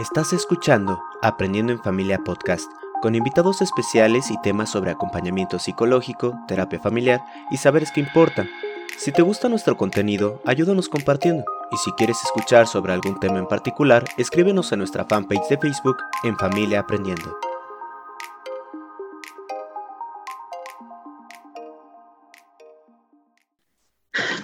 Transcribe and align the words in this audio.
Estás 0.00 0.32
escuchando 0.32 1.02
Aprendiendo 1.22 1.72
en 1.72 1.82
Familia 1.82 2.18
Podcast, 2.18 2.70
con 3.02 3.16
invitados 3.16 3.60
especiales 3.62 4.30
y 4.30 4.40
temas 4.42 4.70
sobre 4.70 4.92
acompañamiento 4.92 5.58
psicológico, 5.58 6.38
terapia 6.46 6.78
familiar 6.78 7.20
y 7.50 7.56
saberes 7.56 7.90
que 7.90 7.98
importan. 7.98 8.48
Si 8.96 9.10
te 9.10 9.22
gusta 9.22 9.48
nuestro 9.48 9.76
contenido, 9.76 10.40
ayúdanos 10.46 10.88
compartiendo. 10.88 11.44
Y 11.72 11.76
si 11.78 11.90
quieres 11.94 12.22
escuchar 12.22 12.68
sobre 12.68 12.92
algún 12.92 13.18
tema 13.18 13.40
en 13.40 13.48
particular, 13.48 14.04
escríbenos 14.18 14.72
a 14.72 14.76
nuestra 14.76 15.04
fanpage 15.04 15.48
de 15.48 15.58
Facebook 15.58 15.96
en 16.22 16.38
Familia 16.38 16.78
Aprendiendo. 16.78 17.36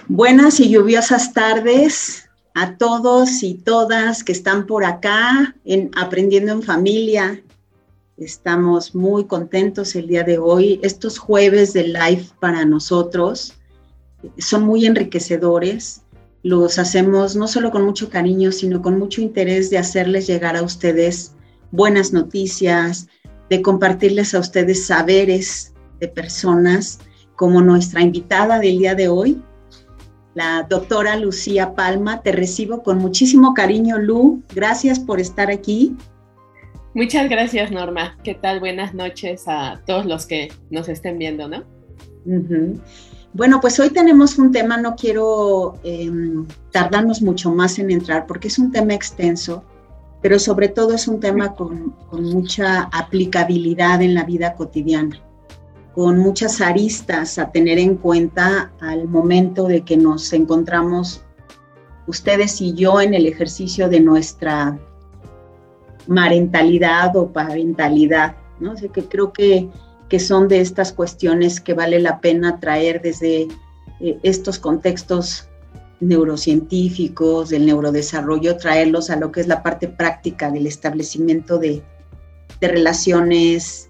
Buenas 0.09 0.59
y 0.59 0.69
lluviosas 0.69 1.31
tardes 1.31 2.24
a 2.55 2.77
todos 2.77 3.43
y 3.43 3.55
todas 3.55 4.23
que 4.23 4.31
están 4.31 4.65
por 4.65 4.85
acá 4.85 5.55
en 5.65 5.91
Aprendiendo 5.95 6.53
en 6.53 6.63
Familia. 6.63 7.43
Estamos 8.17 8.95
muy 8.95 9.25
contentos 9.25 9.93
el 9.95 10.07
día 10.07 10.23
de 10.23 10.37
hoy. 10.37 10.79
Estos 10.81 11.17
jueves 11.17 11.73
de 11.73 11.89
live 11.89 12.25
para 12.39 12.63
nosotros 12.63 13.53
son 14.37 14.63
muy 14.63 14.85
enriquecedores. 14.85 16.03
Los 16.43 16.79
hacemos 16.79 17.35
no 17.35 17.49
solo 17.49 17.71
con 17.71 17.83
mucho 17.83 18.09
cariño, 18.09 18.53
sino 18.53 18.81
con 18.81 18.97
mucho 18.97 19.19
interés 19.19 19.69
de 19.69 19.77
hacerles 19.77 20.25
llegar 20.25 20.55
a 20.55 20.63
ustedes 20.63 21.33
buenas 21.71 22.13
noticias, 22.13 23.07
de 23.49 23.61
compartirles 23.61 24.33
a 24.33 24.39
ustedes 24.39 24.85
saberes 24.85 25.73
de 25.99 26.07
personas 26.07 26.99
como 27.35 27.61
nuestra 27.61 28.01
invitada 28.01 28.59
del 28.59 28.79
día 28.79 28.95
de 28.95 29.09
hoy, 29.09 29.41
la 30.35 30.67
doctora 30.69 31.15
Lucía 31.15 31.73
Palma. 31.73 32.21
Te 32.21 32.31
recibo 32.31 32.83
con 32.83 32.99
muchísimo 32.99 33.55
cariño, 33.55 33.97
Lu. 33.97 34.43
Gracias 34.53 34.99
por 34.99 35.19
estar 35.19 35.49
aquí. 35.49 35.95
Muchas 36.93 37.29
gracias, 37.29 37.71
Norma. 37.71 38.17
¿Qué 38.23 38.35
tal? 38.35 38.59
Buenas 38.59 38.93
noches 38.93 39.45
a 39.47 39.81
todos 39.87 40.05
los 40.05 40.27
que 40.27 40.49
nos 40.69 40.87
estén 40.87 41.17
viendo, 41.17 41.47
¿no? 41.47 41.63
Bueno, 43.33 43.59
pues 43.59 43.79
hoy 43.79 43.89
tenemos 43.89 44.37
un 44.37 44.51
tema, 44.51 44.77
no 44.77 44.95
quiero 44.95 45.77
em, 45.83 46.45
tardarnos 46.71 47.21
mucho 47.21 47.51
más 47.51 47.79
en 47.79 47.91
entrar 47.91 48.25
porque 48.27 48.47
es 48.47 48.57
un 48.57 48.71
tema 48.71 48.93
extenso, 48.93 49.63
pero 50.21 50.39
sobre 50.39 50.69
todo 50.69 50.93
es 50.93 51.07
un 51.07 51.19
tema 51.19 51.53
con 51.53 51.93
mucha 52.11 52.89
aplicabilidad 52.93 54.01
en 54.01 54.13
la 54.13 54.23
vida 54.23 54.55
cotidiana 54.55 55.24
con 55.95 56.19
muchas 56.19 56.59
aristas 56.59 57.39
a 57.39 57.51
tener 57.51 57.79
en 57.79 57.95
cuenta 57.95 58.73
al 58.81 59.07
momento 59.07 59.65
de 59.65 59.85
que 59.85 59.95
nos 59.95 60.33
encontramos 60.33 61.23
ustedes 62.05 62.59
y 62.59 62.73
yo 62.73 62.99
en 62.99 63.13
el 63.13 63.25
ejercicio 63.25 63.87
de 63.87 64.01
nuestra 64.01 64.77
marentalidad 66.05 67.15
o 67.15 67.31
parentalidad, 67.31 68.35
¿no? 68.59 68.73
O 68.73 68.91
que 68.91 69.05
creo 69.05 69.31
que, 69.31 69.69
que, 70.09 70.19
son 70.19 70.49
de 70.49 70.59
estas 70.59 70.91
cuestiones 70.91 71.61
que 71.61 71.73
vale 71.73 72.01
la 72.01 72.19
pena 72.19 72.59
traer 72.59 73.01
desde 73.01 73.47
eh, 74.01 74.19
estos 74.21 74.59
contextos 74.59 75.47
neurocientíficos, 76.01 77.51
del 77.51 77.65
neurodesarrollo, 77.65 78.57
traerlos 78.57 79.09
a 79.09 79.15
lo 79.15 79.31
que 79.31 79.39
es 79.39 79.47
la 79.47 79.63
parte 79.63 79.87
práctica 79.87 80.51
del 80.51 80.67
establecimiento 80.67 81.57
de, 81.57 81.81
de 82.59 82.67
relaciones 82.67 83.89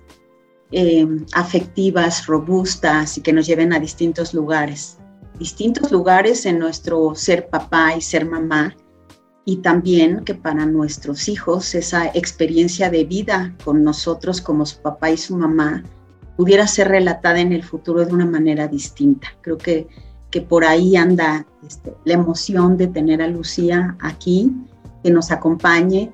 eh, 0.71 1.07
afectivas, 1.33 2.25
robustas 2.25 3.17
y 3.17 3.21
que 3.21 3.33
nos 3.33 3.45
lleven 3.45 3.73
a 3.73 3.79
distintos 3.79 4.33
lugares. 4.33 4.97
Distintos 5.39 5.91
lugares 5.91 6.45
en 6.45 6.59
nuestro 6.59 7.13
ser 7.15 7.49
papá 7.49 7.95
y 7.95 8.01
ser 8.01 8.25
mamá 8.25 8.75
y 9.45 9.57
también 9.57 10.25
que 10.25 10.33
para 10.33 10.65
nuestros 10.65 11.29
hijos 11.29 11.75
esa 11.75 12.07
experiencia 12.07 12.89
de 12.89 13.03
vida 13.03 13.53
con 13.63 13.83
nosotros 13.83 14.41
como 14.41 14.65
su 14.65 14.81
papá 14.81 15.11
y 15.11 15.17
su 15.17 15.37
mamá 15.37 15.83
pudiera 16.35 16.67
ser 16.67 16.87
relatada 16.89 17.39
en 17.39 17.53
el 17.53 17.63
futuro 17.63 18.03
de 18.03 18.13
una 18.13 18.25
manera 18.25 18.67
distinta. 18.67 19.27
Creo 19.41 19.57
que, 19.57 19.87
que 20.31 20.41
por 20.41 20.65
ahí 20.65 20.95
anda 20.95 21.45
este, 21.65 21.93
la 22.05 22.13
emoción 22.13 22.75
de 22.75 22.87
tener 22.87 23.21
a 23.21 23.27
Lucía 23.27 23.95
aquí, 24.01 24.51
que 25.03 25.11
nos 25.11 25.31
acompañe 25.31 26.11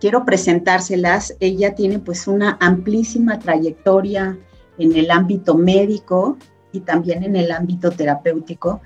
quiero 0.00 0.24
presentárselas. 0.24 1.34
Ella 1.40 1.74
tiene 1.74 1.98
pues 1.98 2.26
una 2.26 2.56
amplísima 2.60 3.38
trayectoria 3.38 4.36
en 4.78 4.96
el 4.96 5.10
ámbito 5.10 5.56
médico 5.56 6.36
y 6.72 6.80
también 6.80 7.24
en 7.24 7.36
el 7.36 7.50
ámbito 7.50 7.90
terapéutico. 7.90 8.80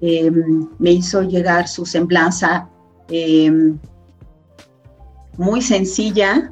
Em, 0.00 0.68
me 0.78 0.92
hizo 0.92 1.22
llegar 1.22 1.68
su 1.68 1.86
semblanza 1.86 2.68
em, 3.08 3.78
muy 5.36 5.62
sencilla, 5.62 6.50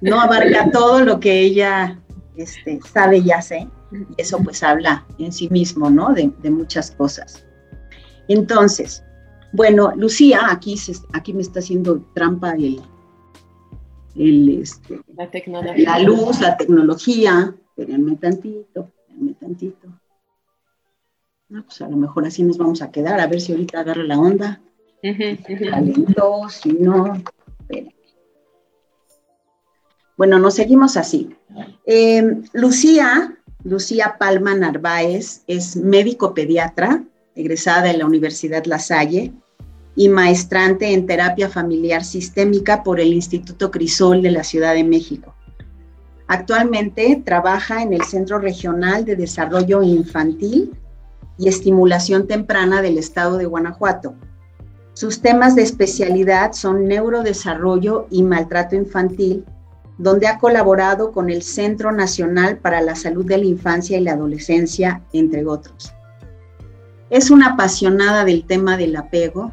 no 0.00 0.20
abarca 0.20 0.70
todo 0.70 1.00
lo 1.00 1.20
que 1.20 1.40
ella 1.40 1.98
este, 2.36 2.80
sabe 2.92 3.18
y 3.18 3.30
hace, 3.30 3.68
eso 4.16 4.38
pues 4.38 4.62
habla 4.62 5.04
en 5.18 5.32
sí 5.32 5.48
mismo, 5.50 5.90
¿no? 5.90 6.12
De, 6.12 6.32
muchas 6.50 6.90
cosas. 6.90 7.44
Entonces, 8.28 9.02
bueno, 9.52 9.92
Lucía, 9.96 10.50
aquí, 10.50 10.76
aquí 11.12 11.32
me 11.32 11.42
está 11.42 11.58
haciendo 11.58 12.00
trampa 12.14 12.54
el, 12.54 12.80
este, 14.60 15.00
la, 15.76 15.98
luz, 16.00 16.40
la 16.40 16.56
tecnología. 16.56 17.54
Espérenme 17.76 18.16
tantito, 18.16 18.88
espérenme 19.08 19.34
tantito. 19.34 19.88
pues 21.48 21.82
a 21.82 21.88
lo 21.88 21.96
mejor 21.96 22.26
así 22.26 22.42
nos 22.42 22.58
vamos 22.58 22.82
a 22.82 22.90
quedar, 22.90 23.18
a 23.20 23.26
ver 23.26 23.40
si 23.40 23.52
ahorita 23.52 23.80
agarra 23.80 24.04
la 24.04 24.18
onda. 24.18 24.60
Calentó, 25.02 26.48
si 26.48 26.72
no, 26.74 27.22
Bueno, 30.16 30.38
nos 30.38 30.54
seguimos 30.54 30.96
así. 30.96 31.34
Em, 31.86 32.44
Lucía, 32.52 33.38
Lucía 33.64 34.16
Palma 34.18 34.54
Narváez, 34.54 35.42
es 35.46 35.76
médico 35.76 36.34
pediatra, 36.34 37.02
egresada 37.34 37.82
de 37.82 37.96
la 37.96 38.06
Universidad 38.06 38.64
La 38.66 38.78
Salle 38.78 39.32
y 39.96 40.08
maestrante 40.08 40.92
en 40.92 41.06
terapia 41.06 41.48
familiar 41.48 42.04
sistémica 42.04 42.82
por 42.82 43.00
el 43.00 43.12
Instituto 43.12 43.70
Crisol 43.70 44.22
de 44.22 44.30
la 44.30 44.44
Ciudad 44.44 44.74
de 44.74 44.84
México. 44.84 45.34
Actualmente 46.26 47.20
trabaja 47.24 47.82
en 47.82 47.92
el 47.92 48.02
Centro 48.04 48.38
Regional 48.38 49.04
de 49.04 49.16
Desarrollo 49.16 49.82
Infantil 49.82 50.70
y 51.38 51.48
Estimulación 51.48 52.28
Temprana 52.28 52.82
del 52.82 52.98
Estado 52.98 53.36
de 53.36 53.46
Guanajuato. 53.46 54.14
Sus 54.92 55.22
temas 55.22 55.56
de 55.56 55.62
especialidad 55.62 56.52
son 56.52 56.86
neurodesarrollo 56.86 58.06
y 58.10 58.22
maltrato 58.22 58.76
infantil, 58.76 59.44
donde 59.98 60.28
ha 60.28 60.38
colaborado 60.38 61.12
con 61.12 61.30
el 61.30 61.42
Centro 61.42 61.90
Nacional 61.92 62.58
para 62.58 62.80
la 62.80 62.94
Salud 62.94 63.24
de 63.24 63.38
la 63.38 63.46
Infancia 63.46 63.98
y 63.98 64.02
la 64.02 64.12
Adolescencia, 64.12 65.02
entre 65.12 65.44
otros. 65.46 65.92
Es 67.10 67.30
una 67.30 67.48
apasionada 67.50 68.24
del 68.24 68.44
tema 68.44 68.76
del 68.76 68.96
apego, 68.96 69.52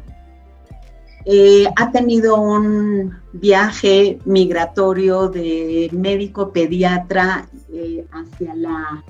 eh, 1.30 1.66
ha 1.76 1.90
tenido 1.92 2.40
un 2.40 3.14
viaje 3.34 4.18
migratorio 4.24 5.28
de 5.28 5.90
médico 5.92 6.54
pediatra 6.54 7.46
eh, 7.70 8.06
hacia 8.10 8.54
la 8.54 9.04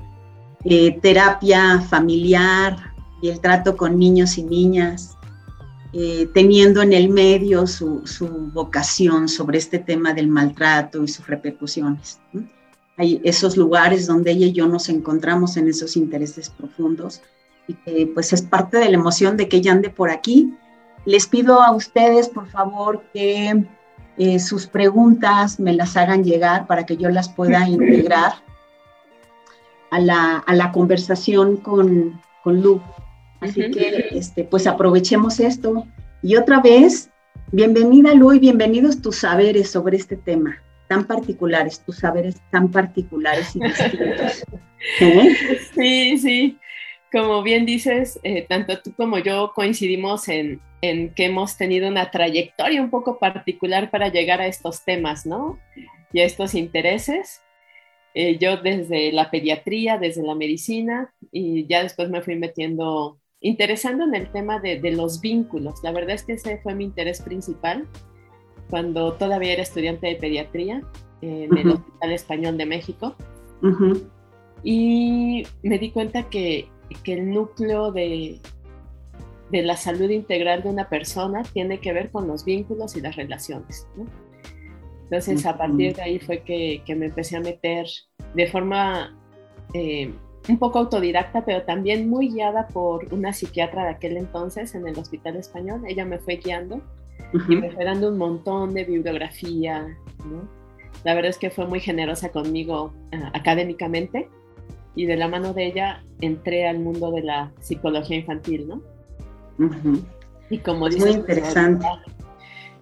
eh, 0.65 0.99
terapia 1.01 1.81
familiar 1.83 2.93
y 3.23 3.29
el 3.29 3.39
trato 3.39 3.77
con 3.77 3.97
niños 4.01 4.37
y 4.37 4.43
niñas, 4.43 5.17
teniendo 6.35 6.83
en 6.83 6.93
el 6.93 7.09
medio 7.09 7.69
su, 7.69 8.03
vocación 8.53 9.29
sobre 9.29 9.59
este 9.59 9.79
tema 9.79 10.13
del 10.13 10.27
maltrato 10.27 11.05
y 11.05 11.09
sus 11.09 11.27
repercusiones. 11.29 12.19
Hay 12.97 13.21
esos 13.23 13.57
lugares 13.57 14.09
donde 14.09 14.33
ella 14.33 14.47
y 14.47 14.53
yo 14.53 14.67
nos 14.67 14.89
encontramos 14.89 15.57
en 15.57 15.69
esos 15.69 15.97
intereses 15.97 16.51
profundos 16.51 17.23
y 17.69 17.75
que 17.75 18.11
pues 18.13 18.33
es 18.33 18.43
parte 18.43 18.79
de 18.79 18.89
la 18.89 18.97
emoción 18.97 19.37
de 19.37 19.49
que 19.49 19.59
ella 19.59 19.73
ande 19.73 19.91
por 19.91 20.11
aquí 20.11 20.53
les 21.05 21.27
pido 21.27 21.63
a 21.63 21.71
ustedes, 21.73 22.29
por 22.29 22.49
favor, 22.49 23.05
que 23.15 23.65
eh, 24.19 24.39
sus 24.39 24.67
preguntas 24.67 25.61
me 25.61 25.73
las 25.73 25.97
hagan 25.97 26.25
llegar 26.25 26.67
para 26.67 26.85
que 26.85 26.97
yo 26.97 27.09
las 27.09 27.29
pueda 27.29 27.69
integrar 27.69 28.33
a 29.91 30.01
la, 30.01 30.71
conversación 30.73 31.57
con, 31.57 32.21
con 32.43 32.61
Lu. 32.61 32.83
Así 33.41 33.71
que, 33.71 34.09
este, 34.11 34.45
pues 34.45 34.67
aprovechemos 34.67 35.41
esto. 35.41 35.87
Y 36.23 36.37
otra 36.37 36.61
vez, 36.61 37.11
bienvenida 37.53 38.13
Lu 38.15 38.33
y 38.33 38.39
bienvenidos 38.39 39.01
tus 39.01 39.17
saberes 39.17 39.71
sobre 39.71 39.97
este 39.97 40.17
tema 40.17 40.61
tan 40.89 41.05
particulares, 41.05 41.81
tus 41.81 41.99
saberes 41.99 42.37
tan 42.51 42.71
particulares 42.71 43.55
y 43.55 43.61
distintos. 43.61 44.45
¿Eh? 45.01 45.37
Sí, 45.75 46.19
sí. 46.19 46.59
Como 47.11 47.43
bien 47.43 47.65
dices, 47.65 48.21
eh, 48.23 48.47
tanto 48.49 48.81
tú 48.83 48.93
como 48.95 49.19
yo 49.19 49.53
coincidimos 49.55 50.29
en, 50.29 50.61
en 50.83 51.15
que 51.15 51.27
hemos 51.27 51.57
tenido 51.57 51.89
una 51.89 52.11
trayectoria 52.11 52.83
un 52.83 52.91
poco 52.91 53.19
particular 53.19 53.91
para 53.91 54.09
llegar 54.09 54.41
a 54.41 54.47
estos 54.47 54.85
temas, 54.85 55.27
¿no? 55.27 55.59
Y 56.13 56.21
a 56.21 56.25
estos 56.25 56.55
intereses. 56.55 57.43
Eh, 58.15 58.39
yo 58.39 58.57
desde 58.57 59.13
la 59.13 59.31
pediatría, 59.31 59.99
desde 59.99 60.23
la 60.23 60.35
medicina, 60.35 61.13
y 61.31 61.67
ya 61.67 61.83
después 61.83 62.09
me 62.09 62.23
fui 62.23 62.37
metiendo, 62.37 63.19
interesando 63.41 64.05
en 64.05 64.15
el 64.15 64.31
tema 64.33 64.61
de, 64.61 64.81
los 64.93 65.21
vínculos. 65.21 65.81
La 65.83 65.93
verdad 65.93 66.17
es 66.17 66.25
que 66.25 66.35
ese 66.35 66.59
fue 66.59 66.75
mi 66.75 66.85
interés 66.85 67.21
principal. 67.23 67.87
cuando 68.71 69.15
todavía 69.15 69.55
era 69.55 69.63
estudiante 69.63 70.09
de 70.09 70.17
pediatría 70.17 70.83
en 71.23 71.57
el 71.57 71.71
Hospital 71.71 72.13
Español 72.13 72.59
de 72.59 72.67
México. 72.67 73.17
Y 74.63 75.47
me 75.63 75.79
di 75.79 75.91
cuenta 75.91 76.29
que, 76.29 76.69
que 76.97 77.15
el 77.15 77.31
núcleo 77.31 77.93
de, 77.93 78.41
de, 79.51 79.63
la 79.63 79.77
salud 79.77 80.11
integral 80.11 80.63
de 80.63 80.71
una 80.71 80.89
persona 80.89 81.43
tiene 81.43 81.81
que 81.81 81.93
ver 81.93 82.11
con 82.11 82.27
los 82.27 82.45
vínculos 82.45 82.97
y 82.97 83.01
las 83.01 83.17
relaciones. 83.17 83.87
Entonces, 85.05 85.47
a 85.47 85.57
partir 85.57 85.97
de 85.97 86.03
ahí 86.03 86.19
fue 86.19 86.43
que, 86.43 86.83
que 86.85 86.95
me 86.95 87.07
empecé 87.07 87.37
a 87.37 87.41
meter 87.41 87.87
de 88.35 88.47
forma 88.47 89.17
eh, 89.75 90.13
un 90.49 90.59
poco 90.59 90.79
autodidacta, 90.79 91.45
pero 91.45 91.63
también 91.63 92.09
muy 92.09 92.31
guiada 92.31 92.69
por 92.69 93.13
una 93.13 93.33
psiquiatra 93.33 93.85
de 93.85 93.91
aquel 93.91 94.17
entonces 94.17 94.75
en 94.75 94.87
el 94.87 94.99
Hospital 94.99 95.37
Español. 95.37 95.83
Ella 95.87 96.05
me 96.05 96.19
fue 96.19 96.37
guiando 96.37 96.81
y 97.49 97.57
me 97.57 97.71
fue 97.71 97.85
dando 97.85 98.09
un 98.09 98.19
montón 98.19 98.75
de 98.75 98.85
bibliografía. 98.85 99.87
La 101.05 101.15
verdad 101.15 101.31
es 101.31 101.39
que 101.39 101.51
fue 101.51 101.67
muy 101.67 101.81
generosa 101.81 102.31
conmigo 102.31 102.93
ah, 103.13 103.31
académicamente 103.35 104.29
y 104.99 105.07
de 105.07 105.17
la 105.17 105.29
mano 105.29 105.55
de 105.55 105.65
ella 105.65 106.03
entré 106.21 106.67
al 106.67 106.81
mundo 106.81 107.13
de 107.13 107.23
la 107.23 107.53
psicología 107.61 108.17
infantil, 108.17 108.67
¿no? 108.67 108.83
Y 110.51 110.59
como 110.59 110.89
dices, 110.89 111.05
muy 111.05 111.13
interesante. 111.13 111.87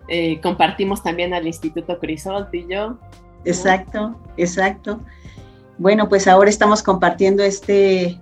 Eh, 0.09 0.41
compartimos 0.41 1.03
también 1.03 1.35
al 1.35 1.47
Instituto 1.47 1.99
Crisol 1.99 2.49
y 2.53 2.67
yo. 2.73 2.97
Exacto, 3.45 4.19
exacto. 4.39 4.99
Bueno, 5.77 6.09
pues 6.09 6.27
ahora 6.27 6.49
estamos 6.49 6.83
compartiendo 6.83 7.43
este, 7.43 8.19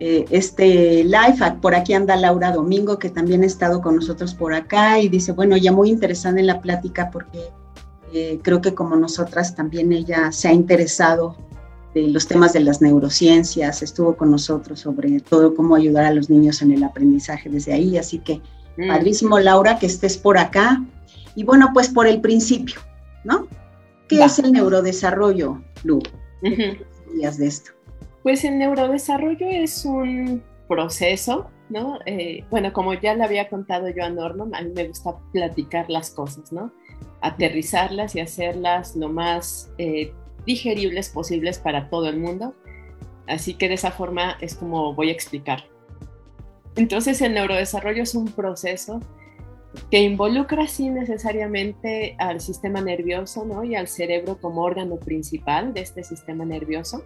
eh, 0.00 0.24
este 0.30 1.04
live. 1.04 1.36
Por 1.62 1.76
aquí 1.76 1.92
anda 1.92 2.16
Laura 2.16 2.50
Domingo, 2.50 2.98
que 2.98 3.10
también 3.10 3.44
ha 3.44 3.46
estado 3.46 3.80
con 3.80 3.94
nosotros 3.94 4.34
por 4.34 4.54
acá 4.54 4.98
y 4.98 5.08
dice, 5.08 5.30
bueno, 5.30 5.56
ya 5.56 5.70
muy 5.70 5.88
interesante 5.88 6.40
en 6.40 6.48
la 6.48 6.60
plática 6.60 7.10
porque 7.12 7.44
eh, 8.12 8.40
creo 8.42 8.60
que 8.60 8.74
como 8.74 8.96
nosotras 8.96 9.54
también 9.54 9.92
ella 9.92 10.32
se 10.32 10.48
ha 10.48 10.52
interesado 10.52 11.36
de 11.94 12.08
los 12.08 12.26
temas 12.28 12.52
de 12.52 12.60
las 12.60 12.80
neurociencias, 12.80 13.82
estuvo 13.82 14.16
con 14.16 14.30
nosotros 14.30 14.80
sobre 14.80 15.20
todo 15.20 15.54
cómo 15.54 15.74
ayudar 15.74 16.04
a 16.04 16.12
los 16.12 16.30
niños 16.30 16.62
en 16.62 16.72
el 16.72 16.84
aprendizaje 16.84 17.48
desde 17.48 17.72
ahí. 17.72 17.98
Así 17.98 18.18
que, 18.18 18.40
mm. 18.76 18.88
padrísimo, 18.88 19.38
Laura, 19.38 19.78
que 19.78 19.86
estés 19.86 20.16
por 20.16 20.38
acá. 20.38 20.82
Y 21.34 21.44
bueno, 21.44 21.70
pues 21.72 21.88
por 21.88 22.06
el 22.06 22.20
principio, 22.20 22.80
¿no? 23.24 23.46
¿Qué 24.08 24.22
es 24.24 24.38
el 24.40 24.52
neurodesarrollo, 24.52 25.62
Lu? 25.84 26.00
de 26.42 27.46
esto? 27.46 27.72
Pues 28.22 28.44
el 28.44 28.58
neurodesarrollo 28.58 29.46
es 29.48 29.84
un 29.84 30.42
proceso, 30.68 31.50
¿no? 31.68 31.98
Eh, 32.06 32.44
bueno, 32.50 32.72
como 32.72 32.94
ya 32.94 33.14
le 33.14 33.24
había 33.24 33.48
contado 33.48 33.88
yo 33.88 34.04
a 34.04 34.10
Norman, 34.10 34.54
a 34.54 34.62
mí 34.62 34.72
me 34.74 34.88
gusta 34.88 35.16
platicar 35.32 35.88
las 35.88 36.10
cosas, 36.10 36.52
¿no? 36.52 36.72
Aterrizarlas 37.20 38.14
y 38.14 38.20
hacerlas 38.20 38.96
lo 38.96 39.08
más 39.08 39.70
eh, 39.78 40.12
digeribles 40.46 41.08
posibles 41.10 41.58
para 41.58 41.88
todo 41.88 42.08
el 42.08 42.18
mundo. 42.18 42.54
Así 43.26 43.54
que 43.54 43.68
de 43.68 43.74
esa 43.74 43.90
forma 43.90 44.36
es 44.40 44.54
como 44.54 44.94
voy 44.94 45.10
a 45.10 45.12
explicar. 45.12 45.64
Entonces 46.76 47.20
el 47.20 47.34
neurodesarrollo 47.34 48.02
es 48.02 48.14
un 48.14 48.26
proceso 48.26 49.00
que 49.90 50.00
involucra 50.00 50.66
sí 50.66 50.90
necesariamente 50.90 52.16
al 52.18 52.40
sistema 52.40 52.80
nervioso 52.80 53.44
¿no? 53.44 53.62
y 53.62 53.76
al 53.76 53.86
cerebro 53.86 54.38
como 54.40 54.62
órgano 54.62 54.96
principal 54.96 55.72
de 55.74 55.80
este 55.80 56.02
sistema 56.02 56.44
nervioso. 56.44 57.04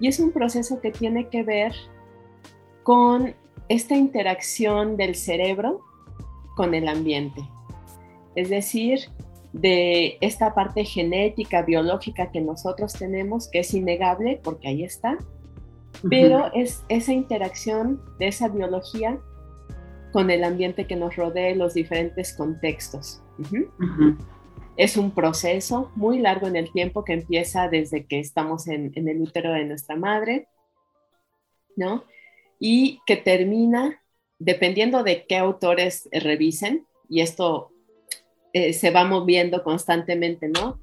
Y 0.00 0.08
es 0.08 0.20
un 0.20 0.32
proceso 0.32 0.80
que 0.80 0.90
tiene 0.90 1.28
que 1.28 1.42
ver 1.42 1.72
con 2.82 3.34
esta 3.68 3.96
interacción 3.96 4.96
del 4.96 5.14
cerebro 5.14 5.82
con 6.56 6.74
el 6.74 6.88
ambiente. 6.88 7.42
Es 8.34 8.50
decir, 8.50 9.10
de 9.52 10.18
esta 10.20 10.54
parte 10.54 10.84
genética, 10.84 11.62
biológica 11.62 12.30
que 12.30 12.40
nosotros 12.40 12.92
tenemos, 12.92 13.48
que 13.48 13.60
es 13.60 13.72
innegable 13.74 14.40
porque 14.42 14.68
ahí 14.68 14.84
está, 14.84 15.18
pero 16.08 16.52
es 16.54 16.84
esa 16.88 17.12
interacción 17.12 18.00
de 18.18 18.28
esa 18.28 18.48
biología 18.48 19.18
con 20.12 20.30
el 20.30 20.44
ambiente 20.44 20.86
que 20.86 20.96
nos 20.96 21.16
rodea 21.16 21.54
los 21.54 21.74
diferentes 21.74 22.34
contextos. 22.34 23.22
Es 24.76 24.96
un 24.96 25.10
proceso 25.10 25.90
muy 25.96 26.18
largo 26.18 26.46
en 26.46 26.56
el 26.56 26.70
tiempo 26.72 27.04
que 27.04 27.14
empieza 27.14 27.68
desde 27.68 28.06
que 28.06 28.20
estamos 28.20 28.68
en, 28.68 28.92
el 28.94 29.20
útero 29.20 29.52
de 29.52 29.64
nuestra 29.64 29.96
madre, 29.96 30.48
¿no? 31.76 32.04
Y 32.60 33.00
que 33.06 33.16
termina, 33.16 34.02
dependiendo 34.38 35.02
de 35.02 35.26
qué 35.26 35.36
autores 35.36 36.08
revisen, 36.12 36.86
y 37.08 37.22
esto 37.22 37.72
eh, 38.52 38.72
se 38.72 38.90
va 38.90 39.04
moviendo 39.04 39.62
constantemente, 39.62 40.48
¿no? 40.48 40.80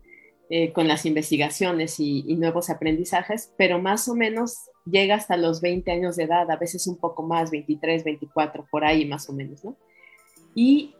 Eh, 0.47 0.73
con 0.73 0.87
las 0.87 1.07
investigaciones 1.07 1.99
y, 1.99 2.21
nuevos 2.35 2.69
aprendizajes, 2.69 3.51
pero 3.57 3.81
más 3.81 4.07
o 4.07 4.13
menos 4.13 4.69
llega 4.85 5.15
hasta 5.15 5.37
los 5.37 5.59
20 5.59 5.91
años 5.91 6.17
de 6.17 6.25
edad, 6.25 6.51
a 6.51 6.57
veces 6.57 6.85
un 6.85 6.97
poco 6.97 7.23
más, 7.23 7.49
23, 7.49 8.03
24, 8.03 8.67
por 8.69 8.85
ahí 8.85 9.05
más 9.05 9.27
o 9.27 9.33
menos, 9.33 9.65
¿no? 9.65 9.75
Y 10.53 10.93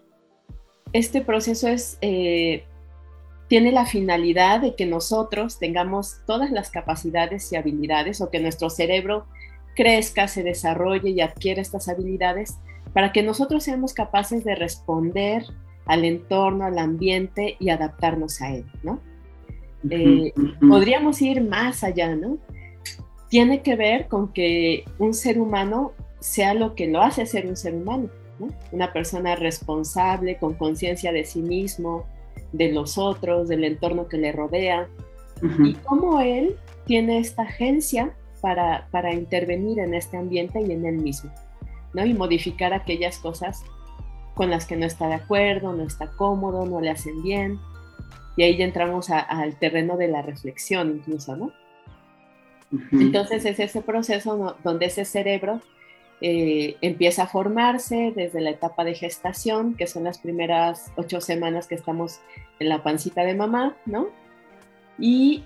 este 0.94 1.22
proceso 1.22 1.68
es, 1.68 2.00
eh, 2.02 2.64
tiene 3.48 3.72
la 3.72 3.86
finalidad 3.86 4.62
de 4.62 4.74
que 4.74 4.88
nosotros 4.88 5.60
tengamos 5.60 6.22
todas 6.26 6.50
las 6.50 6.72
capacidades 6.72 7.52
y 7.54 7.56
habilidades 7.56 8.22
o 8.22 8.32
que 8.32 8.40
nuestro 8.40 8.72
cerebro 8.72 9.28
crezca, 9.76 10.28
se 10.28 10.42
desarrolle 10.42 11.12
y 11.12 11.22
adquiera 11.22 11.62
estas 11.62 11.88
habilidades 11.88 12.58
para 12.94 13.12
que 13.12 13.22
nosotros 13.22 13.64
seamos 13.64 13.94
capaces 13.94 14.44
de 14.44 14.56
responder 14.56 15.46
al 15.86 16.06
entorno, 16.06 16.66
al 16.66 16.78
ambiente 16.80 17.58
y 17.60 17.70
adaptarnos 17.70 18.42
a 18.42 18.54
él, 18.54 18.66
¿no? 18.84 19.00
Eh, 19.90 20.34
podríamos 20.68 21.22
ir 21.22 21.42
más 21.42 21.84
allá, 21.84 22.16
¿no? 22.16 22.38
Tiene 23.30 23.62
que 23.62 23.76
ver 23.76 24.08
con 24.08 24.34
que 24.34 24.86
un 24.98 25.14
ser 25.14 25.40
humano 25.40 25.94
sea 26.20 26.54
lo 26.54 26.74
que 26.74 26.88
lo 26.88 27.02
hace 27.02 27.26
ser 27.26 27.46
un 27.46 27.56
ser 27.56 27.76
humano, 27.76 28.10
¿no? 28.40 28.48
Una 28.72 28.92
persona 28.94 29.36
responsable, 29.36 30.38
con 30.38 30.56
conciencia 30.56 31.12
de 31.12 31.24
sí 31.24 31.42
mismo, 31.42 32.06
de 32.52 32.72
los 32.72 32.98
otros, 32.98 33.48
del 33.48 33.64
entorno 33.64 34.08
que 34.08 34.18
le 34.18 34.32
rodea, 34.32 34.88
y 35.64 35.74
cómo 35.74 36.22
él 36.22 36.56
tiene 36.86 37.20
esta 37.20 37.44
agencia 37.44 38.16
para, 38.42 38.88
para 38.90 39.14
intervenir 39.14 39.80
en 39.80 39.94
este 39.94 40.16
ambiente 40.18 40.62
y 40.62 40.72
en 40.72 40.86
él 40.86 40.98
mismo, 40.98 41.30
¿no? 41.94 42.06
Y 42.06 42.14
modificar 42.14 42.74
aquellas 42.74 43.20
cosas 43.20 43.64
con 44.36 44.50
las 44.52 44.66
que 44.66 44.76
no 44.76 44.86
está 44.86 45.08
de 45.08 45.16
acuerdo, 45.16 45.74
no 45.74 45.84
está 45.84 46.08
cómodo, 46.12 46.66
no 46.66 46.82
le 46.82 46.92
hacen 46.92 47.24
bien, 47.24 47.60
y 48.36 48.44
ahí 48.44 48.58
ya 48.58 48.66
entramos 48.66 49.10
al 49.10 49.58
terreno 49.58 49.98
de 49.98 50.10
la 50.10 50.22
reflexión 50.22 50.98
incluso, 50.98 51.36
¿no? 51.36 51.52
Entonces 52.92 53.46
es 53.46 53.60
ese 53.60 53.82
proceso 53.82 54.58
donde 54.64 54.88
ese 54.88 55.06
cerebro 55.06 55.62
eh, 56.20 56.76
empieza 56.82 57.24
a 57.24 57.28
formarse 57.28 58.12
desde 58.16 58.42
la 58.42 58.50
etapa 58.50 58.84
de 58.84 58.96
gestación, 58.96 59.76
que 59.76 59.88
son 59.88 60.04
las 60.04 60.20
primeras 60.20 60.92
ocho 60.98 61.22
semanas 61.22 61.68
que 61.68 61.76
estamos 61.76 62.20
en 62.60 62.70
la 62.70 62.84
pancita 62.84 63.24
de 63.24 63.36
mamá, 63.36 63.78
¿no? 63.86 64.08
Y 64.98 65.46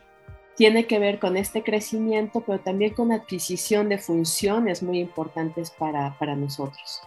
tiene 0.55 0.86
que 0.86 1.00
ver 1.00 1.19
con 1.19 1.38
este 1.38 1.63
crecimiento, 1.63 2.41
pero 2.41 2.60
también 2.60 2.93
con 2.93 3.12
adquisición 3.12 3.89
de 3.89 3.98
funciones 3.98 4.81
muy 4.81 5.00
importantes 5.00 5.72
para, 5.72 6.17
para 6.17 6.36
nosotros. 6.36 7.01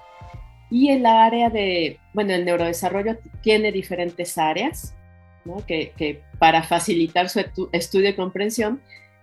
Y 0.73 0.88
el 0.88 1.05
área 1.05 1.50
de, 1.50 2.00
bueno, 2.14 2.33
el 2.33 2.47
neurodesarrollo 2.47 3.19
tiene 3.43 3.73
diferentes 3.73 4.38
áreas, 4.38 4.95
que, 5.67 6.23
para 6.38 6.62
facilitar 6.62 7.29
su 7.29 7.45
estudio 7.73 8.09
y 8.09 8.14
comprensión, 8.14 8.81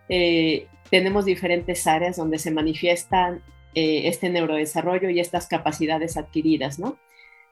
eh, 0.09 0.67
tenemos 0.91 1.25
diferentes 1.25 1.87
áreas 1.87 2.17
donde 2.17 2.37
se 2.37 2.51
manifiestan 2.51 3.41
eh, 3.73 4.07
este 4.07 4.29
neurodesarrollo 4.29 5.09
y 5.09 5.19
estas 5.19 5.47
capacidades 5.47 6.17
adquiridas, 6.17 6.77
¿no? 6.77 6.99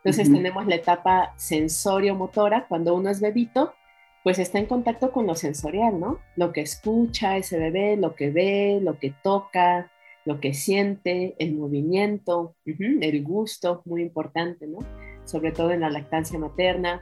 Entonces 0.04 0.32
tenemos 0.32 0.68
la 0.68 0.76
etapa 0.76 1.34
sensorio-motora, 1.38 2.68
cuando 2.68 2.94
uno 2.94 3.10
es 3.10 3.20
bebito, 3.20 3.74
pues 4.24 4.38
está 4.38 4.60
en 4.60 4.68
contacto 4.68 5.12
con 5.12 5.26
lo 5.26 5.34
sensorial, 5.34 6.00
¿no? 6.00 6.20
Lo 6.36 6.54
que 6.54 6.62
escucha 6.62 7.36
ese 7.36 7.58
bebé, 7.58 7.98
lo 7.98 8.14
que 8.14 8.30
ve, 8.30 8.78
lo 8.80 9.00
que 9.00 9.12
toca, 9.24 9.90
lo 10.28 10.42
que 10.42 10.54
siente, 10.54 11.36
el 11.40 11.56
movimiento, 11.56 12.58
el 12.66 13.24
gusto, 13.24 13.82
muy 13.86 14.02
importante, 14.02 14.68
¿no? 14.68 14.80
Sobre 15.24 15.54
todo 15.54 15.72
en 15.72 15.80
la 15.80 15.90
lactancia 15.90 16.38
materna. 16.38 17.02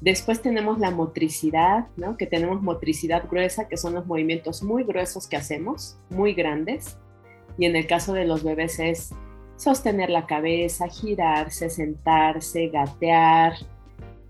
Después 0.00 0.42
tenemos 0.42 0.80
la 0.80 0.90
motricidad, 0.90 1.86
¿no? 1.96 2.16
que 2.16 2.26
tenemos 2.26 2.60
motricidad 2.60 3.28
gruesa, 3.30 3.68
que 3.68 3.76
son 3.76 3.94
los 3.94 4.06
movimientos 4.06 4.64
muy 4.64 4.82
gruesos 4.82 5.28
que 5.28 5.36
hacemos, 5.36 6.00
muy 6.10 6.34
grandes. 6.34 6.98
Y 7.58 7.66
en 7.66 7.76
el 7.76 7.86
caso 7.86 8.12
de 8.12 8.24
los 8.24 8.42
bebés 8.42 8.80
es 8.80 9.10
sostener 9.56 10.10
la 10.10 10.26
cabeza, 10.26 10.88
girarse, 10.88 11.70
sentarse, 11.70 12.70
gatear, 12.70 13.52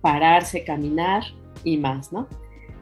pararse, 0.03 0.65
caminar 0.65 1.23
y 1.65 1.79
más, 1.79 2.13
¿no? 2.13 2.29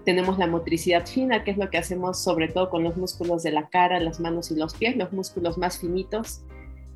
Tenemos 0.07 0.39
la 0.39 0.47
motricidad 0.47 1.07
fina, 1.07 1.45
que 1.45 1.51
es 1.51 1.59
lo 1.59 1.69
que 1.69 1.77
hacemos 1.77 2.19
sobre 2.19 2.49
todo 2.49 2.71
con 2.71 2.83
los 2.83 2.97
músculos 2.97 3.43
de 3.43 3.53
la 3.53 3.69
cara, 3.69 4.01
las 4.01 4.19
manos 4.21 4.51
y 4.51 4.57
los 4.57 4.75
pies, 4.75 4.97
los 4.97 5.13
músculos 5.13 5.59
más 5.59 5.79
finitos, 5.79 6.41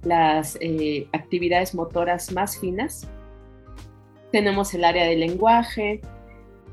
las 0.04 0.56
eh, 0.62 1.06
actividades 1.12 1.74
motoras 1.74 2.32
más 2.32 2.58
finas 2.58 3.06
tenemos 4.30 4.72
el 4.74 4.84
área 4.84 5.04
del 5.04 5.20
lenguaje, 5.20 6.00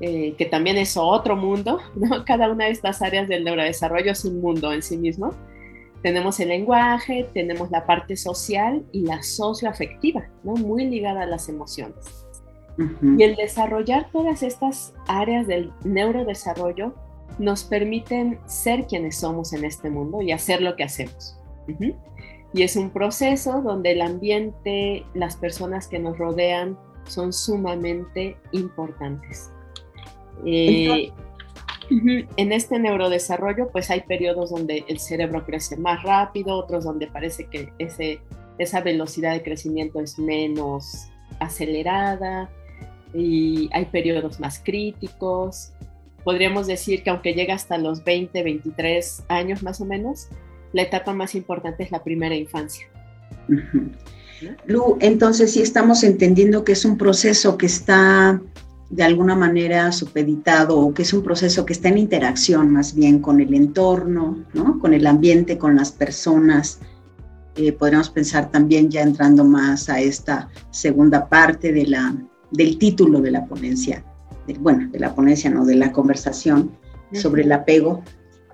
eh, 0.00 0.34
que 0.36 0.46
también 0.46 0.76
es 0.76 0.96
otro 0.96 1.36
mundo, 1.36 1.80
¿no? 1.94 2.24
Cada 2.24 2.50
una 2.50 2.66
de 2.66 2.70
estas 2.70 3.02
áreas 3.02 3.28
del 3.28 3.44
neurodesarrollo 3.44 4.12
es 4.12 4.24
un 4.24 4.40
mundo 4.40 4.72
en 4.72 4.82
sí 4.82 4.96
mismo. 4.96 5.34
Tenemos 6.02 6.38
el 6.38 6.48
lenguaje, 6.48 7.28
tenemos 7.34 7.70
la 7.70 7.84
parte 7.84 8.16
social 8.16 8.84
y 8.92 9.02
la 9.02 9.22
socioafectiva, 9.22 10.28
¿no? 10.44 10.54
Muy 10.54 10.86
ligada 10.86 11.22
a 11.22 11.26
las 11.26 11.48
emociones. 11.48 12.27
Y 12.78 13.22
el 13.22 13.34
desarrollar 13.34 14.08
todas 14.12 14.42
estas 14.42 14.94
áreas 15.08 15.46
del 15.46 15.72
neurodesarrollo 15.84 16.94
nos 17.38 17.64
permiten 17.64 18.38
ser 18.46 18.86
quienes 18.86 19.16
somos 19.16 19.52
en 19.52 19.64
este 19.64 19.90
mundo 19.90 20.22
y 20.22 20.32
hacer 20.32 20.62
lo 20.62 20.76
que 20.76 20.84
hacemos. 20.84 21.36
Y 22.52 22.62
es 22.62 22.76
un 22.76 22.90
proceso 22.90 23.62
donde 23.62 23.92
el 23.92 24.00
ambiente, 24.00 25.04
las 25.14 25.36
personas 25.36 25.88
que 25.88 25.98
nos 25.98 26.18
rodean 26.18 26.78
son 27.04 27.32
sumamente 27.32 28.36
importantes. 28.52 29.50
Eh, 30.46 31.10
en 31.90 32.52
este 32.52 32.78
neurodesarrollo, 32.78 33.70
pues 33.70 33.90
hay 33.90 34.02
periodos 34.02 34.50
donde 34.50 34.84
el 34.88 34.98
cerebro 35.00 35.44
crece 35.44 35.76
más 35.76 36.02
rápido, 36.02 36.56
otros 36.56 36.84
donde 36.84 37.08
parece 37.08 37.46
que 37.46 37.72
ese, 37.78 38.20
esa 38.58 38.80
velocidad 38.82 39.32
de 39.32 39.42
crecimiento 39.42 40.00
es 40.00 40.18
menos 40.18 41.08
acelerada 41.40 42.50
y 43.14 43.68
hay 43.72 43.86
periodos 43.86 44.40
más 44.40 44.60
críticos. 44.62 45.72
Podríamos 46.24 46.66
decir 46.66 47.02
que 47.02 47.10
aunque 47.10 47.34
llega 47.34 47.54
hasta 47.54 47.78
los 47.78 48.04
20, 48.04 48.42
23 48.42 49.24
años 49.28 49.62
más 49.62 49.80
o 49.80 49.84
menos, 49.84 50.28
la 50.72 50.82
etapa 50.82 51.14
más 51.14 51.34
importante 51.34 51.82
es 51.82 51.90
la 51.90 52.02
primera 52.02 52.34
infancia. 52.34 52.86
Lu, 54.66 54.98
entonces 55.00 55.52
sí 55.52 55.62
estamos 55.62 56.04
entendiendo 56.04 56.64
que 56.64 56.72
es 56.72 56.84
un 56.84 56.96
proceso 56.96 57.58
que 57.58 57.66
está 57.66 58.40
de 58.90 59.02
alguna 59.02 59.34
manera 59.34 59.92
supeditado 59.92 60.78
o 60.78 60.94
que 60.94 61.02
es 61.02 61.12
un 61.12 61.22
proceso 61.22 61.66
que 61.66 61.74
está 61.74 61.88
en 61.88 61.98
interacción 61.98 62.70
más 62.70 62.94
bien 62.94 63.18
con 63.18 63.40
el 63.40 63.52
entorno, 63.54 64.44
¿no? 64.54 64.78
con 64.78 64.94
el 64.94 65.06
ambiente, 65.06 65.58
con 65.58 65.76
las 65.76 65.92
personas. 65.92 66.80
Eh, 67.56 67.72
podríamos 67.72 68.08
pensar 68.10 68.50
también 68.50 68.88
ya 68.90 69.02
entrando 69.02 69.44
más 69.44 69.88
a 69.88 70.00
esta 70.00 70.48
segunda 70.70 71.28
parte 71.28 71.72
de 71.72 71.86
la, 71.86 72.14
del 72.50 72.78
título 72.78 73.20
de 73.20 73.30
la 73.30 73.46
ponencia, 73.46 74.04
bueno, 74.60 74.88
de 74.90 74.98
la 74.98 75.14
ponencia, 75.14 75.50
no, 75.50 75.64
de 75.64 75.76
la 75.76 75.92
conversación 75.92 76.70
sobre 77.12 77.42
el 77.42 77.52
apego. 77.52 78.02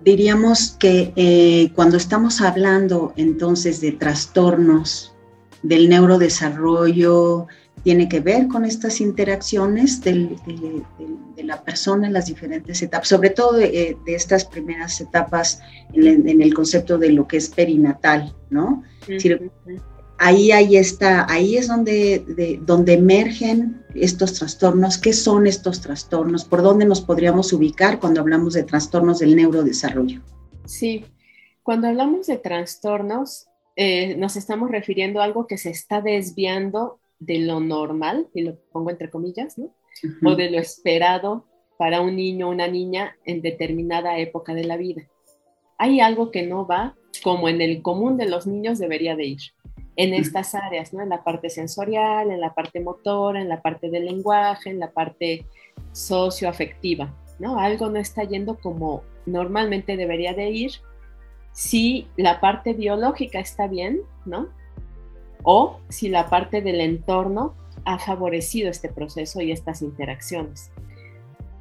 Diríamos 0.03 0.77
que 0.79 1.13
eh, 1.17 1.71
cuando 1.75 1.97
estamos 1.97 2.41
hablando 2.41 3.13
entonces 3.17 3.81
de 3.81 3.93
trastornos 3.93 5.15
del 5.63 5.89
neurodesarrollo, 5.89 7.47
tiene 7.83 8.09
que 8.09 8.21
ver 8.21 8.49
con 8.49 8.65
estas 8.65 9.01
interacciones 9.01 10.01
de, 10.03 10.37
la 11.37 11.63
persona 11.63 12.07
en 12.07 12.15
las 12.15 12.27
diferentes 12.27 12.81
etapas, 12.83 13.09
sobre 13.09 13.31
todo 13.31 13.59
de, 13.59 13.67
eh, 13.67 13.97
estas 14.07 14.45
primeras 14.45 15.01
etapas 15.01 15.61
en, 15.93 16.41
el 16.41 16.55
concepto 16.55 16.97
de 16.97 17.11
lo 17.11 17.29
que 17.29 17.37
es 17.37 17.51
perinatal, 17.51 18.35
¿no? 18.49 18.83
Ahí, 20.25 20.53
ahí 20.53 20.77
está, 20.77 21.31
ahí 21.31 21.57
es 21.57 21.69
donde, 21.69 22.59
donde 22.63 22.95
emergen 22.95 23.85
estos 23.95 24.35
trastornos. 24.35 24.97
¿Qué 24.97 25.13
son 25.13 25.47
estos 25.47 25.83
trastornos? 25.83 26.45
¿Por 26.45 26.63
dónde 26.63 26.87
nos 26.87 27.03
podríamos 27.03 27.53
ubicar 27.53 28.01
cuando 28.01 28.21
hablamos 28.21 28.55
de 28.55 28.63
trastornos 28.63 29.19
del 29.19 29.37
neurodesarrollo? 29.37 30.23
Sí, 30.65 31.05
cuando 31.63 31.89
hablamos 31.89 32.27
de 32.27 32.39
trastornos, 32.39 33.49
eh, 33.77 34.17
nos 34.17 34.37
estamos 34.37 34.71
refiriendo 34.71 35.21
a 35.21 35.25
algo 35.25 35.47
que 35.47 35.59
se 35.59 35.71
está 35.71 36.01
desviando 36.01 36.99
de 37.19 37.41
lo 37.41 37.61
normal, 37.61 38.29
y 38.35 38.43
lo 38.43 38.57
pongo 38.73 38.91
entre 38.91 39.11
comillas, 39.11 39.59
¿no? 39.59 39.75
O 40.25 40.35
de 40.35 40.51
lo 40.51 40.59
esperado 40.59 41.47
para 41.79 42.01
un 42.01 42.17
niño 42.17 42.49
o 42.49 42.51
una 42.51 42.67
niña 42.67 43.17
en 43.25 43.43
determinada 43.43 44.19
época 44.19 44.55
de 44.55 44.65
la 44.65 44.77
vida. 44.77 45.03
Hay 45.79 46.01
algo 46.01 46.31
que 46.31 46.47
no 46.47 46.67
va 46.67 46.97
como 47.23 47.49
en 47.49 47.61
el 47.61 47.83
común 47.83 48.17
de 48.17 48.29
los 48.29 48.47
niños 48.47 48.79
debería 48.79 49.17
de 49.17 49.27
ir 49.27 49.41
en 49.97 50.15
estas 50.15 50.55
áreas, 50.55 50.93
¿no? 50.93 51.03
En 51.03 51.09
la 51.09 51.23
parte 51.23 51.51
sensorial, 51.51 52.31
en 52.31 52.41
la 52.41 52.55
parte 52.55 52.81
motora, 52.81 53.41
en 53.41 53.49
la 53.49 53.63
parte 53.63 53.91
del 53.91 54.07
lenguaje, 54.07 54.71
en 54.71 54.81
la 54.81 54.91
parte 54.91 55.47
socioafectiva, 55.93 57.15
¿no? 57.39 57.59
Algo 57.59 57.91
no 57.91 57.99
está 57.99 58.25
yendo 58.25 58.59
como 58.59 59.03
normalmente 59.27 59.97
debería 59.97 60.35
de 60.35 60.51
ir 60.51 60.73
si 61.53 62.09
la 62.17 62.41
parte 62.41 62.73
biológica 62.73 63.39
está 63.39 63.69
bien, 63.69 64.01
¿no? 64.27 64.49
o 65.45 65.79
si 65.89 66.09
la 66.09 66.29
parte 66.29 66.61
del 66.63 66.81
entorno 66.81 67.55
ha 67.85 67.99
favorecido 67.99 68.71
este 68.71 68.89
proceso 68.89 69.41
y 69.41 69.53
estas 69.53 69.83
interacciones. 69.83 70.73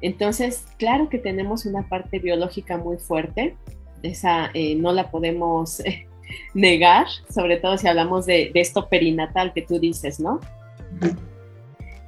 Entonces, 0.00 0.66
claro 0.78 1.08
que 1.08 1.18
tenemos 1.18 1.66
una 1.66 1.88
parte 1.88 2.18
biológica 2.18 2.76
muy 2.78 2.96
fuerte, 2.96 3.56
esa 4.02 4.50
eh, 4.52 4.74
no 4.74 4.92
la 4.92 5.10
podemos 5.10 5.80
eh, 5.80 6.08
negar, 6.54 7.06
sobre 7.32 7.56
todo 7.56 7.76
si 7.78 7.88
hablamos 7.88 8.26
de, 8.26 8.50
esto 8.54 8.88
perinatal 8.88 9.52
que 9.52 9.62
tú 9.62 9.78
dices, 9.78 10.20
¿no? 10.20 10.40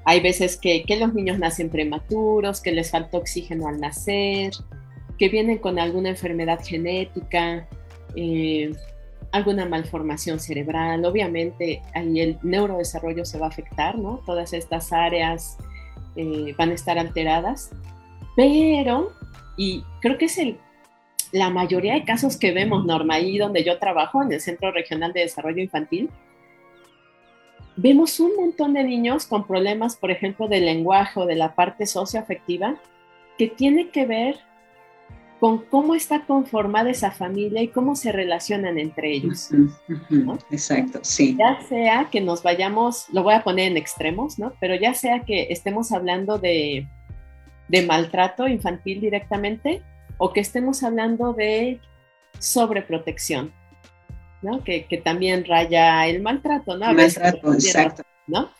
Hay 0.04 0.20
veces 0.20 0.56
que, 0.56 0.84
los 0.98 1.14
niños 1.14 1.38
nacen 1.38 1.68
prematuros, 1.68 2.60
que 2.60 2.72
les 2.72 2.90
falta 2.90 3.18
oxígeno 3.18 3.68
al 3.68 3.80
nacer, 3.80 4.52
que 5.18 5.28
vienen 5.28 5.58
con 5.58 5.78
alguna 5.78 6.10
enfermedad 6.10 6.60
genética, 6.64 7.66
eh, 8.14 8.72
alguna 9.32 9.66
malformación 9.66 10.38
cerebral, 10.38 11.04
obviamente 11.04 11.82
ahí 11.94 12.20
el 12.20 12.38
neurodesarrollo 12.42 13.24
se 13.24 13.38
va 13.38 13.46
a 13.46 13.48
afectar, 13.48 13.98
¿no? 13.98 14.22
Todas 14.24 14.52
estas 14.52 14.92
áreas 14.92 15.58
eh, 16.14 16.54
van 16.56 16.70
a 16.70 16.74
estar 16.74 16.98
alteradas, 16.98 17.70
pero, 18.36 19.12
y 19.56 19.82
creo 20.00 20.18
que 20.18 20.26
es 20.26 20.38
el, 20.38 20.58
la 21.36 21.50
mayoría 21.50 21.94
de 21.94 22.04
casos 22.04 22.36
que 22.38 22.52
vemos, 22.52 22.84
Norma, 22.86 23.14
ahí 23.14 23.38
donde 23.38 23.62
yo 23.62 23.78
trabajo, 23.78 24.22
en 24.22 24.32
el 24.32 24.40
Centro 24.40 24.72
Regional 24.72 25.12
de 25.12 25.20
Desarrollo 25.20 25.62
Infantil, 25.62 26.08
vemos 27.76 28.18
un 28.20 28.34
montón 28.36 28.72
de 28.72 28.84
niños 28.84 29.26
con 29.26 29.46
problemas, 29.46 29.96
por 29.96 30.10
ejemplo, 30.10 30.48
del 30.48 30.64
lenguaje 30.64 31.20
o 31.20 31.26
de 31.26 31.34
la 31.34 31.54
parte 31.54 31.86
socioafectiva, 31.86 32.76
que 33.36 33.48
tiene 33.48 33.90
que 33.90 34.06
ver 34.06 34.36
con 35.38 35.58
cómo 35.66 35.94
está 35.94 36.24
conformada 36.24 36.88
esa 36.88 37.10
familia 37.10 37.60
y 37.60 37.68
cómo 37.68 37.94
se 37.94 38.10
relacionan 38.12 38.78
entre 38.78 39.12
ellos. 39.12 39.50
Exacto, 40.50 41.00
sí. 41.02 41.36
Ya 41.38 41.60
sea 41.68 42.08
que 42.10 42.22
nos 42.22 42.42
vayamos, 42.42 43.06
lo 43.12 43.22
voy 43.22 43.34
a 43.34 43.44
poner 43.44 43.70
en 43.70 43.76
extremos, 43.76 44.38
¿no? 44.38 44.54
Pero 44.58 44.74
ya 44.74 44.94
sea 44.94 45.24
que 45.24 45.48
estemos 45.50 45.92
hablando 45.92 46.38
de, 46.38 46.88
maltrato 47.86 48.48
infantil 48.48 49.02
directamente 49.02 49.82
o 50.18 50.32
que 50.32 50.40
estemos 50.40 50.82
hablando 50.82 51.32
de 51.32 51.80
sobreprotección, 52.38 53.52
¿no? 54.42 54.62
Que, 54.64 54.84
también 55.04 55.44
raya 55.44 56.06
el 56.06 56.22
maltrato, 56.22 56.76
¿no? 56.76 56.92
maltrato, 56.92 57.52
exacto. 57.52 58.02
¿No? 58.26 58.50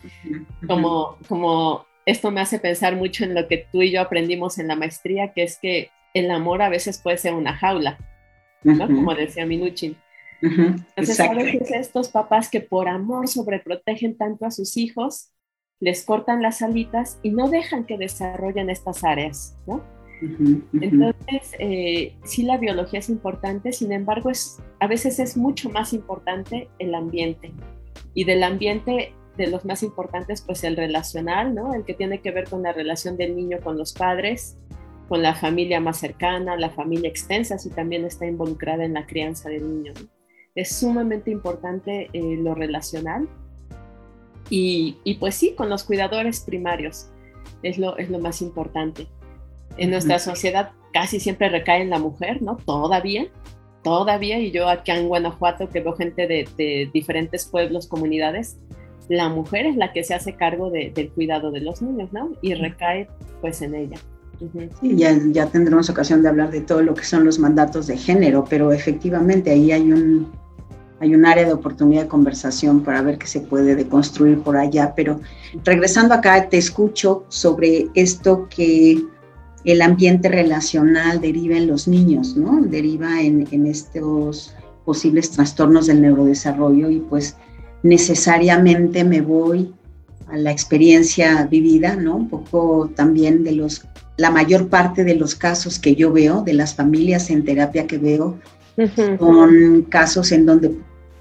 Como, 0.68 1.18
como 1.26 1.86
esto 2.04 2.30
me 2.30 2.40
hace 2.40 2.60
pensar 2.60 2.94
mucho 2.94 3.25
en 3.25 3.34
lo 3.34 3.48
que 3.48 3.66
tú 3.72 3.82
y 3.82 3.90
yo 3.90 4.00
aprendimos 4.00 4.58
en 4.58 4.68
la 4.68 4.76
maestría, 4.76 5.32
que 5.32 5.42
es 5.42 5.58
que 5.58 5.90
el 6.14 6.30
amor 6.30 6.62
a 6.62 6.68
veces 6.68 6.98
puede 6.98 7.18
ser 7.18 7.34
una 7.34 7.56
jaula, 7.56 7.98
¿no? 8.62 8.86
Como 8.86 9.14
decía 9.14 9.44
Minuchin. 9.44 9.96
Entonces, 10.40 11.18
a 11.18 11.32
veces 11.32 11.70
estos 11.72 12.08
papás 12.10 12.48
que 12.48 12.60
por 12.60 12.88
amor 12.88 13.26
sobreprotegen 13.26 14.16
tanto 14.16 14.46
a 14.46 14.50
sus 14.50 14.76
hijos, 14.76 15.32
les 15.80 16.04
cortan 16.04 16.42
las 16.42 16.62
alitas 16.62 17.18
y 17.22 17.30
no 17.30 17.48
dejan 17.48 17.84
que 17.84 17.98
desarrollen 17.98 18.70
estas 18.70 19.04
áreas, 19.04 19.56
¿no? 19.66 19.82
Entonces, 20.20 21.54
eh, 21.58 22.14
sí 22.25 22.42
la 22.42 22.56
biología 22.56 23.00
es 23.00 23.08
importante, 23.08 23.73
sin 23.73 23.92
embargo, 23.92 24.30
es, 24.30 24.58
a 24.80 24.87
veces 24.87 25.18
es 25.18 25.37
mucho 25.37 25.68
más 25.70 25.92
importante 25.92 26.68
el 26.78 26.94
ambiente. 26.94 27.52
Y 28.14 28.25
del 28.25 28.42
ambiente, 28.42 29.12
de 29.37 29.46
los 29.49 29.64
más 29.64 29.82
importantes, 29.82 30.42
pues 30.42 30.64
el 30.64 30.76
relacional, 30.76 31.54
¿no? 31.54 31.75
El 31.75 31.85
que 31.85 31.94
tiene 31.94 32.20
que 32.20 32.30
ver 32.30 32.49
con 32.49 32.62
la 32.62 32.73
relación 32.73 33.16
del 33.16 33.37
niño 33.37 33.58
con 33.62 33.76
los 33.76 33.92
padres, 33.92 34.56
con 35.08 35.23
la 35.23 35.35
familia 35.35 35.80
más 35.80 35.99
cercana, 35.99 36.56
la 36.56 36.70
familia 36.70 37.08
extensa, 37.08 37.58
si 37.58 37.70
también 37.70 38.04
está 38.04 38.26
involucrada 38.26 38.85
en 38.85 38.94
la 38.94 39.06
crianza 39.06 39.49
del 39.50 39.68
niño. 39.68 39.92
Es 40.54 40.75
sumamente 40.75 41.30
importante 41.30 42.08
eh, 42.12 42.37
lo 42.38 42.54
relacional 42.54 43.28
y, 44.49 44.96
y, 45.04 45.14
pues 45.16 45.35
sí, 45.35 45.54
con 45.54 45.68
los 45.68 45.85
cuidadores 45.85 46.40
primarios 46.40 47.08
es 47.62 47.78
lo, 47.78 47.96
es 47.99 48.11
lo 48.11 48.18
más 48.18 48.42
importante. 48.42 49.06
En 49.78 49.90
nuestra 49.90 50.18
sociedad 50.18 50.71
casi 50.92 51.21
siempre 51.21 51.49
recae 51.49 51.83
en 51.83 51.90
la 51.90 51.99
mujer, 51.99 52.42
¿no? 52.42 52.56
Todavía, 52.56 53.26
todavía, 53.83 54.38
y 54.40 54.50
yo 54.50 54.68
aquí 54.68 54.90
en 54.90 55.09
Guanajuato 55.09 55.68
que 55.68 55.80
veo 55.80 55.95
gente 55.95 56.26
de, 56.26 56.49
de 56.56 56.90
diferentes 56.92 57.45
pueblos, 57.47 57.87
comunidades, 57.87 58.56
la 59.09 59.28
mujer 59.28 59.66
es 59.66 59.76
la 59.76 59.92
que 59.92 60.02
se 60.02 60.14
hace 60.14 60.35
cargo 60.35 60.71
de, 60.71 60.90
del 60.95 61.11
cuidado 61.11 61.50
de 61.50 61.61
los 61.61 61.83
niños, 61.83 62.12
¿no? 62.12 62.33
Y 62.42 62.54
recae 62.54 63.09
pues 63.40 63.62
en 63.62 63.75
ella 63.75 63.99
ya, 64.83 65.18
ya 65.30 65.47
tendremos 65.47 65.88
ocasión 65.90 66.23
de 66.23 66.28
hablar 66.28 66.50
de 66.50 66.61
todo 66.61 66.83
lo 66.83 66.95
que 66.95 67.04
son 67.04 67.25
los 67.25 67.38
mandatos 67.38 67.87
de 67.87 67.97
género, 67.97 68.45
pero 68.49 68.73
efectivamente 68.73 69.50
ahí 69.50 69.73
hay 69.73 69.92
un, 69.92 70.30
hay 71.00 71.14
un 71.14 71.25
área 71.25 71.45
de 71.45 71.52
oportunidad 71.52 72.02
de 72.02 72.09
conversación 72.09 72.83
para 72.83 73.02
ver 73.02 73.18
qué 73.18 73.26
se 73.26 73.40
puede 73.40 73.75
deconstruir 73.75 74.40
por 74.40 74.56
allá. 74.56 74.92
Pero 74.95 75.21
regresando 75.64 76.14
acá, 76.14 76.49
te 76.49 76.59
escucho 76.59 77.25
sobre 77.28 77.87
esto 77.95 78.49
que 78.49 79.02
el 79.66 79.82
ambiente 79.82 80.28
relacional 80.28 81.20
deriva 81.20 81.56
en 81.56 81.66
los 81.66 81.88
niños, 81.88 82.37
¿no? 82.37 82.62
Deriva 82.62 83.20
en, 83.20 83.49
en 83.50 83.66
estos 83.66 84.54
posibles 84.85 85.32
trastornos 85.32 85.88
del 85.88 86.00
neurodesarrollo 86.00 86.88
y 86.88 87.00
pues 87.00 87.37
necesariamente 87.82 89.02
me 89.02 89.20
voy 89.20 89.75
a 90.28 90.37
la 90.37 90.52
experiencia 90.52 91.46
vivida, 91.46 91.96
¿no? 91.96 92.14
Un 92.14 92.28
poco 92.28 92.90
también 92.94 93.42
de 93.42 93.52
los, 93.52 93.85
la 94.16 94.30
mayor 94.30 94.68
parte 94.68 95.02
de 95.02 95.16
los 95.16 95.35
casos 95.35 95.80
que 95.80 95.96
yo 95.96 96.12
veo, 96.12 96.42
de 96.42 96.54
las 96.54 96.75
familias 96.76 97.28
en 97.30 97.44
terapia 97.44 97.88
que 97.88 97.99
veo, 97.99 98.38
son 99.18 99.87
casos 99.88 100.30
en 100.30 100.46
donde, 100.46 100.76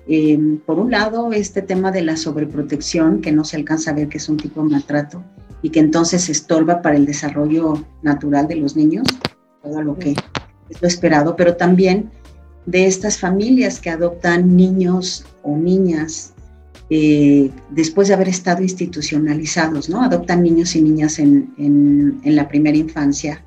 eh, 0.07 0.37
por 0.67 0.77
un 0.77 0.91
lado, 0.91 1.31
este 1.33 1.63
tema 1.63 1.91
de 1.91 2.03
la 2.03 2.15
sobreprotección, 2.15 3.21
que 3.21 3.31
no 3.31 3.43
se 3.43 3.57
alcanza 3.57 3.89
a 3.89 3.95
ver 3.95 4.07
que 4.07 4.17
es 4.17 4.29
un 4.29 4.37
tipo 4.37 4.61
de 4.61 4.69
maltrato 4.69 5.23
y 5.61 5.69
que 5.69 5.79
entonces 5.79 6.29
estorba 6.29 6.81
para 6.81 6.95
el 6.95 7.05
desarrollo 7.05 7.83
natural 8.01 8.47
de 8.47 8.55
los 8.55 8.75
niños, 8.75 9.07
todo 9.63 9.81
lo 9.81 9.97
que 9.97 10.15
es 10.69 10.81
lo 10.81 10.87
esperado, 10.87 11.35
pero 11.35 11.55
también 11.55 12.11
de 12.65 12.87
estas 12.87 13.19
familias 13.19 13.79
que 13.79 13.89
adoptan 13.89 14.55
niños 14.55 15.25
o 15.43 15.55
niñas 15.55 16.33
eh, 16.89 17.49
después 17.71 18.07
de 18.07 18.13
haber 18.13 18.29
estado 18.29 18.61
institucionalizados, 18.61 19.89
¿no? 19.89 20.03
Adoptan 20.03 20.43
niños 20.43 20.75
y 20.75 20.83
niñas 20.83 21.17
en, 21.17 21.53
en, 21.57 22.35
la 22.35 22.47
primera 22.47 22.77
infancia. 22.77 23.43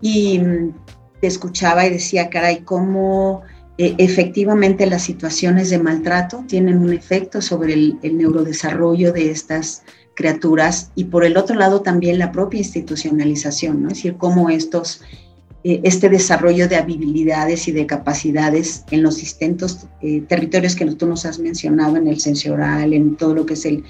Y 0.00 0.38
mm, 0.38 0.74
te 1.20 1.26
escuchaba 1.26 1.86
y 1.86 1.90
decía, 1.90 2.30
caray, 2.30 2.60
cómo 2.60 3.42
eh, 3.78 3.96
efectivamente 3.98 4.86
las 4.86 5.02
situaciones 5.02 5.70
de 5.70 5.80
maltrato 5.80 6.44
tienen 6.46 6.78
un 6.78 6.92
efecto 6.92 7.42
sobre 7.42 7.74
el, 7.74 7.98
el 8.02 8.16
neurodesarrollo 8.16 9.12
de 9.12 9.32
estas 9.32 9.82
criaturas 10.18 10.90
y 10.96 11.04
por 11.04 11.24
el 11.24 11.36
otro 11.36 11.54
lado 11.54 11.80
también 11.80 12.18
la 12.18 12.32
propia 12.32 12.58
institucionalización, 12.58 13.84
¿no? 13.84 13.88
Es 13.88 13.98
decir, 13.98 14.16
cómo 14.16 14.50
estos 14.50 15.00
eh, 15.62 15.80
este 15.84 16.08
desarrollo 16.08 16.66
de 16.68 16.74
habilidades 16.74 17.68
y 17.68 17.72
de 17.72 17.86
capacidades 17.86 18.84
en 18.90 19.04
los 19.04 19.18
distintos 19.18 19.86
eh, 20.02 20.22
territorios 20.22 20.74
que 20.74 20.86
tú 20.86 21.06
nos 21.06 21.24
has 21.24 21.38
mencionado, 21.38 21.96
en 21.96 22.08
el 22.08 22.18
sensorial, 22.18 22.92
en 22.92 23.16
todo 23.16 23.32
lo 23.34 23.46
que 23.46 23.54
es 23.54 23.64
el, 23.64 23.84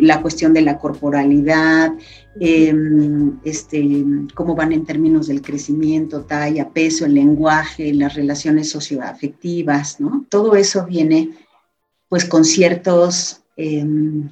la 0.00 0.22
cuestión 0.22 0.52
de 0.54 0.62
la 0.62 0.78
corporalidad, 0.78 1.92
em, 2.40 3.38
este, 3.44 4.04
cómo 4.34 4.56
van 4.56 4.72
en 4.72 4.84
términos 4.84 5.28
del 5.28 5.40
crecimiento, 5.40 6.22
talla, 6.22 6.70
peso, 6.70 7.06
el 7.06 7.14
lenguaje, 7.14 7.94
las 7.94 8.14
relaciones 8.14 8.70
socioafectivas, 8.70 10.00
¿no? 10.00 10.26
Todo 10.28 10.56
eso 10.56 10.84
viene 10.84 11.30
pues 12.08 12.24
con 12.24 12.44
ciertos 12.44 13.40
em, 13.56 14.28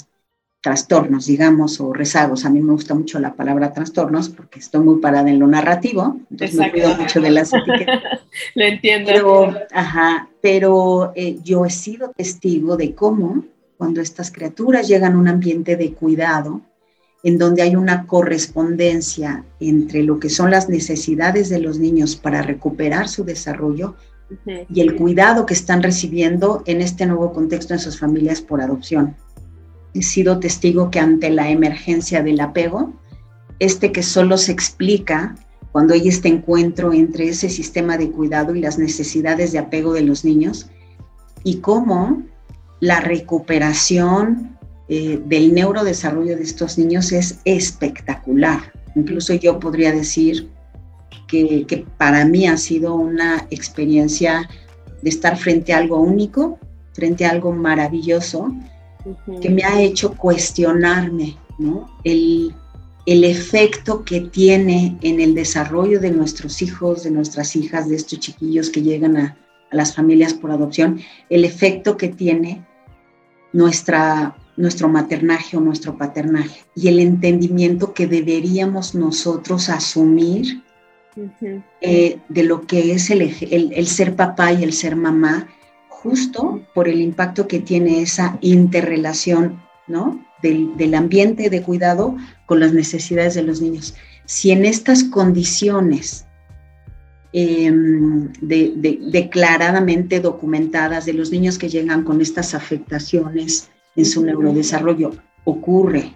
trastornos, 0.62 1.26
digamos, 1.26 1.81
o 1.81 1.92
rezagos. 1.92 2.45
A 2.45 2.50
mí 2.50 2.61
me 2.61 2.73
gusta 2.73 2.95
mucho 2.95 3.19
la 3.19 3.35
palabra 3.35 3.73
trastornos 3.73 4.28
porque 4.28 4.61
estoy 4.61 4.83
muy 4.83 5.00
parada 5.00 5.28
en 5.28 5.40
lo 5.40 5.49
narrativo, 5.49 6.21
entonces 6.31 6.57
me 6.57 6.71
cuido 6.71 6.97
mucho 6.97 7.21
de 7.21 7.31
las 7.31 7.52
etiquetas. 7.52 8.21
lo 8.54 8.64
entiendo. 8.64 9.11
Pero, 9.12 9.54
ajá, 9.73 10.28
pero 10.40 11.12
eh, 11.16 11.38
yo 11.42 11.66
he 11.66 11.71
sido 11.71 12.12
testigo 12.16 12.76
de 12.76 12.95
cómo 12.95 13.45
cuando 13.76 14.00
estas 14.00 14.31
criaturas 14.31 14.87
llegan 14.87 15.14
a 15.14 15.19
un 15.19 15.26
ambiente 15.26 15.76
de 15.76 15.92
cuidado, 15.92 16.61
en 17.25 17.38
donde 17.38 17.62
hay 17.62 17.75
una 17.75 18.07
correspondencia 18.07 19.45
entre 19.59 20.04
lo 20.04 20.21
que 20.21 20.31
son 20.31 20.52
las 20.52 20.69
necesidades 20.69 21.49
de 21.49 21.59
los 21.59 21.78
niños 21.81 22.14
para 22.14 22.42
recuperar 22.42 23.09
su 23.09 23.25
desarrollo 23.25 23.97
y 24.47 24.81
el 24.81 24.97
cuidado 24.97 25.45
que 25.45 25.54
están 25.54 25.83
recibiendo 25.83 26.62
en 26.66 26.81
este 26.81 27.04
nuevo 27.04 27.33
contexto 27.33 27.75
en 27.75 27.81
sus 27.81 27.99
familias 27.99 28.40
por 28.40 28.61
adopción 28.61 29.14
he 29.94 30.02
sido 30.02 30.38
testigo 30.38 30.90
que 30.90 30.98
ante 30.98 31.31
la 31.31 31.50
emergencia 31.50 32.22
del 32.22 32.40
apego, 32.40 32.92
este 33.59 33.92
que 33.92 34.02
solo 34.02 34.38
se 34.38 34.52
explica 34.52 35.35
cuando 35.70 35.94
hay 35.94 36.09
este 36.09 36.28
encuentro 36.28 36.92
entre 36.92 37.28
ese 37.28 37.48
sistema 37.48 37.96
de 37.96 38.11
cuidado 38.11 38.55
y 38.55 38.61
las 38.61 38.78
necesidades 38.78 39.52
de 39.52 39.59
apego 39.59 39.92
de 39.94 40.02
los 40.02 40.24
niños, 40.24 40.68
y 41.44 41.57
cómo 41.57 42.22
la 42.81 43.00
recuperación 43.00 44.59
eh, 44.88 45.20
del 45.24 45.55
neurodesarrollo 45.55 46.37
de 46.37 46.42
estos 46.42 46.78
niños 46.78 47.12
es 47.12 47.38
espectacular. 47.44 48.72
Incluso 48.94 49.33
yo 49.35 49.59
podría 49.59 49.92
decir 49.92 50.50
que, 51.26 51.64
que 51.66 51.87
para 51.96 52.24
mí 52.26 52.46
ha 52.46 52.57
sido 52.57 52.94
una 52.94 53.46
experiencia 53.50 54.48
de 55.02 55.09
estar 55.09 55.37
frente 55.37 55.72
a 55.72 55.78
algo 55.78 56.00
único, 56.00 56.59
frente 56.92 57.24
a 57.24 57.31
algo 57.31 57.52
maravilloso, 57.52 58.55
que 59.41 59.51
me 59.51 59.65
ha 59.65 59.81
hecho 59.81 60.17
cuestionarme 60.17 61.37
el, 62.05 62.55
efecto 63.07 64.05
que 64.05 64.21
tiene 64.21 64.97
en 65.03 65.21
el 65.21 65.35
desarrollo 65.35 66.01
de 66.01 66.11
nuestros 66.11 66.62
hijos, 66.62 67.05
de 67.05 67.11
nuestras 67.11 67.57
hijas, 67.57 67.88
de 67.88 67.97
estos 67.97 68.21
chiquillos 68.21 68.71
que 68.71 68.83
llegan 68.83 69.17
a, 69.17 69.37
las 69.71 69.95
familias 69.95 70.35
por 70.35 70.51
adopción, 70.51 71.01
el 71.31 71.47
efecto 71.47 71.97
que 71.97 72.09
tiene 72.09 72.62
nuestra, 73.55 74.37
nuestro 74.59 74.87
maternaje 74.87 75.57
o 75.57 75.61
nuestro 75.61 75.97
paternaje 75.97 76.65
y 76.75 76.88
el 76.88 77.01
entendimiento 77.01 77.95
que 77.95 78.07
deberíamos 78.07 78.95
nosotros 78.95 79.71
asumir 79.71 80.62
eh, 81.81 82.19
de 82.29 82.43
lo 82.43 82.67
que 82.67 82.93
es 82.93 83.11
el, 83.11 83.23
el, 83.51 83.87
ser 83.87 84.15
papá 84.15 84.53
y 84.53 84.62
el 84.62 84.73
ser 84.73 84.97
mamá 84.97 85.49
justo 86.03 86.61
por 86.75 86.88
el 86.88 87.01
impacto 87.01 87.47
que 87.47 87.61
tiene 87.61 88.03
esa 88.03 88.37
interrelación, 88.41 89.62
¿no? 89.87 90.25
Del, 90.43 90.95
ambiente 90.95 91.49
de 91.51 91.62
cuidado 91.62 92.17
con 92.47 92.59
las 92.59 92.73
necesidades 92.73 93.35
de 93.35 93.45
los 93.45 93.61
niños. 93.61 93.95
Si 94.25 94.51
en 94.51 94.65
estas 94.65 95.05
condiciones 95.05 96.27
em, 97.33 98.33
declaradamente 98.41 100.19
documentadas 100.19 101.07
de 101.07 101.12
los 101.12 101.31
niños 101.31 101.59
que 101.59 101.69
llegan 101.69 102.03
con 102.03 102.21
estas 102.21 102.55
afectaciones 102.55 103.71
en 103.95 104.05
su 104.05 104.25
neurodesarrollo 104.25 105.12
ocurre 105.45 106.12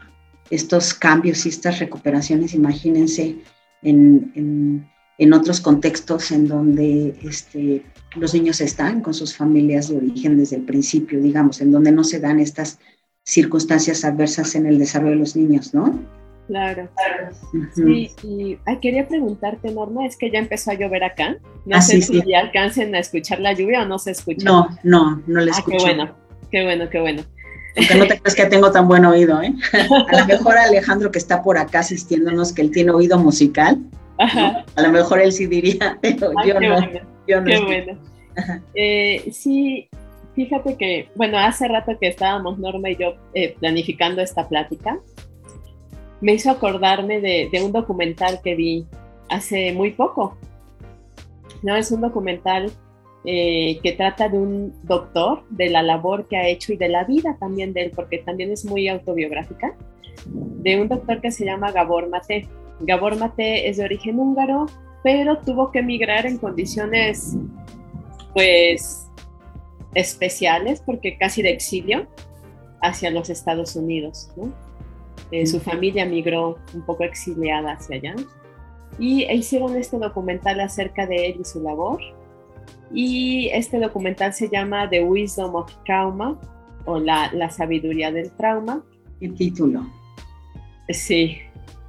estos 0.50 0.92
cambios 0.92 1.46
y 1.46 1.50
estas 1.50 1.78
recuperaciones, 1.78 2.52
imagínense 2.54 3.36
en, 3.82 4.88
en 5.18 5.32
otros 5.32 5.60
contextos 5.60 6.32
en 6.32 6.48
donde 6.48 7.16
este, 7.22 7.84
los 8.18 8.34
niños 8.34 8.60
están 8.60 9.00
con 9.00 9.14
sus 9.14 9.36
familias 9.36 9.88
de 9.88 9.96
origen 9.96 10.36
desde 10.36 10.56
el 10.56 10.62
principio, 10.62 11.20
digamos, 11.20 11.60
en 11.60 11.70
donde 11.70 11.92
no 11.92 12.04
se 12.04 12.20
dan 12.20 12.40
estas 12.40 12.78
circunstancias 13.24 14.04
adversas 14.04 14.54
en 14.54 14.66
el 14.66 14.78
desarrollo 14.78 15.12
de 15.12 15.18
los 15.18 15.36
niños, 15.36 15.74
¿no? 15.74 15.98
Claro. 16.46 16.88
Sí, 17.74 18.10
y 18.22 18.58
quería 18.80 19.08
preguntarte, 19.08 19.72
Norma, 19.72 20.06
es 20.06 20.16
que 20.16 20.30
ya 20.30 20.38
empezó 20.38 20.70
a 20.70 20.74
llover 20.74 21.02
acá. 21.02 21.36
No 21.64 21.76
ah, 21.76 21.82
sé 21.82 22.00
si 22.00 22.22
ya 22.24 22.38
alcancen 22.38 22.94
a 22.94 23.00
escuchar 23.00 23.40
la 23.40 23.52
lluvia 23.52 23.82
o 23.82 23.86
no 23.86 23.98
se 23.98 24.12
escucha. 24.12 24.44
No, 24.44 24.68
no, 24.84 25.22
no 25.26 25.40
la 25.40 25.50
escucho. 25.50 25.76
Ah, 25.76 25.78
qué 25.78 25.84
bueno, 25.84 26.14
qué 26.52 26.62
bueno, 26.62 26.90
qué 26.90 27.00
bueno. 27.00 27.22
Aunque 27.76 27.94
no 27.96 28.06
te 28.06 28.20
creas 28.20 28.34
que 28.36 28.46
tengo 28.46 28.70
tan 28.70 28.86
buen 28.86 29.04
oído, 29.04 29.42
¿eh? 29.42 29.52
A 29.72 30.20
lo 30.20 30.26
mejor 30.26 30.56
Alejandro 30.56 31.10
que 31.10 31.18
está 31.18 31.42
por 31.42 31.58
acá 31.58 31.80
asistiéndonos, 31.80 32.52
que 32.52 32.62
él 32.62 32.70
tiene 32.70 32.92
oído 32.92 33.18
musical, 33.18 33.78
a 34.18 34.82
lo 34.82 34.90
mejor 34.90 35.20
él 35.20 35.32
sí 35.32 35.46
diría, 35.46 35.98
pero 36.02 36.32
yo 36.44 36.60
no. 36.60 36.80
Yo 37.26 37.40
no 37.40 37.46
qué 37.46 37.60
bueno. 37.60 37.98
Eh, 38.74 39.30
sí, 39.32 39.88
fíjate 40.34 40.76
que, 40.76 41.08
bueno, 41.14 41.38
hace 41.38 41.66
rato 41.68 41.98
que 41.98 42.08
estábamos 42.08 42.58
Norma 42.58 42.90
y 42.90 42.96
yo 42.96 43.14
eh, 43.34 43.56
planificando 43.58 44.20
esta 44.20 44.48
plática, 44.48 45.00
me 46.20 46.34
hizo 46.34 46.50
acordarme 46.50 47.20
de, 47.20 47.50
un 47.62 47.72
documental 47.72 48.40
que 48.42 48.54
vi 48.54 48.86
hace 49.28 49.72
muy 49.72 49.92
poco. 49.92 50.36
No, 51.62 51.74
es 51.76 51.90
un 51.90 52.00
documental 52.00 52.70
eh, 53.24 53.80
que 53.82 53.92
trata 53.92 54.28
de 54.28 54.38
un 54.38 54.74
doctor, 54.82 55.42
de 55.50 55.70
la 55.70 55.82
labor 55.82 56.28
que 56.28 56.36
ha 56.36 56.46
hecho 56.46 56.72
y 56.72 56.76
de 56.76 56.88
la 56.88 57.04
vida 57.04 57.36
también 57.40 57.72
de 57.72 57.84
él, 57.84 57.92
porque 57.94 58.18
también 58.18 58.52
es 58.52 58.64
muy 58.64 58.88
autobiográfica, 58.88 59.74
de 60.26 60.80
un 60.80 60.88
doctor 60.88 61.20
que 61.20 61.30
se 61.30 61.44
llama 61.44 61.72
Gabor 61.72 62.08
Mate. 62.08 62.48
Gabor 62.80 63.16
Mate 63.18 63.68
es 63.68 63.78
de 63.78 63.84
origen 63.84 64.18
húngaro, 64.18 64.66
pero 65.02 65.38
tuvo 65.38 65.70
que 65.70 65.80
emigrar 65.80 66.26
en 66.26 66.38
condiciones 66.38 67.36
pues 68.34 69.10
especiales, 69.94 70.82
porque 70.84 71.16
casi 71.16 71.42
de 71.42 71.50
exilio, 71.50 72.06
hacia 72.82 73.10
los 73.10 73.30
Estados 73.30 73.76
Unidos. 73.76 74.28
Eh, 75.30 75.46
su 75.46 75.58
familia 75.60 76.04
migró 76.04 76.58
un 76.74 76.82
poco 76.82 77.04
exiliada 77.04 77.72
hacia 77.72 77.96
allá 77.96 78.14
y 78.98 79.24
e 79.24 79.34
hicieron 79.34 79.76
este 79.76 79.98
documental 79.98 80.60
acerca 80.60 81.06
de 81.06 81.28
él 81.28 81.38
y 81.40 81.44
su 81.44 81.62
labor. 81.62 82.00
Y 82.92 83.48
este 83.52 83.78
documental 83.78 84.32
se 84.32 84.48
llama 84.48 84.88
The 84.88 85.02
Wisdom 85.02 85.54
of 85.54 85.72
Trauma 85.84 86.38
o 86.84 86.98
la, 86.98 87.30
la 87.32 87.50
sabiduría 87.50 88.12
del 88.12 88.30
trauma. 88.32 88.84
¿Qué 89.18 89.28
título? 89.30 89.86
Sí. 90.88 91.38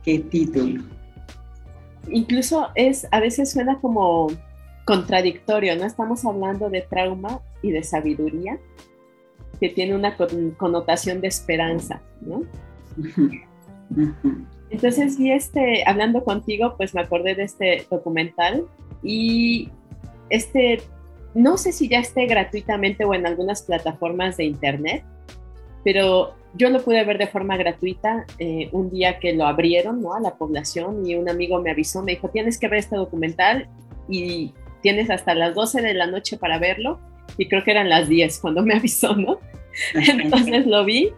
¿Qué 0.07 0.19
título? 0.19 0.83
Incluso 2.09 2.69
es, 2.75 3.09
a 3.11 3.19
veces 3.19 3.51
suena 3.51 3.81
como 3.81 4.27
contradictorio, 4.85 5.75
¿no? 5.75 5.83
Estamos 5.83 6.23
hablando 6.23 6.69
de 6.69 6.79
trauma 6.79 7.41
y 7.61 7.71
de 7.71 7.83
sabiduría, 7.83 8.57
que 9.59 9.67
tiene 9.67 9.95
una 9.95 10.15
connotación 10.15 11.19
de 11.19 11.27
esperanza, 11.27 12.01
¿no? 12.21 12.43
Entonces 14.69 15.17
vi 15.17 15.33
este, 15.33 15.83
hablando 15.85 16.23
contigo, 16.23 16.75
pues 16.77 16.95
me 16.95 17.01
acordé 17.01 17.35
de 17.35 17.43
este 17.43 17.85
documental 17.91 18.65
y 19.03 19.71
este, 20.29 20.83
no 21.35 21.57
sé 21.57 21.73
si 21.73 21.89
ya 21.89 21.99
esté 21.99 22.27
gratuitamente 22.27 23.03
o 23.03 23.13
en 23.13 23.27
algunas 23.27 23.61
plataformas 23.61 24.37
de 24.37 24.45
internet, 24.45 25.03
pero 25.87 26.33
yo 26.53 26.69
lo 26.69 26.83
pude 26.83 27.01
ver 27.05 27.17
de 27.17 27.27
forma 27.27 27.55
gratuita 27.55 28.25
eh, 28.39 28.67
un 28.73 28.89
día 28.89 29.19
que 29.19 29.31
lo 29.31 29.45
abrieron 29.45 30.01
¿no? 30.01 30.15
a 30.15 30.19
la 30.19 30.35
población 30.35 31.07
y 31.07 31.15
un 31.15 31.29
amigo 31.29 31.61
me 31.61 31.71
avisó, 31.71 32.03
me 32.03 32.11
dijo, 32.11 32.27
tienes 32.27 32.59
que 32.59 32.67
ver 32.67 32.79
este 32.79 32.97
documental 32.97 33.69
y 34.09 34.51
tienes 34.81 35.09
hasta 35.09 35.33
las 35.33 35.55
12 35.55 35.81
de 35.81 35.93
la 35.93 36.05
noche 36.05 36.35
para 36.35 36.59
verlo 36.59 36.99
y 37.37 37.47
creo 37.47 37.63
que 37.63 37.71
eran 37.71 37.87
las 37.87 38.09
10 38.09 38.37
cuando 38.39 38.63
me 38.63 38.73
avisó, 38.75 39.15
¿no? 39.15 39.39
Entonces 39.93 40.67
lo 40.67 40.83
vi 40.83 41.13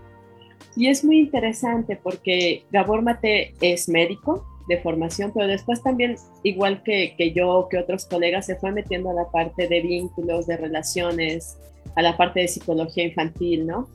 y 0.75 0.85
es 0.85 1.03
muy 1.03 1.17
interesante 1.17 1.95
porque 1.95 2.63
Gabor 2.71 3.01
Mate 3.01 3.55
es 3.61 3.89
médico 3.89 4.45
de 4.67 4.77
formación, 4.77 5.31
pero 5.33 5.47
después 5.47 5.81
también, 5.81 6.15
igual 6.43 6.83
que, 6.83 7.15
que 7.17 7.33
yo, 7.33 7.69
que 7.71 7.79
otros 7.79 8.05
colegas, 8.05 8.45
se 8.45 8.55
fue 8.55 8.71
metiendo 8.71 9.09
a 9.09 9.15
la 9.15 9.31
parte 9.31 9.67
de 9.67 9.81
vínculos, 9.81 10.45
de 10.45 10.57
relaciones, 10.57 11.57
a 11.95 12.03
la 12.03 12.15
parte 12.15 12.41
de 12.41 12.47
psicología 12.47 13.05
infantil, 13.05 13.65
¿no? 13.65 13.89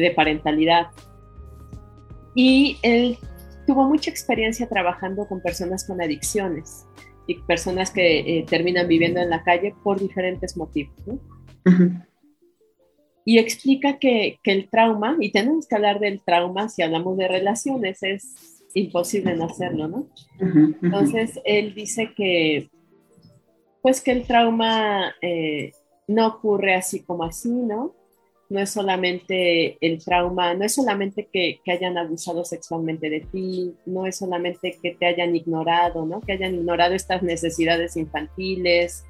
De 0.00 0.10
parentalidad. 0.10 0.88
Y 2.34 2.78
él 2.82 3.18
tuvo 3.66 3.88
mucha 3.88 4.10
experiencia 4.10 4.68
trabajando 4.68 5.26
con 5.26 5.40
personas 5.40 5.86
con 5.86 6.00
adicciones 6.00 6.86
y 7.26 7.34
personas 7.42 7.90
que 7.90 8.18
eh, 8.20 8.46
terminan 8.48 8.86
viviendo 8.86 9.20
en 9.20 9.30
la 9.30 9.42
calle 9.42 9.74
por 9.82 9.98
diferentes 9.98 10.56
motivos. 10.56 10.94
¿no? 11.06 11.18
Y 13.24 13.38
explica 13.38 13.98
que, 13.98 14.38
que, 14.42 14.52
el 14.52 14.68
trauma, 14.68 15.16
y 15.18 15.32
tenemos 15.32 15.66
que 15.66 15.74
hablar 15.74 15.98
del 15.98 16.20
trauma 16.22 16.68
si 16.68 16.82
hablamos 16.82 17.16
de 17.16 17.26
relaciones, 17.26 18.02
es 18.02 18.56
imposible 18.76 19.34
no 19.34 19.46
hacerlo, 19.46 19.88
¿no? 19.88 20.06
Entonces, 20.82 21.40
él 21.44 21.74
dice 21.74 22.12
que, 22.14 22.68
pues 23.82 24.00
que 24.00 24.12
el 24.12 24.24
trauma 24.26 25.14
eh, 25.22 25.72
no 26.06 26.26
ocurre 26.26 26.74
así 26.74 27.02
como 27.02 27.24
así, 27.24 27.50
¿no? 27.50 27.94
No 28.48 28.60
es 28.60 28.70
solamente 28.70 29.76
el 29.80 30.02
trauma, 30.04 30.54
no 30.54 30.64
es 30.64 30.74
solamente 30.74 31.28
que, 31.32 31.60
que, 31.64 31.72
hayan 31.72 31.98
abusado 31.98 32.44
sexualmente 32.44 33.10
de 33.10 33.20
ti, 33.20 33.74
no 33.86 34.06
es 34.06 34.18
solamente 34.18 34.78
que 34.80 34.94
te 34.94 35.06
hayan 35.06 35.34
ignorado, 35.34 36.06
¿no? 36.06 36.20
Que 36.20 36.32
hayan 36.32 36.54
ignorado 36.54 36.94
estas 36.94 37.22
necesidades 37.22 37.96
infantiles. 37.96 39.04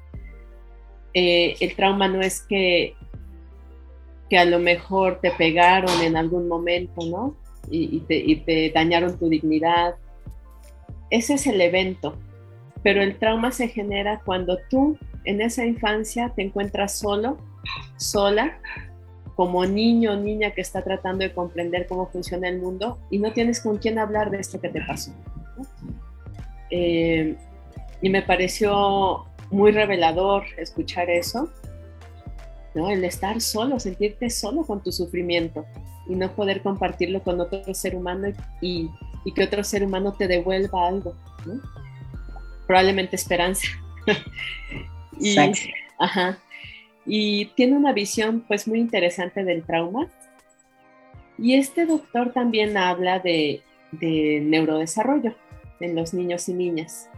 Eh, 1.13 1.55
el 1.59 1.75
trauma 1.75 2.07
no 2.07 2.21
es 2.21 2.41
que, 2.41 2.95
que 4.29 4.37
a 4.37 4.45
lo 4.45 4.59
mejor 4.59 5.19
te 5.21 5.31
pegaron 5.31 6.01
en 6.01 6.17
algún 6.17 6.47
momento, 6.47 7.05
¿no? 7.05 7.35
y, 7.69 8.39
te, 8.45 8.71
dañaron 8.73 9.17
tu 9.17 9.29
dignidad. 9.29 9.95
Ese 11.09 11.35
es 11.35 11.47
el 11.47 11.61
evento, 11.61 12.17
pero 12.83 13.01
el 13.01 13.17
trauma 13.17 13.51
se 13.51 13.67
genera 13.67 14.21
cuando 14.25 14.57
tú 14.69 14.97
en 15.25 15.41
esa 15.41 15.65
infancia 15.65 16.31
te 16.35 16.43
encuentras 16.43 16.97
solo, 16.97 17.37
sola, 17.97 18.59
como 19.37 19.63
niño 19.67 20.13
o 20.13 20.15
niña 20.15 20.51
que 20.51 20.61
está 20.61 20.81
tratando 20.81 21.23
de 21.23 21.31
comprender 21.31 21.85
cómo 21.85 22.07
funciona 22.07 22.49
el 22.49 22.59
mundo 22.59 22.97
y 23.11 23.19
no 23.19 23.31
tienes 23.33 23.61
con 23.61 23.77
quién 23.77 23.99
hablar 23.99 24.31
de 24.31 24.39
esto 24.39 24.59
que 24.59 24.69
te 24.69 24.81
pasó. 24.81 25.11
Eh, 26.71 27.37
y 28.01 28.09
me 28.09 28.23
pareció 28.23 29.27
muy 29.51 29.71
revelador 29.71 30.43
escuchar 30.57 31.11
eso, 31.11 31.49
¿no? 32.73 32.89
el 32.89 33.05
estar 33.05 33.39
solo, 33.39 33.79
sentirte 33.79 34.31
solo 34.31 34.63
con 34.63 34.81
tu 34.81 34.91
sufrimiento 34.91 35.67
y 36.09 36.15
no 36.15 36.31
poder 36.35 36.63
compartirlo 36.63 37.21
con 37.21 37.39
otro 37.39 37.61
ser 37.75 37.95
humano 37.95 38.29
y, 38.59 38.89
y 39.23 39.33
que 39.35 39.43
otro 39.43 39.63
ser 39.63 39.83
humano 39.83 40.13
te 40.13 40.27
devuelva 40.27 40.87
algo, 40.87 41.13
¿no? 41.45 41.61
probablemente 42.65 43.15
esperanza. 43.15 43.67
y, 45.19 45.37
ajá, 45.99 46.39
y 47.07 47.45
tiene 47.55 47.77
una 47.77 47.93
visión 47.93 48.43
pues 48.47 48.67
muy 48.67 48.79
interesante 48.79 49.43
del 49.43 49.63
trauma. 49.63 50.09
Y 51.39 51.55
este 51.55 51.85
doctor 51.85 52.33
también 52.33 52.77
habla 52.77 53.19
de, 53.19 53.61
de 53.91 54.41
neurodesarrollo 54.43 55.33
en 55.79 55.95
los 55.95 56.13
niños 56.13 56.49
y 56.49 56.53
niñas. 56.53 57.09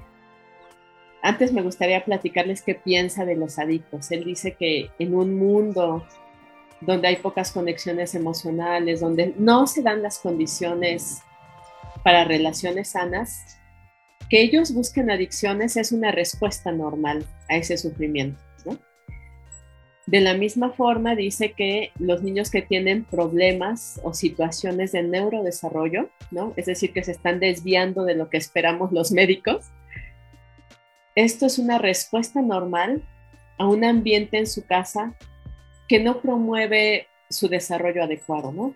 Antes 1.22 1.52
me 1.52 1.64
gustaría 1.64 2.06
platicarles 2.06 2.62
qué 2.62 2.76
piensa 2.76 3.26
de 3.26 3.36
los 3.36 3.58
adictos. 3.58 4.12
Él 4.12 4.24
dice 4.24 4.54
que 4.54 4.90
en 5.00 5.16
un 5.16 5.36
mundo 5.36 6.06
donde 6.82 7.10
hay 7.10 7.16
pocas 7.18 7.52
conexiones 7.52 8.16
emocionales, 8.16 9.02
donde 9.02 9.34
no 9.38 9.68
se 9.68 9.82
dan 9.82 10.02
las 10.02 10.20
condiciones 10.20 11.22
para 12.04 12.24
relaciones 12.24 12.90
sanas, 12.90 13.58
que 14.30 14.42
ellos 14.42 14.74
busquen 14.74 15.10
adicciones 15.10 15.76
es 15.76 15.92
una 15.92 16.12
respuesta 16.12 16.72
normal 16.72 17.26
a 17.50 17.58
ese 17.58 17.78
sufrimiento. 17.78 18.49
De 20.10 20.22
la 20.22 20.34
misma 20.34 20.72
forma, 20.72 21.14
dice 21.16 21.52
que 21.52 21.92
los 22.00 22.24
niños 22.24 22.50
que 22.50 22.64
tienen 22.64 23.04
problemas 23.04 24.02
o 24.02 24.16
situaciones 24.16 24.92
de 24.92 25.04
neurodesarrollo, 25.04 26.10
¿no? 26.32 26.52
es 26.56 26.66
decir, 26.66 26.94
que 26.94 27.04
se 27.04 27.12
están 27.12 27.40
desviando 27.40 28.06
de 28.06 28.16
lo 28.16 28.28
que 28.28 28.38
esperamos 28.38 28.92
los 28.92 29.12
médicos, 29.12 29.68
esto 31.14 31.46
es 31.46 31.60
una 31.60 31.78
respuesta 31.78 32.42
normal 32.42 33.04
a 33.60 33.68
un 33.68 33.84
ambiente 33.84 34.40
en 34.40 34.48
su 34.48 34.66
casa 34.66 35.14
que 35.88 36.00
no 36.00 36.22
promueve 36.22 37.06
su 37.30 37.48
desarrollo 37.48 38.04
adecuado, 38.04 38.52
¿no? 38.52 38.74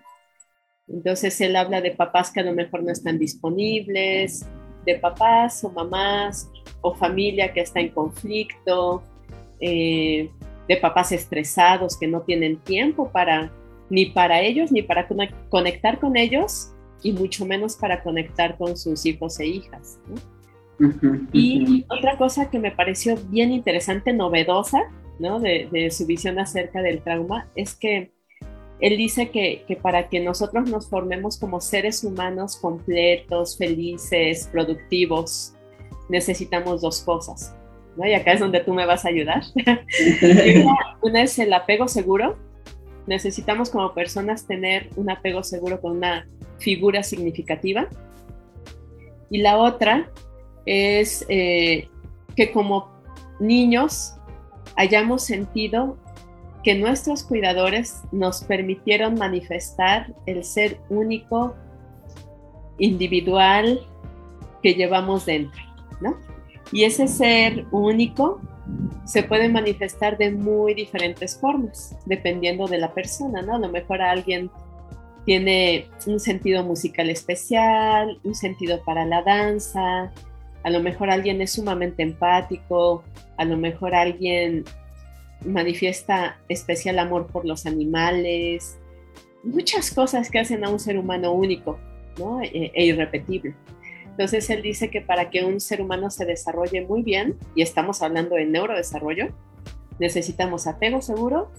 Entonces 0.88 1.42
él 1.42 1.56
habla 1.56 1.82
de 1.82 1.92
papás 1.92 2.30
que 2.30 2.42
a 2.42 2.44
lo 2.44 2.54
mejor 2.54 2.84
no 2.84 2.92
están 2.92 3.18
disponibles, 3.18 4.46
de 4.86 5.00
papás 5.00 5.64
o 5.64 5.72
mamás 5.72 6.48
o 6.82 6.94
familia 6.94 7.52
que 7.54 7.62
está 7.62 7.80
en 7.80 7.90
conflicto, 7.90 9.02
eh, 9.60 10.30
de 10.68 10.78
papás 10.78 11.12
estresados 11.12 11.98
que 11.98 12.08
no 12.08 12.22
tienen 12.22 12.58
tiempo 12.58 13.10
para 13.10 13.52
ni 13.90 14.08
para 14.08 14.42
ellos 14.42 14.72
ni 14.72 14.82
para 14.82 15.08
conectar 15.50 16.00
con 16.00 16.18
ellos 16.18 16.72
y 17.04 17.12
mucho 17.12 17.46
menos 17.46 17.76
para 17.76 18.02
conectar 18.02 18.58
con 18.58 18.78
sus 18.78 19.06
hijos 19.06 19.40
e 19.40 19.48
hijas. 19.48 20.00
y 21.32 21.86
otra 21.90 22.18
cosa 22.18 22.50
que 22.50 22.60
me 22.60 22.72
pareció 22.72 23.18
bien 23.30 23.52
interesante, 23.52 24.14
novedosa, 24.14 24.90
de, 25.20 25.90
su 25.92 26.06
visión 26.06 26.40
acerca 26.40 26.82
del 26.82 27.02
trauma, 27.02 27.48
es 27.56 27.76
que 27.76 28.12
él 28.80 28.98
dice 28.98 29.30
que, 29.30 29.64
para 29.82 30.10
que 30.10 30.20
nosotros 30.20 30.70
nos 30.70 30.90
formemos 30.90 31.38
como 31.38 31.62
seres 31.62 32.04
humanos 32.04 32.58
completos, 32.58 33.58
felices, 33.58 34.50
productivos, 34.52 35.54
necesitamos 36.10 36.82
dos 36.82 37.02
cosas. 37.02 37.56
¿No? 37.98 38.06
Y 38.06 38.14
acá 38.14 38.34
es 38.34 38.40
donde 38.40 38.60
tú 38.60 38.74
me 38.74 38.86
vas 38.86 39.06
a 39.06 39.10
ayudar. 39.10 39.44
una, 41.02 41.22
es 41.22 41.38
el 41.40 41.54
apego 41.54 41.88
seguro. 41.88 42.38
Necesitamos 43.08 43.70
como 43.70 43.94
personas 43.94 44.48
tener 44.48 44.90
un 44.96 45.10
apego 45.10 45.44
seguro 45.44 45.82
con 45.82 45.98
una 45.98 46.28
figura 46.60 47.04
significativa. 47.04 47.88
Y 49.30 49.40
la 49.40 49.58
otra 49.58 50.10
es 50.66 51.26
eh, 51.28 51.90
que 52.36 52.52
como 52.52 52.92
niños 53.40 54.16
hayamos 54.76 55.24
sentido 55.24 55.98
que 56.64 56.76
nuestros 56.76 57.24
cuidadores 57.24 58.02
nos 58.12 58.44
permitieron 58.44 59.16
manifestar 59.16 60.14
el 60.26 60.44
ser 60.46 60.80
único, 60.90 61.56
individual 62.78 63.86
que 64.62 64.74
llevamos 64.74 65.26
dentro, 65.26 65.62
¿no? 66.00 66.18
Y 66.74 66.86
ese 66.86 67.08
ser 67.08 67.66
único 67.72 68.42
se 69.06 69.22
puede 69.22 69.48
manifestar 69.48 70.18
de 70.18 70.32
muy 70.32 70.74
diferentes 70.74 71.38
formas, 71.38 71.96
dependiendo 72.06 72.68
de 72.68 72.80
la 72.80 72.94
persona, 72.94 73.44
¿no? 73.44 73.56
A 73.56 73.60
lo 73.60 73.70
mejor 73.70 74.02
alguien 74.02 74.50
tiene 75.26 75.88
un 76.08 76.20
sentido 76.20 76.64
musical 76.64 77.12
especial, 77.12 78.20
un 78.24 78.34
sentido 78.34 78.84
para 78.84 79.06
la 79.06 79.22
danza, 79.22 80.12
a 80.64 80.70
lo 80.72 80.82
mejor 80.82 81.12
alguien 81.12 81.42
es 81.42 81.52
sumamente 81.52 82.02
empático, 82.02 83.04
a 83.38 83.46
lo 83.46 83.56
mejor 83.56 83.94
alguien 83.94 84.64
manifiesta 85.46 86.40
especial 86.50 86.98
amor 86.98 87.28
por 87.28 87.46
los 87.46 87.68
animales, 87.68 88.80
muchas 89.44 89.92
cosas 89.92 90.32
que 90.32 90.40
hacen 90.40 90.64
a 90.64 90.70
un 90.70 90.80
ser 90.80 90.98
humano 90.98 91.34
único 91.34 91.78
¿no? 92.18 92.42
e, 92.42 92.72
e 92.74 92.86
irrepetible. 92.86 93.54
Entonces 94.14 94.48
él 94.52 94.62
dice 94.62 94.92
que 94.92 95.02
para 95.02 95.32
que 95.32 95.44
un 95.44 95.60
ser 95.60 95.82
humano 95.82 96.12
se 96.12 96.26
desarrolle 96.26 96.86
muy 96.86 97.02
bien, 97.02 97.36
y 97.56 97.64
estamos 97.64 98.04
hablando 98.04 98.36
de 98.36 98.46
neurodesarrollo, 98.46 99.30
necesitamos 100.00 100.68
apego 100.68 101.02
seguro 101.02 101.50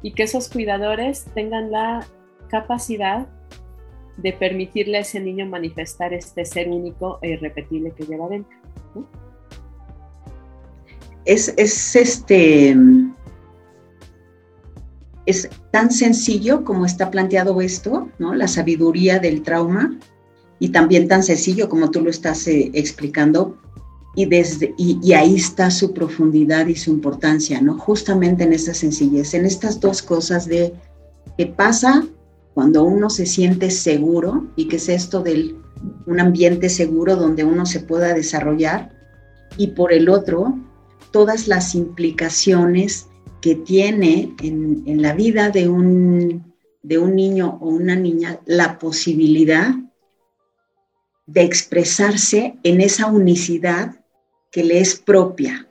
y 0.00 0.12
que 0.12 0.22
esos 0.22 0.48
cuidadores 0.48 1.26
tengan 1.34 1.72
la 1.72 2.06
capacidad 2.48 3.26
de 4.16 4.32
permitirle 4.32 4.98
a 4.98 5.00
ese 5.00 5.18
niño 5.18 5.46
manifestar 5.46 6.12
este 6.14 6.44
ser 6.44 6.68
único 6.68 7.18
e 7.22 7.30
irrepetible 7.30 7.92
que 7.92 8.04
lleva 8.04 8.28
dentro. 8.28 8.56
es, 11.24 11.52
es 11.56 11.96
este 11.96 12.76
es 15.26 15.50
tan 15.72 15.90
sencillo 15.90 16.64
como 16.64 16.86
está 16.86 17.10
planteado 17.10 17.60
esto, 17.60 18.08
¿no? 18.18 18.34
La 18.34 18.48
sabiduría 18.48 19.18
del 19.18 19.42
trauma 19.42 19.98
y 20.58 20.70
también 20.70 21.08
tan 21.08 21.22
sencillo 21.22 21.68
como 21.68 21.90
tú 21.90 22.00
lo 22.00 22.10
estás 22.10 22.46
eh, 22.46 22.70
explicando 22.74 23.56
y, 24.14 24.26
desde, 24.26 24.74
y, 24.76 25.12
ahí 25.12 25.36
está 25.36 25.70
su 25.70 25.92
profundidad 25.92 26.66
y 26.66 26.74
su 26.74 26.90
importancia, 26.90 27.60
¿no? 27.60 27.78
Justamente 27.78 28.42
en 28.42 28.52
esta 28.52 28.74
sencillez, 28.74 29.34
en 29.34 29.44
estas 29.44 29.78
dos 29.78 30.02
cosas 30.02 30.46
de 30.46 30.74
qué 31.36 31.46
pasa 31.46 32.04
cuando 32.52 32.82
uno 32.82 33.10
se 33.10 33.26
siente 33.26 33.70
seguro 33.70 34.48
y 34.56 34.66
que 34.66 34.76
es 34.76 34.88
esto 34.88 35.22
del 35.22 35.56
un 36.06 36.18
ambiente 36.18 36.68
seguro 36.68 37.14
donde 37.14 37.44
uno 37.44 37.64
se 37.64 37.78
pueda 37.78 38.12
desarrollar 38.12 38.90
y 39.56 39.68
por 39.68 39.92
el 39.92 40.08
otro 40.08 40.58
todas 41.12 41.46
las 41.46 41.76
implicaciones 41.76 43.06
que 43.40 43.54
tiene 43.54 44.34
en, 44.42 45.00
la 45.00 45.14
vida 45.14 45.50
de 45.50 45.68
un, 45.68 46.52
de 46.82 46.98
un 46.98 47.14
niño 47.14 47.58
o 47.60 47.68
una 47.68 47.94
niña 47.94 48.40
la 48.46 48.80
posibilidad 48.80 49.76
de 51.28 51.42
expresarse 51.42 52.56
en 52.62 52.80
esa 52.80 53.06
unicidad 53.06 53.96
que 54.50 54.64
le 54.64 54.80
es 54.80 54.96
propia, 54.96 55.68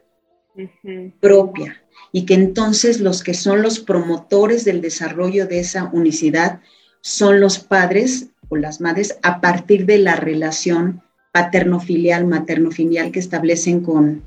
propia, 1.20 1.84
y 2.12 2.26
que 2.26 2.36
entonces 2.36 3.00
los 3.00 3.24
que 3.24 3.34
son 3.34 3.64
los 3.64 3.80
promotores 3.80 4.66
del 4.66 4.82
desarrollo 4.82 5.48
de 5.48 5.60
esa 5.60 5.90
unicidad 5.92 6.62
son 7.02 7.40
los 7.40 7.58
padres 7.58 8.28
o 8.50 8.56
las 8.56 8.82
madres 8.82 9.18
a 9.24 9.42
partir 9.42 9.88
de 9.88 9.98
la 9.98 10.16
relación 10.16 11.02
paterno-filial, 11.34 12.28
materno-filial 12.28 13.12
que 13.12 13.20
establecen 13.20 13.82
con, 13.82 14.24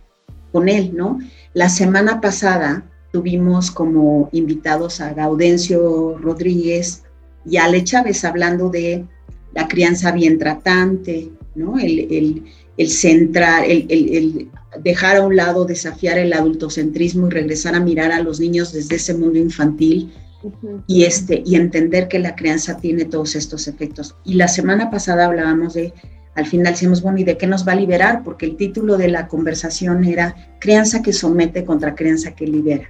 con 0.51 0.69
él, 0.69 0.97
¿no? 0.97 1.21
La 1.55 1.69
semana 1.69 2.21
pasada 2.21 2.85
tuvimos 3.12 3.71
como 3.71 4.29
invitados 4.33 5.01
a 5.01 5.14
Gaudencio 5.14 6.19
Rodríguez 6.19 7.05
y 7.47 7.57
a 7.57 7.64
Ale 7.64 7.85
Chávez 7.85 8.25
hablando 8.25 8.69
de 8.69 9.07
la 9.55 9.69
crianza 9.69 10.13
bien 10.13 10.39
tratante, 10.39 11.31
¿no? 11.55 11.79
El, 11.79 12.43
centrar, 12.89 13.65
el, 13.67 14.49
dejar 14.83 15.17
a 15.17 15.27
un 15.27 15.37
lado, 15.37 15.65
desafiar 15.65 16.19
el 16.19 16.33
adultocentrismo 16.33 17.27
y 17.27 17.31
regresar 17.31 17.75
a 17.75 17.81
mirar 17.81 18.13
a 18.13 18.23
los 18.23 18.41
niños 18.41 18.73
desde 18.73 18.97
ese 18.97 19.15
mundo 19.15 19.39
infantil 19.39 20.13
y, 20.87 21.05
este, 21.05 21.43
y 21.45 21.57
entender 21.57 22.09
que 22.09 22.19
la 22.19 22.35
crianza 22.35 22.79
tiene 22.79 23.05
todos 23.05 23.37
estos 23.37 23.69
efectos. 23.69 24.17
Y 24.25 24.35
la 24.35 24.49
semana 24.49 24.91
pasada 24.91 25.27
hablábamos 25.27 25.75
de 25.75 25.93
al 26.35 26.47
final 26.47 26.73
decimos, 26.73 27.03
bueno, 27.03 27.19
¿y 27.19 27.25
de 27.25 27.37
qué 27.37 27.47
nos 27.47 27.67
va 27.67 27.73
a 27.73 27.77
liberar? 27.77 28.23
Porque 28.23 28.47
el 28.47 28.57
título 28.57 28.97
de 28.97 29.09
la 29.09 29.27
conversación 29.27 30.05
era 30.05 30.35
Crianza 30.61 31.03
que 31.03 31.13
somete 31.13 31.65
contra 31.65 31.95
crianza 31.95 32.35
que 32.35 32.47
libera. 32.47 32.89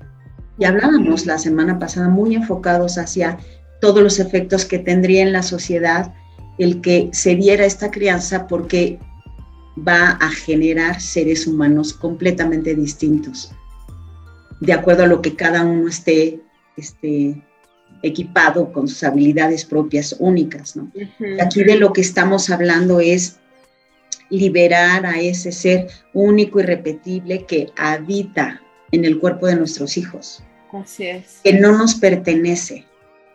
Y 0.59 0.67
hablábamos 0.67 1.25
la 1.27 1.39
semana 1.39 1.79
pasada 1.79 2.09
muy 2.09 2.35
enfocados 2.35 2.99
hacia 2.99 3.39
todos 3.81 4.03
los 4.03 4.21
efectos 4.21 4.67
que 4.67 4.79
tendría 4.79 5.23
en 5.23 5.33
la 5.33 5.43
sociedad 5.43 6.13
el 6.61 6.83
que 6.83 7.09
se 7.13 7.35
diera 7.37 7.65
esta 7.65 7.91
crianza 7.91 8.47
porque 8.47 8.99
va 9.77 10.11
a 10.11 10.29
generar 10.31 11.01
seres 11.01 11.47
humanos 11.47 11.95
completamente 11.95 12.75
distintos, 12.75 13.53
de 14.61 14.75
acuerdo 14.75 15.05
a 15.05 15.07
lo 15.07 15.23
que 15.23 15.35
cada 15.35 15.65
uno 15.65 15.89
esté, 15.89 16.39
esté 16.77 17.43
equipado 18.03 18.73
con 18.73 18.89
sus 18.89 19.03
habilidades 19.05 19.65
propias 19.65 20.15
únicas. 20.19 20.77
¿no? 20.77 20.93
Aquí 21.41 21.65
de 21.65 21.77
lo 21.77 21.95
que 21.95 22.03
estamos 22.03 22.51
hablando 22.51 23.01
es 23.01 23.39
liberar 24.29 25.07
a 25.07 25.19
ese 25.19 25.53
ser 25.53 25.89
único 26.13 26.61
y 26.61 26.65
repetible 26.65 27.47
que 27.47 27.69
habita 27.75 28.61
en 28.93 29.07
el 29.07 29.19
cuerpo 29.19 29.47
de 29.47 29.57
nuestros 29.57 29.97
hijos. 29.97 30.43
Así 30.73 31.07
es. 31.07 31.41
Que 31.43 31.55
no 31.55 31.77
nos 31.77 31.95
pertenece. 31.95 32.85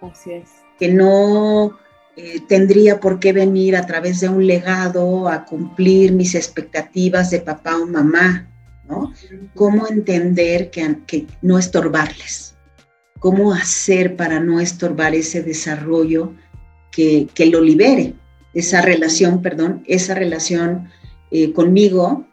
Así 0.01 0.31
es. 0.31 0.49
Que 0.79 0.89
no 0.89 1.75
eh, 2.17 2.41
tendría 2.47 2.99
por 2.99 3.19
qué 3.19 3.33
venir 3.33 3.75
a 3.75 3.85
través 3.85 4.19
de 4.19 4.29
un 4.29 4.45
legado 4.45 5.27
a 5.27 5.45
cumplir 5.45 6.13
mis 6.13 6.35
expectativas 6.35 7.31
de 7.31 7.41
papá 7.41 7.77
o 7.77 7.85
mamá, 7.85 8.47
¿no? 8.87 9.13
¿Cómo 9.53 9.87
entender 9.87 10.69
que, 10.69 10.97
que 11.07 11.27
no 11.41 11.57
estorbarles? 11.57 12.55
cómo 13.25 13.53
hacer 13.53 14.15
para 14.15 14.39
no 14.39 14.59
estorbar 14.59 15.15
ese 15.15 15.41
desarrollo 15.41 16.35
que, 16.91 17.27
lo 17.51 17.59
libere, 17.59 18.13
esa 18.53 18.83
relación, 18.83 19.41
perdón, 19.41 19.83
esa 19.87 20.13
relación 20.13 20.89
eh, 21.31 21.51
conmigo, 21.51 22.27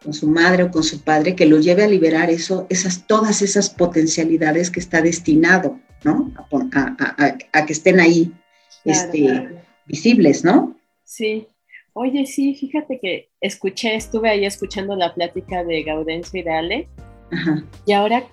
con 0.00 0.14
su 0.14 0.28
madre 0.28 0.62
o 0.62 0.70
con 0.70 0.84
su 0.84 1.00
padre, 1.02 1.34
que 1.34 1.46
lo 1.46 1.58
lleve 1.58 1.82
a 1.82 1.88
liberar 1.88 2.30
eso, 2.30 2.68
esas, 2.70 3.08
todas 3.08 3.42
esas 3.42 3.70
potencialidades 3.70 4.70
que 4.70 4.78
está 4.78 5.02
destinado, 5.02 5.80
¿no? 6.04 6.32
A, 6.72 7.66
que 7.66 7.72
estén 7.72 7.98
ahí 7.98 8.32
este, 8.84 9.62
visibles, 9.86 10.44
¿no? 10.44 10.76
Sí. 11.04 11.46
Oye, 11.92 12.26
sí, 12.26 12.54
fíjate 12.54 13.00
que 13.00 13.28
escuché, 13.40 13.96
estuve 13.96 14.28
ahí 14.28 14.44
escuchando 14.44 14.94
la 14.94 15.14
plática 15.14 15.64
de 15.64 15.82
Gaudencio 15.82 16.40
y 16.40 16.42
de 16.44 16.50
Ale, 16.50 16.88
y 17.86 17.92
ahora 17.92 18.24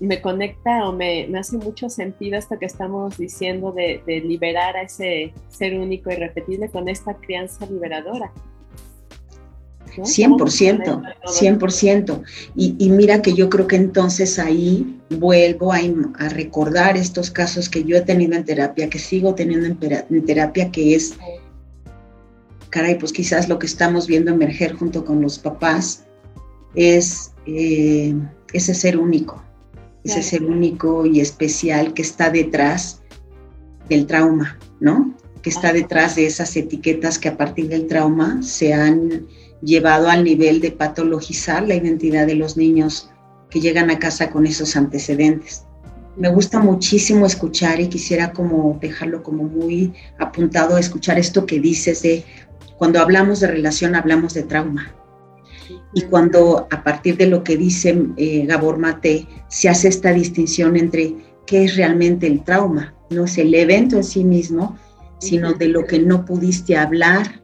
me 0.00 0.20
conecta 0.20 0.88
o 0.88 0.92
me, 0.92 1.26
hace 1.36 1.56
mucho 1.56 1.88
sentido 1.88 2.38
esto 2.38 2.58
que 2.58 2.66
estamos 2.66 3.16
diciendo 3.16 3.72
de, 3.72 4.02
liberar 4.06 4.76
a 4.76 4.82
ese 4.82 5.32
ser 5.48 5.78
único 5.78 6.10
y 6.10 6.16
repetible 6.16 6.68
con 6.68 6.88
esta 6.88 7.14
crianza 7.14 7.66
liberadora. 7.66 8.32
100%, 9.96 11.02
100%. 11.24 12.22
Y, 12.54 12.74
y, 12.78 12.90
mira 12.90 13.22
que 13.22 13.32
yo 13.32 13.48
creo 13.48 13.66
que 13.66 13.76
entonces 13.76 14.38
ahí 14.38 14.96
vuelvo 15.10 15.72
a, 15.72 15.80
recordar 16.28 16.96
estos 16.96 17.30
casos 17.30 17.68
que 17.68 17.84
yo 17.84 17.96
he 17.96 18.00
tenido 18.00 18.34
en 18.34 18.44
terapia, 18.44 18.90
que 18.90 18.98
sigo 18.98 19.34
teniendo 19.34 19.66
en, 19.66 20.24
terapia, 20.24 20.70
que 20.70 20.94
es, 20.94 21.14
caray, 22.70 22.98
pues 22.98 23.12
quizás 23.12 23.48
lo 23.48 23.58
que 23.58 23.66
estamos 23.66 24.06
viendo 24.06 24.30
emerger 24.32 24.74
junto 24.74 25.04
con 25.04 25.20
los 25.20 25.38
papás 25.38 26.04
es 26.74 27.32
eh, 27.46 28.14
ese 28.52 28.74
ser 28.74 28.98
único, 28.98 29.42
ese 30.04 30.22
ser 30.22 30.44
único 30.44 31.06
y 31.06 31.20
especial 31.20 31.94
que 31.94 32.02
está 32.02 32.30
detrás 32.30 33.02
del 33.88 34.06
trauma, 34.06 34.58
¿no? 34.80 35.14
Que 35.42 35.50
está 35.50 35.72
detrás 35.72 36.16
de 36.16 36.26
esas 36.26 36.56
etiquetas 36.56 37.18
que 37.18 37.28
a 37.28 37.36
partir 37.36 37.68
del 37.68 37.86
trauma 37.86 38.42
se 38.42 38.74
han 38.74 39.26
llevado 39.62 40.08
al 40.08 40.24
nivel 40.24 40.60
de 40.60 40.70
patologizar 40.70 41.66
la 41.66 41.74
identidad 41.74 42.26
de 42.26 42.34
los 42.34 42.56
niños 42.56 43.10
que 43.50 43.60
llegan 43.60 43.90
a 43.90 43.98
casa 43.98 44.30
con 44.30 44.46
esos 44.46 44.76
antecedentes. 44.76 45.64
Me 46.16 46.28
gusta 46.30 46.60
muchísimo 46.60 47.26
escuchar 47.26 47.80
y 47.80 47.88
quisiera 47.88 48.32
como 48.32 48.78
dejarlo 48.80 49.22
como 49.22 49.44
muy 49.44 49.92
apuntado 50.18 50.76
a 50.76 50.80
escuchar 50.80 51.18
esto 51.18 51.44
que 51.44 51.60
dices 51.60 52.02
de 52.02 52.24
cuando 52.78 53.00
hablamos 53.00 53.40
de 53.40 53.48
relación 53.48 53.94
hablamos 53.94 54.34
de 54.34 54.42
trauma, 54.42 54.94
y 55.94 56.02
cuando 56.02 56.66
a 56.70 56.84
partir 56.84 57.16
de 57.16 57.26
lo 57.26 57.42
que 57.42 57.56
dice 57.56 57.98
eh, 58.16 58.44
Gabor 58.46 58.78
Mate 58.78 59.26
se 59.48 59.68
hace 59.68 59.88
esta 59.88 60.12
distinción 60.12 60.76
entre 60.76 61.16
qué 61.46 61.64
es 61.64 61.76
realmente 61.76 62.26
el 62.26 62.44
trauma, 62.44 62.94
no 63.10 63.24
es 63.24 63.38
el 63.38 63.54
evento 63.54 63.96
en 63.96 64.04
sí 64.04 64.24
mismo, 64.24 64.76
sino 65.18 65.54
de 65.54 65.68
lo 65.68 65.86
que 65.86 65.98
no 65.98 66.24
pudiste 66.24 66.76
hablar 66.76 67.42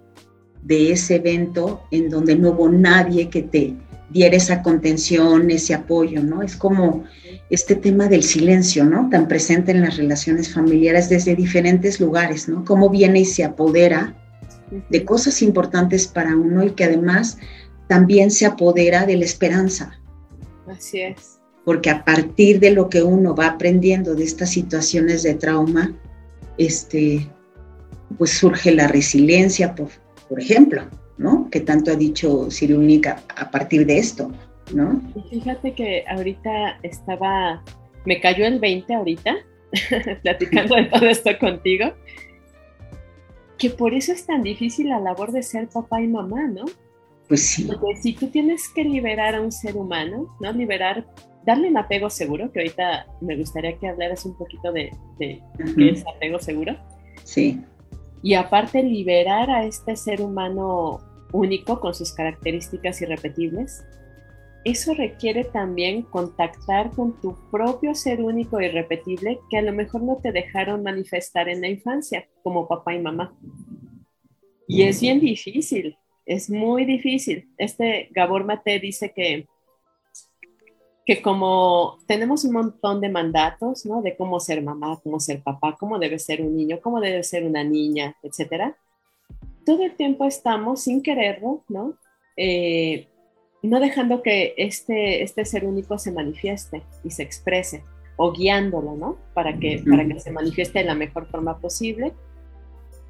de 0.63 0.93
ese 0.93 1.17
evento 1.17 1.83
en 1.91 2.09
donde 2.09 2.37
no 2.37 2.51
hubo 2.51 2.69
nadie 2.69 3.29
que 3.29 3.43
te 3.43 3.77
diera 4.11 4.37
esa 4.37 4.63
contención, 4.63 5.51
ese 5.51 5.75
apoyo, 5.75 6.23
¿no? 6.23 6.43
Es 6.43 6.57
como 6.57 7.05
este 7.51 7.75
tema 7.75 8.09
del 8.09 8.23
silencio, 8.23 8.85
¿no? 8.85 9.09
Tan 9.11 9.27
presente 9.27 9.73
en 9.73 9.81
las 9.81 9.97
relaciones 9.97 10.53
familiares 10.53 11.09
desde 11.09 11.35
diferentes 11.35 12.01
lugares, 12.01 12.49
¿no? 12.49 12.65
Cómo 12.65 12.91
viene 12.91 13.21
y 13.21 13.25
se 13.25 13.45
apodera 13.45 14.15
de 14.89 15.05
cosas 15.05 15.43
importantes 15.43 16.07
para 16.07 16.37
uno 16.37 16.65
y 16.65 16.71
que 16.71 16.85
además 16.85 17.39
también 17.89 18.31
se 18.31 18.47
apodera 18.47 19.07
de 19.07 19.17
la 19.17 19.25
esperanza. 19.25 19.99
Así 20.67 21.01
es. 21.01 21.39
Porque 21.65 21.91
a 21.91 22.05
partir 22.05 22.59
de 22.61 22.71
lo 22.71 22.89
que 22.89 23.03
uno 23.03 23.35
va 23.35 23.47
aprendiendo 23.49 24.15
de 24.15 24.25
estas 24.25 24.51
situaciones 24.51 25.23
de 25.23 25.35
trauma, 25.35 25.95
este, 26.59 27.29
pues 28.19 28.31
surge 28.31 28.73
la 28.73 28.89
resiliencia, 28.89 29.75
por, 30.29 30.41
ejemplo, 30.41 30.89
¿no? 31.19 31.49
Que 31.51 31.61
tanto 31.61 31.91
ha 31.93 31.97
dicho 31.97 32.49
Única 32.69 33.23
a 33.37 33.51
partir 33.51 33.87
de 33.87 33.99
esto, 33.99 34.31
¿no? 34.75 35.01
fíjate 35.31 35.75
que 35.75 36.05
ahorita 36.09 36.79
estaba, 36.83 37.63
me 38.05 38.21
cayó 38.21 38.47
el 38.47 38.59
20 38.59 38.95
ahorita, 38.95 39.37
platicando 40.23 40.77
de 40.77 40.85
todo 40.85 41.07
esto 41.07 41.31
contigo, 41.39 41.93
que 43.59 43.71
por 43.71 43.95
eso 43.95 44.13
es 44.13 44.27
tan 44.27 44.43
difícil 44.43 44.89
la 44.89 44.99
labor 44.99 45.33
de 45.33 45.43
ser 45.43 45.69
papá 45.69 46.03
y 46.03 46.09
mamá, 46.09 46.49
¿no? 46.49 46.65
Pues 47.29 47.47
sí. 47.47 47.65
Porque 47.65 47.97
si 48.01 48.13
tú 48.13 48.27
tienes 48.27 48.69
que 48.69 48.85
liberar 48.85 49.35
a 49.35 49.41
un 49.41 49.53
ser 49.53 49.77
humano, 49.77 50.37
¿no? 50.41 50.53
Liberar, 50.53 51.07
darle 51.47 51.69
un 51.69 51.77
apego 51.77 52.11
seguro, 52.11 52.51
que 52.53 52.61
ahorita 52.61 53.07
me 53.21 53.37
gustaría 53.37 53.79
que 53.79 53.89
hablaras 53.89 54.25
un 54.25 54.37
poquito 54.37 54.73
de, 54.73 54.91
qué 55.19 55.41
es 55.89 56.05
apego 56.07 56.39
seguro. 56.41 56.77
Sí. 57.25 57.61
Y 58.23 58.35
aparte 58.35 58.83
liberar 58.83 59.51
a 59.51 59.65
este 59.65 59.97
ser 59.97 60.21
humano 60.21 61.01
único 61.33 61.81
con 61.81 61.95
sus 61.95 62.13
características 62.13 63.03
irrepetibles, 63.03 63.85
eso 64.65 64.95
requiere 64.95 65.43
también 65.43 66.03
contactar 66.03 66.91
con 66.91 67.21
tu 67.21 67.37
propio 67.51 67.95
ser 67.97 68.23
único 68.23 68.61
y 68.61 68.69
repetible 68.69 69.41
que 69.51 69.59
a 69.59 69.63
lo 69.63 69.73
mejor 69.73 70.03
no 70.03 70.19
te 70.23 70.31
dejaron 70.31 70.85
manifestar 70.85 71.49
en 71.49 71.61
la 71.61 71.69
infancia 71.69 72.29
como 72.45 72.69
papá 72.69 72.95
y 72.95 73.01
mamá. 73.01 73.37
Y 74.69 74.83
es 74.83 75.01
bien 75.01 75.19
difícil, 75.19 75.97
es 76.25 76.49
muy 76.49 76.85
difícil. 76.85 77.51
Este 77.59 78.09
Gabor 78.13 78.45
Mate 78.45 78.79
dice 78.79 79.13
que, 79.15 79.49
que 81.05 81.21
como 81.21 81.99
tenemos 82.07 82.45
un 82.45 82.53
montón 82.53 83.01
de 83.01 83.09
mandatos, 83.09 83.85
¿no? 83.87 84.03
De 84.03 84.17
cómo 84.17 84.39
ser 84.39 84.63
mamá, 84.63 85.01
cómo 85.03 85.19
ser 85.19 85.43
papá, 85.43 85.77
cómo 85.79 85.99
debe 85.99 86.19
ser 86.19 86.43
un 86.43 86.57
niño, 86.57 86.79
cómo 86.81 87.01
debe 87.01 87.23
ser 87.25 87.45
una 87.45 87.65
niña, 87.65 88.17
etcétera. 88.23 88.77
Todo 89.67 89.83
el 89.85 89.97
tiempo 89.97 90.25
estamos 90.25 90.83
sin 90.83 91.03
quererlo, 91.03 91.65
¿no? 91.69 91.95
Eh, 92.37 93.09
no 93.63 93.81
dejando 93.81 94.23
que 94.23 94.55
este, 94.57 95.23
este 95.23 95.45
ser 95.45 95.65
único 95.65 95.99
se 95.99 96.13
manifieste 96.13 96.83
y 97.05 97.11
se 97.11 97.23
exprese, 97.23 97.85
o 98.17 98.33
guiándolo, 98.33 98.97
¿no? 98.97 99.19
Para 99.35 99.59
que, 99.59 99.83
para 99.89 100.07
que 100.07 100.21
se 100.21 100.31
manifieste 100.31 100.81
de 100.81 100.85
la 100.85 100.95
mejor 100.95 101.27
forma 101.27 101.59
posible. 101.59 102.13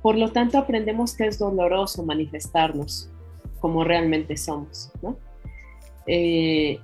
Por 0.00 0.16
lo 0.16 0.32
tanto, 0.32 0.58
aprendemos 0.58 1.14
que 1.14 1.26
es 1.26 1.38
doloroso 1.38 2.02
manifestarnos 2.04 3.10
como 3.60 3.84
realmente 3.84 4.36
somos, 4.36 4.90
¿no? 5.02 5.16
Eh, 6.06 6.80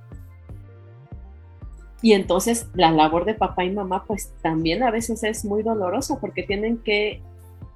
y 2.01 2.13
entonces 2.13 2.67
la 2.73 2.91
labor 2.91 3.25
de 3.25 3.33
papá 3.33 3.65
y 3.65 3.71
mamá 3.71 4.05
pues 4.07 4.31
también 4.41 4.83
a 4.83 4.91
veces 4.91 5.23
es 5.23 5.43
muy 5.43 5.63
dolorosa 5.63 6.19
porque 6.19 6.43
tienen 6.43 6.77
que 6.77 7.21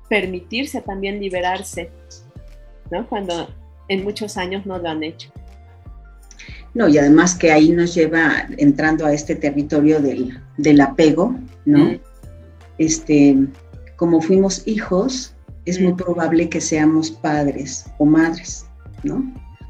permitirse 0.10 0.82
también 0.82 1.20
liberarse, 1.20 1.90
¿no? 2.92 3.08
Cuando 3.08 3.50
en 3.88 4.04
muchos 4.04 4.38
años 4.38 4.66
no 4.66 4.78
lo 4.78 4.90
han 4.90 5.04
hecho. 5.04 5.30
No, 6.74 6.88
y 6.88 6.98
además 6.98 7.36
que 7.36 7.52
ahí 7.52 7.70
nos 7.70 7.94
lleva 7.94 8.48
entrando 8.58 9.06
a 9.06 9.14
este 9.14 9.36
territorio 9.36 10.00
del, 10.00 10.82
apego, 10.82 11.36
¿no? 11.66 12.00
Este, 12.80 13.38
como 13.96 14.22
fuimos 14.22 14.68
hijos, 14.68 15.36
es 15.66 15.80
muy 15.80 15.94
probable 15.94 16.50
que 16.50 16.62
seamos 16.62 17.12
padres 17.12 17.86
o 18.00 18.06
madres, 18.06 18.66
¿no? 19.04 19.24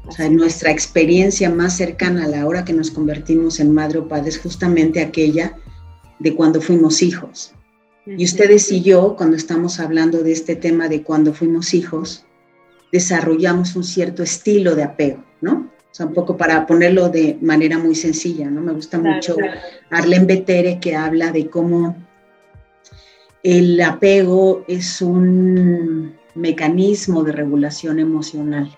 O 0.06 0.12
sea, 0.12 0.28
nuestra 0.28 0.70
experiencia 0.70 1.48
más 1.48 1.76
cercana 1.76 2.24
a 2.24 2.28
la 2.28 2.46
hora 2.46 2.64
que 2.64 2.74
nos 2.74 2.90
convertimos 2.90 3.58
en 3.58 3.72
madre 3.72 3.98
o 3.98 4.08
padre 4.08 4.28
es 4.28 4.38
justamente 4.38 5.00
aquella 5.00 5.56
de 6.18 6.34
cuando 6.34 6.60
fuimos 6.60 7.02
hijos. 7.02 7.54
Y 8.06 8.24
ustedes 8.24 8.70
y 8.70 8.82
yo, 8.82 9.16
cuando 9.16 9.36
estamos 9.36 9.80
hablando 9.80 10.22
de 10.22 10.32
este 10.32 10.56
tema 10.56 10.88
de 10.88 11.02
cuando 11.02 11.32
fuimos 11.32 11.72
hijos, 11.72 12.26
desarrollamos 12.92 13.76
un 13.76 13.84
cierto 13.84 14.22
estilo 14.22 14.74
de 14.74 14.82
apego, 14.82 15.24
¿no? 15.40 15.70
O 15.90 15.94
sea, 15.94 16.06
un 16.06 16.12
poco 16.12 16.36
para 16.36 16.66
ponerlo 16.66 17.08
de 17.08 17.38
manera 17.40 17.78
muy 17.78 17.94
sencilla, 17.94 18.50
¿no? 18.50 18.60
Me 18.60 18.72
gusta 18.72 18.98
mucho 18.98 19.36
Arlen 19.90 20.26
Betere 20.26 20.80
que 20.80 20.94
habla 20.94 21.32
de 21.32 21.48
cómo 21.48 21.96
el 23.42 23.80
apego 23.80 24.64
es 24.68 25.00
un 25.00 26.14
mecanismo 26.34 27.24
de 27.24 27.32
regulación 27.32 28.00
emocional 28.00 28.76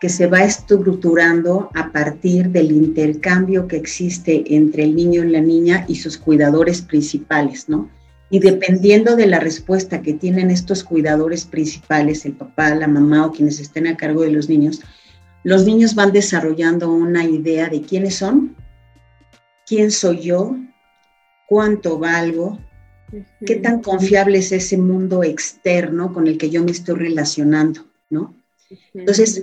que 0.00 0.08
se 0.08 0.26
va 0.26 0.44
estructurando 0.44 1.70
a 1.74 1.90
partir 1.90 2.50
del 2.50 2.70
intercambio 2.70 3.66
que 3.66 3.76
existe 3.76 4.44
entre 4.54 4.84
el 4.84 4.94
niño 4.94 5.24
y 5.24 5.30
la 5.30 5.40
niña 5.40 5.84
y 5.88 5.96
sus 5.96 6.16
cuidadores 6.16 6.82
principales, 6.82 7.68
¿no? 7.68 7.90
Y 8.30 8.40
dependiendo 8.40 9.16
de 9.16 9.26
la 9.26 9.40
respuesta 9.40 10.02
que 10.02 10.12
tienen 10.12 10.50
estos 10.50 10.84
cuidadores 10.84 11.46
principales, 11.46 12.26
el 12.26 12.34
papá, 12.34 12.74
la 12.74 12.86
mamá 12.86 13.26
o 13.26 13.32
quienes 13.32 13.58
estén 13.58 13.86
a 13.86 13.96
cargo 13.96 14.22
de 14.22 14.30
los 14.30 14.48
niños, 14.48 14.82
los 15.44 15.64
niños 15.64 15.94
van 15.94 16.12
desarrollando 16.12 16.92
una 16.92 17.24
idea 17.24 17.68
de 17.68 17.80
quiénes 17.80 18.16
son, 18.16 18.54
quién 19.66 19.90
soy 19.90 20.20
yo, 20.20 20.56
cuánto 21.48 21.98
valgo, 21.98 22.58
qué 23.46 23.56
tan 23.56 23.80
confiable 23.80 24.38
es 24.38 24.52
ese 24.52 24.76
mundo 24.76 25.24
externo 25.24 26.12
con 26.12 26.26
el 26.26 26.36
que 26.36 26.50
yo 26.50 26.62
me 26.62 26.72
estoy 26.72 26.96
relacionando, 26.96 27.86
¿no? 28.10 28.34
Entonces, 28.92 29.42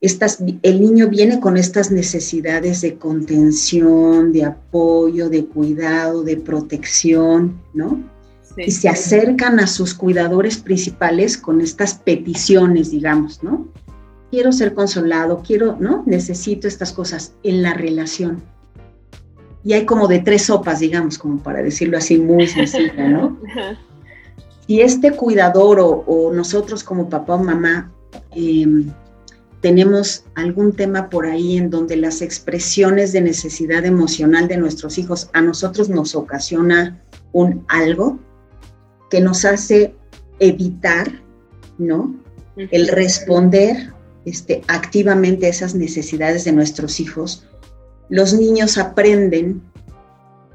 estas, 0.00 0.38
el 0.62 0.80
niño 0.80 1.08
viene 1.08 1.40
con 1.40 1.56
estas 1.56 1.90
necesidades 1.90 2.80
de 2.82 2.96
contención, 2.96 4.32
de 4.32 4.44
apoyo, 4.44 5.28
de 5.28 5.46
cuidado, 5.46 6.22
de 6.22 6.36
protección, 6.36 7.60
¿no? 7.74 8.02
Y 8.56 8.70
se 8.70 8.88
acercan 8.88 9.60
a 9.60 9.66
sus 9.66 9.92
cuidadores 9.92 10.56
principales 10.56 11.36
con 11.36 11.60
estas 11.60 11.94
peticiones, 11.94 12.90
digamos, 12.90 13.42
¿no? 13.42 13.68
quiero 14.30 14.52
ser 14.52 14.74
consolado, 14.74 15.42
quiero, 15.46 15.76
¿no? 15.80 16.02
Necesito 16.06 16.68
estas 16.68 16.92
cosas 16.92 17.34
en 17.42 17.62
la 17.62 17.74
relación. 17.74 18.42
Y 19.64 19.72
hay 19.72 19.84
como 19.84 20.06
de 20.06 20.20
tres 20.20 20.42
sopas, 20.42 20.80
digamos, 20.80 21.18
como 21.18 21.38
para 21.38 21.62
decirlo 21.62 21.98
así 21.98 22.18
muy 22.18 22.46
sencilla, 22.46 23.08
¿no? 23.08 23.38
Y 24.68 24.80
este 24.80 25.12
cuidador 25.12 25.78
o, 25.80 26.32
nosotros 26.34 26.82
como 26.82 27.08
papá 27.08 27.36
o 27.36 27.38
mamá 27.38 27.92
em, 28.32 28.90
tenemos 29.60 30.24
algún 30.34 30.74
tema 30.74 31.08
por 31.08 31.26
ahí 31.26 31.56
en 31.56 31.70
donde 31.70 31.96
las 31.96 32.22
expresiones 32.22 33.12
de 33.12 33.20
necesidad 33.20 33.84
emocional 33.84 34.48
de 34.48 34.56
nuestros 34.56 34.98
hijos 34.98 35.30
a 35.32 35.40
nosotros 35.40 35.88
nos 35.88 36.14
ocasiona 36.14 37.02
un 37.32 37.64
algo 37.68 38.18
que 39.10 39.20
nos 39.20 39.44
hace 39.44 39.94
evitar, 40.38 41.22
¿no? 41.78 42.14
El 42.56 42.88
responder 42.88 43.92
este, 44.24 44.62
activamente 44.68 45.48
esas 45.48 45.74
necesidades 45.74 46.44
de 46.44 46.52
nuestros 46.52 47.00
hijos, 47.00 47.46
los 48.08 48.34
niños 48.34 48.78
aprenden 48.78 49.62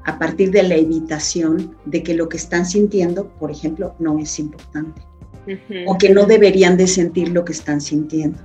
a 0.04 0.18
partir 0.18 0.50
de 0.50 0.64
la 0.64 0.74
evitación 0.74 1.76
de 1.84 2.02
que 2.02 2.14
lo 2.14 2.28
que 2.28 2.36
están 2.36 2.66
sintiendo, 2.66 3.28
por 3.38 3.50
ejemplo, 3.50 3.94
no 3.98 4.18
es 4.18 4.38
importante 4.38 5.00
o 5.86 5.98
que 5.98 6.10
no 6.10 6.24
deberían 6.24 6.76
de 6.76 6.86
sentir 6.86 7.30
lo 7.30 7.44
que 7.44 7.52
están 7.52 7.80
sintiendo. 7.80 8.38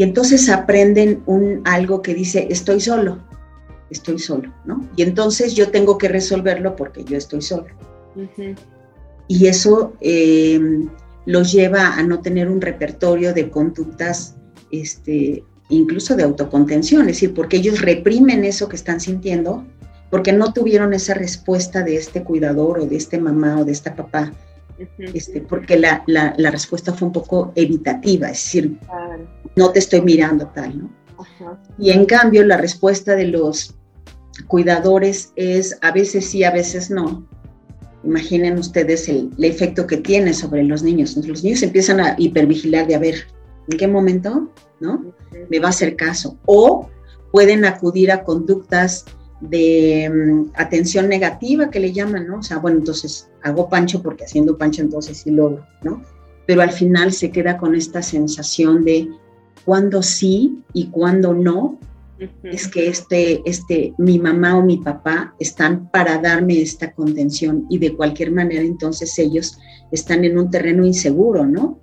Y 0.00 0.02
entonces 0.02 0.48
aprenden 0.48 1.22
un, 1.26 1.60
algo 1.66 2.00
que 2.00 2.14
dice, 2.14 2.46
estoy 2.48 2.80
solo, 2.80 3.18
estoy 3.90 4.18
solo, 4.18 4.50
¿no? 4.64 4.88
Y 4.96 5.02
entonces 5.02 5.52
yo 5.52 5.70
tengo 5.70 5.98
que 5.98 6.08
resolverlo 6.08 6.74
porque 6.74 7.04
yo 7.04 7.18
estoy 7.18 7.42
solo. 7.42 7.66
Y 9.28 9.46
eso 9.46 9.92
eh, 10.00 10.58
los 11.26 11.52
lleva 11.52 11.98
a 11.98 12.02
no 12.02 12.22
tener 12.22 12.48
un 12.48 12.62
repertorio 12.62 13.34
de 13.34 13.50
conductas, 13.50 14.36
este, 14.70 15.44
incluso 15.68 16.16
de 16.16 16.22
autocontención, 16.22 17.02
es 17.02 17.16
decir, 17.16 17.34
porque 17.34 17.58
ellos 17.58 17.82
reprimen 17.82 18.46
eso 18.46 18.70
que 18.70 18.76
están 18.76 19.00
sintiendo, 19.00 19.66
porque 20.08 20.32
no 20.32 20.54
tuvieron 20.54 20.94
esa 20.94 21.12
respuesta 21.12 21.82
de 21.82 21.96
este 21.96 22.24
cuidador 22.24 22.78
o 22.78 22.86
de 22.86 22.96
este 22.96 23.18
mamá 23.18 23.60
o 23.60 23.66
de 23.66 23.72
esta 23.72 23.94
papá, 23.94 24.32
este, 25.14 25.40
porque 25.42 25.78
la, 25.78 26.04
respuesta 26.50 26.92
fue 26.92 27.08
un 27.08 27.12
poco 27.12 27.52
evitativa, 27.54 28.28
es 28.28 28.44
decir, 28.44 28.78
no 29.56 29.70
te 29.70 29.78
estoy 29.78 30.00
mirando 30.02 30.46
tal, 30.48 30.78
¿no? 30.78 30.90
Y 31.78 31.90
en 31.90 32.06
cambio 32.06 32.44
la 32.44 32.56
respuesta 32.56 33.14
de 33.14 33.26
los 33.26 33.74
cuidadores 34.46 35.32
es 35.36 35.78
a 35.82 35.92
veces 35.92 36.26
sí, 36.26 36.44
a 36.44 36.50
veces 36.50 36.90
no, 36.90 37.26
Imaginen 38.02 38.58
ustedes 38.58 39.08
el, 39.08 39.30
efecto 39.38 39.86
que 39.86 39.98
tiene 39.98 40.32
sobre 40.32 40.64
los 40.64 40.82
niños. 40.82 41.16
Los 41.16 41.44
niños 41.44 41.62
empiezan 41.62 42.00
a 42.00 42.14
hipervigilar 42.16 42.86
de 42.86 42.94
a 42.94 42.98
ver, 42.98 43.26
¿en 43.68 43.78
qué 43.78 43.86
momento 43.86 44.50
no 44.80 45.12
me 45.50 45.58
va 45.58 45.66
a 45.66 45.70
hacer 45.70 45.96
caso? 45.96 46.38
O 46.46 46.88
pueden 47.30 47.64
acudir 47.64 48.10
a 48.10 48.24
conductas 48.24 49.04
de 49.40 50.10
mm, 50.10 50.52
atención 50.54 51.08
negativa 51.08 51.70
que 51.70 51.80
le 51.80 51.92
llaman, 51.92 52.26
¿no? 52.26 52.38
O 52.38 52.42
sea, 52.42 52.58
bueno, 52.58 52.78
entonces 52.78 53.28
hago 53.42 53.68
pancho 53.68 54.02
porque 54.02 54.24
haciendo 54.24 54.58
pancho 54.58 54.82
entonces 54.82 55.18
sí 55.18 55.30
logro, 55.30 55.66
¿no? 55.82 56.02
Pero 56.46 56.62
al 56.62 56.72
final 56.72 57.12
se 57.12 57.30
queda 57.30 57.56
con 57.56 57.74
esta 57.74 58.02
sensación 58.02 58.84
de 58.84 59.08
cuándo 59.64 60.02
sí 60.02 60.62
y 60.72 60.86
cuándo 60.88 61.32
no, 61.32 61.78
es 62.42 62.68
que 62.68 62.88
este, 62.88 63.40
este, 63.46 63.94
mi 63.96 64.18
mamá 64.18 64.58
o 64.58 64.62
mi 64.62 64.76
papá 64.76 65.34
están 65.38 65.90
para 65.90 66.18
darme 66.18 66.60
esta 66.60 66.92
contención 66.92 67.64
y 67.70 67.78
de 67.78 67.96
cualquier 67.96 68.30
manera 68.30 68.60
entonces 68.60 69.18
ellos 69.18 69.58
están 69.90 70.24
en 70.24 70.38
un 70.38 70.50
terreno 70.50 70.84
inseguro, 70.84 71.46
¿no? 71.46 71.78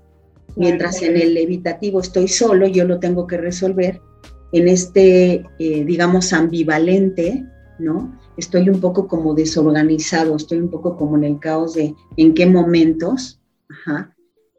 Mientras 0.56 1.02
en 1.02 1.18
el 1.18 1.38
evitativo 1.38 2.02
estoy 2.02 2.28
solo, 2.28 2.68
yo 2.68 2.86
lo 2.86 3.00
tengo 3.00 3.26
que 3.28 3.38
resolver, 3.38 4.02
en 4.52 4.68
este, 4.68 5.46
eh, 5.60 5.86
digamos, 5.86 6.34
ambivalente, 6.34 7.46
¿no? 7.80 8.18
Estoy 8.38 8.70
un 8.70 8.80
poco 8.80 9.08
como 9.08 9.34
desorganizado, 9.34 10.36
estoy 10.36 10.60
un 10.60 10.70
poco 10.70 10.96
como 10.96 11.18
en 11.18 11.24
el 11.24 11.40
caos 11.40 11.74
de 11.74 11.96
en 12.18 12.34
qué 12.34 12.46
momentos, 12.46 13.42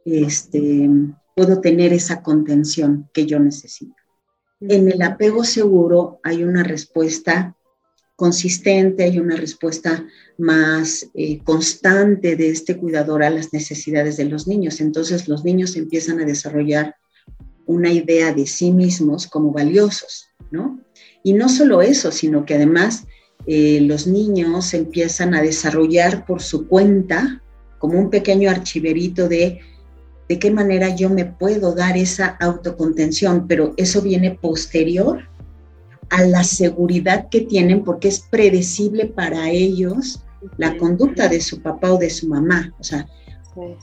este, 0.05 0.91
puedo 1.37 1.61
tener 1.61 1.93
esa 1.93 2.23
contención 2.23 3.09
que 3.13 3.27
yo 3.27 3.39
necesito. 3.39 3.95
En 4.61 4.91
el 4.91 5.01
apego 5.03 5.45
seguro 5.45 6.19
hay 6.25 6.43
una 6.43 6.65
respuesta 6.65 7.57
consistente, 8.17 9.05
hay 9.05 9.21
una 9.21 9.37
respuesta 9.37 10.05
más 10.39 11.09
eh, 11.15 11.39
constante 11.45 12.35
de 12.35 12.51
este 12.51 12.77
cuidador 12.77 13.23
a 13.23 13.31
las 13.31 13.53
necesidades 13.53 14.17
de 14.17 14.25
los 14.25 14.49
niños. 14.49 14.81
Entonces 14.81 15.29
los 15.29 15.45
niños 15.45 15.77
empiezan 15.77 16.19
a 16.19 16.25
desarrollar 16.25 16.97
una 17.69 17.93
idea 17.93 18.33
de 18.33 18.47
sí 18.47 18.73
mismos 18.73 19.29
como 19.29 19.53
valiosos, 19.53 20.27
¿no? 20.51 20.81
Y 21.23 21.35
no 21.35 21.49
solo 21.49 21.81
eso, 21.81 22.11
sino 22.11 22.45
que 22.45 22.55
además 22.55 23.05
eh, 23.47 23.81
los 23.83 24.09
niños 24.09 24.75
empiezan 24.75 25.35
a 25.35 25.43
desarrollar 25.43 26.27
por 26.27 26.43
su 26.43 26.67
cuenta 26.67 27.41
como 27.79 27.97
un 28.01 28.11
pequeño 28.11 28.51
archiverito 28.51 29.29
de 29.29 29.61
de 30.29 30.39
qué 30.39 30.51
manera 30.51 30.95
yo 30.95 31.09
me 31.09 31.25
puedo 31.25 31.75
dar 31.75 31.97
esa 31.97 32.37
autocontención, 32.41 33.49
pero 33.49 33.73
eso 33.77 34.03
viene 34.03 34.33
posterior 34.33 35.27
a 36.11 36.23
la 36.23 36.45
seguridad 36.45 37.29
que 37.31 37.43
tienen 37.43 37.83
porque 37.83 38.09
es 38.09 38.21
predecible 38.21 39.07
para 39.07 39.51
ellos 39.51 40.23
la 40.57 40.77
conducta 40.77 41.29
de 41.29 41.41
su 41.41 41.63
papá 41.63 41.93
o 41.93 41.99
de 41.99 42.11
su 42.11 42.29
mamá. 42.29 42.75
O 42.79 42.85
sea, 42.85 43.09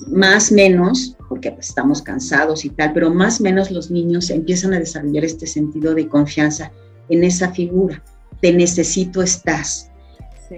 más 0.08 0.52
menos, 0.52 1.16
porque 1.30 1.52
pues, 1.52 1.70
estamos 1.70 2.02
cansados 2.02 2.66
y 2.66 2.70
tal, 2.70 2.94
pero 2.94 3.14
más 3.14 3.42
menos 3.42 3.72
los 3.72 3.92
niños 3.92 4.30
empiezan 4.30 4.74
a 4.74 4.80
desarrollar 4.80 5.26
este 5.26 5.48
sentido 5.48 5.94
de 5.94 6.08
confianza 6.08 6.72
en 7.10 7.24
esa 7.24 7.52
figura. 7.52 8.04
Te 8.42 8.54
necesito, 8.54 9.22
estás. 9.22 9.90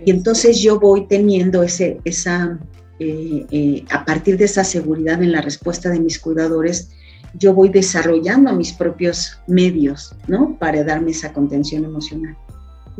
Y 0.06 0.12
entonces 0.12 0.60
yo 0.60 0.80
voy 0.80 1.08
teniendo 1.08 1.64
ese, 1.64 2.02
esa 2.04 2.60
eh, 3.00 3.46
eh, 3.52 3.86
a 3.92 4.04
partir 4.06 4.38
de 4.38 4.46
esa 4.46 4.64
seguridad 4.64 5.22
en 5.22 5.32
la 5.32 5.42
respuesta 5.42 5.90
de 5.90 6.00
mis 6.00 6.20
cuidadores, 6.20 6.90
yo 7.36 7.54
voy 7.54 7.70
desarrollando 7.70 8.52
mis 8.54 8.74
propios 8.74 9.38
medios, 9.48 10.16
¿no? 10.28 10.58
Para 10.58 10.84
darme 10.84 11.12
esa 11.12 11.32
contención 11.32 11.86
emocional. 11.86 12.36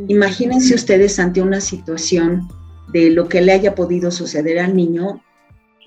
Imagínense 0.06 0.74
ustedes 0.74 1.18
ante 1.18 1.42
una 1.42 1.60
situación 1.60 2.46
de 2.92 3.10
lo 3.10 3.28
que 3.28 3.40
le 3.40 3.52
haya 3.52 3.74
podido 3.74 4.12
suceder 4.12 4.60
al 4.60 4.76
niño 4.76 5.20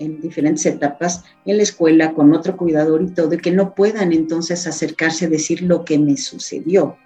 en 0.02 0.20
diferentes 0.20 0.66
etapas, 0.66 1.24
en 1.46 1.56
la 1.56 1.62
escuela, 1.62 2.12
con 2.12 2.32
otro 2.34 2.56
cuidador 2.56 3.02
y 3.02 3.10
todo, 3.10 3.34
y 3.34 3.38
que 3.38 3.50
no 3.50 3.74
puedan 3.74 4.12
entonces 4.12 4.66
acercarse 4.66 5.26
a 5.26 5.28
decir 5.28 5.62
lo 5.62 5.84
que 5.84 5.98
me 5.98 6.16
sucedió. 6.16 6.96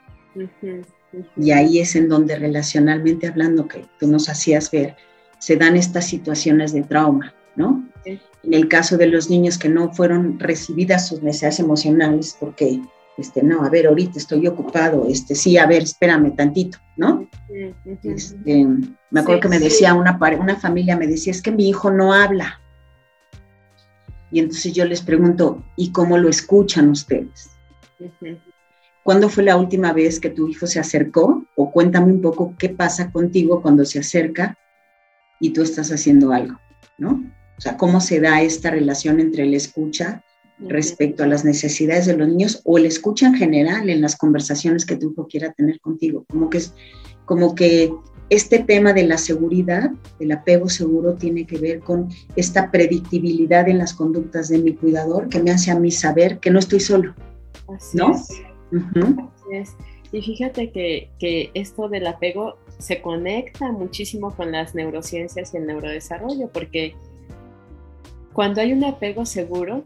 Y 1.37 1.51
ahí 1.51 1.79
es 1.79 1.97
en 1.97 2.09
donde 2.09 2.37
relacionalmente 2.37 3.27
hablando, 3.27 3.69
que 3.69 3.87
tú 3.99 4.07
nos 4.07 4.29
hacías 4.29 4.71
ver, 4.71 4.97
se 5.39 5.57
dan 5.57 5.77
estas 5.77 6.07
situaciones 6.07 6.73
de 6.73 6.83
trauma, 6.83 7.35
¿no? 7.55 7.89
En 8.05 8.55
el 8.55 8.69
caso 8.69 8.97
de 8.97 9.07
los 9.07 9.29
niños 9.29 9.59
que 9.59 9.69
no 9.69 9.93
fueron 9.93 10.39
recibidas 10.39 11.09
sus 11.09 11.23
necesidades 11.23 11.61
emocionales, 11.61 12.37
porque, 12.39 12.81
este, 13.19 13.43
no, 13.43 13.65
a 13.65 13.71
ver, 13.71 13.87
ahorita 13.87 14.19
estoy 14.19 14.47
ocupado, 14.47 15.07
este, 15.09 15.35
sí, 15.35 15.59
a 15.59 15.67
ver, 15.67 15.83
espérame 15.83 16.35
tantito, 16.37 16.79
¿no? 16.97 17.29
Este, 18.03 18.67
me 19.11 19.21
acuerdo 19.21 19.41
que 19.41 19.49
me 19.49 19.59
decía 19.59 19.95
una, 19.95 20.19
una 20.39 20.57
familia, 20.57 20.97
me 20.97 21.07
decía, 21.07 21.33
es 21.33 21.43
que 21.43 21.51
mi 21.51 21.69
hijo 21.69 21.91
no 21.91 22.13
habla. 22.13 22.61
Y 24.37 24.41
entonces 24.41 24.75
yo 24.75 24.85
les 24.85 25.01
pregunto, 25.01 25.65
¿y 25.77 25.93
cómo 25.93 26.19
lo 26.19 26.29
escuchan 26.29 26.91
ustedes? 26.91 27.53
¿Cuándo 29.03 29.31
fue 29.31 29.43
la 29.43 29.57
última 29.57 29.95
vez 29.95 30.21
que 30.21 30.29
tu 30.29 30.47
hijo 30.47 30.67
se 30.67 30.79
acercó? 30.79 31.47
O 31.57 31.71
cuéntame 31.71 32.13
un 32.13 32.21
poco 32.21 32.55
qué 32.59 32.69
pasa 32.69 33.11
contigo 33.11 33.63
cuando 33.63 33.87
se 33.87 34.01
acerca 34.01 34.59
y 35.41 35.55
tú 35.55 35.63
estás 35.63 35.91
haciendo 35.91 36.33
algo, 36.33 36.61
¿no? 36.99 37.25
O 37.57 37.61
sea, 37.63 37.79
cómo 37.79 37.99
se 38.03 38.21
da 38.21 38.43
esta 38.43 38.71
relación 38.71 39.21
entre 39.21 39.45
el 39.45 39.55
escucha 39.55 40.23
respecto 40.59 41.23
a 41.23 41.29
las 41.29 41.47
necesidades 41.47 42.05
de 42.05 42.19
los 42.19 42.29
niños 42.29 42.61
o 42.67 42.77
el 42.77 42.85
escucha 42.85 43.29
en 43.29 43.37
general 43.37 43.89
en 43.89 44.03
las 44.03 44.17
conversaciones 44.17 44.85
que 44.85 44.97
tu 44.97 45.13
hijo 45.13 45.29
quiera 45.29 45.55
tener 45.55 45.81
contigo. 45.81 46.27
Como 46.29 46.51
que 46.51 46.61
como 47.25 47.55
que 47.55 47.91
este 48.29 48.59
tema 48.61 48.93
de 48.93 49.07
la 49.07 49.19
seguridad, 49.19 49.91
del 50.19 50.33
apego 50.33 50.69
seguro, 50.69 51.15
tiene 51.15 51.47
que 51.47 51.59
ver 51.59 51.81
con 51.81 52.09
esta 52.35 52.71
predictibilidad 52.71 53.69
en 53.69 53.79
las 53.79 53.95
conductas 53.95 54.49
de 54.49 54.59
mi 54.59 54.75
cuidador 54.75 55.29
que 55.29 55.43
me 55.43 55.51
hace 55.51 55.71
a 55.71 55.79
mí 55.79 55.91
saber 55.91 56.39
que 56.39 56.51
no 56.51 56.59
estoy 56.59 56.81
solo. 56.81 57.15
Así 57.69 57.97
¿no? 57.97 58.13
Es. 58.13 58.31
es. 59.53 59.77
Y 60.13 60.23
fíjate 60.23 60.71
que, 60.71 61.11
que 61.19 61.51
esto 61.55 61.89
del 61.89 62.07
apego 62.07 62.57
se 62.79 63.01
conecta 63.01 63.73
muchísimo 63.73 64.35
con 64.35 64.53
las 64.53 64.75
neurociencias 64.75 65.55
y 65.55 65.57
el 65.59 65.67
neurodesarrollo, 65.67 66.49
porque 66.53 66.95
cuando 68.33 68.61
hay 68.61 68.73
un 68.73 68.85
apego 68.85 69.25
seguro, 69.25 69.85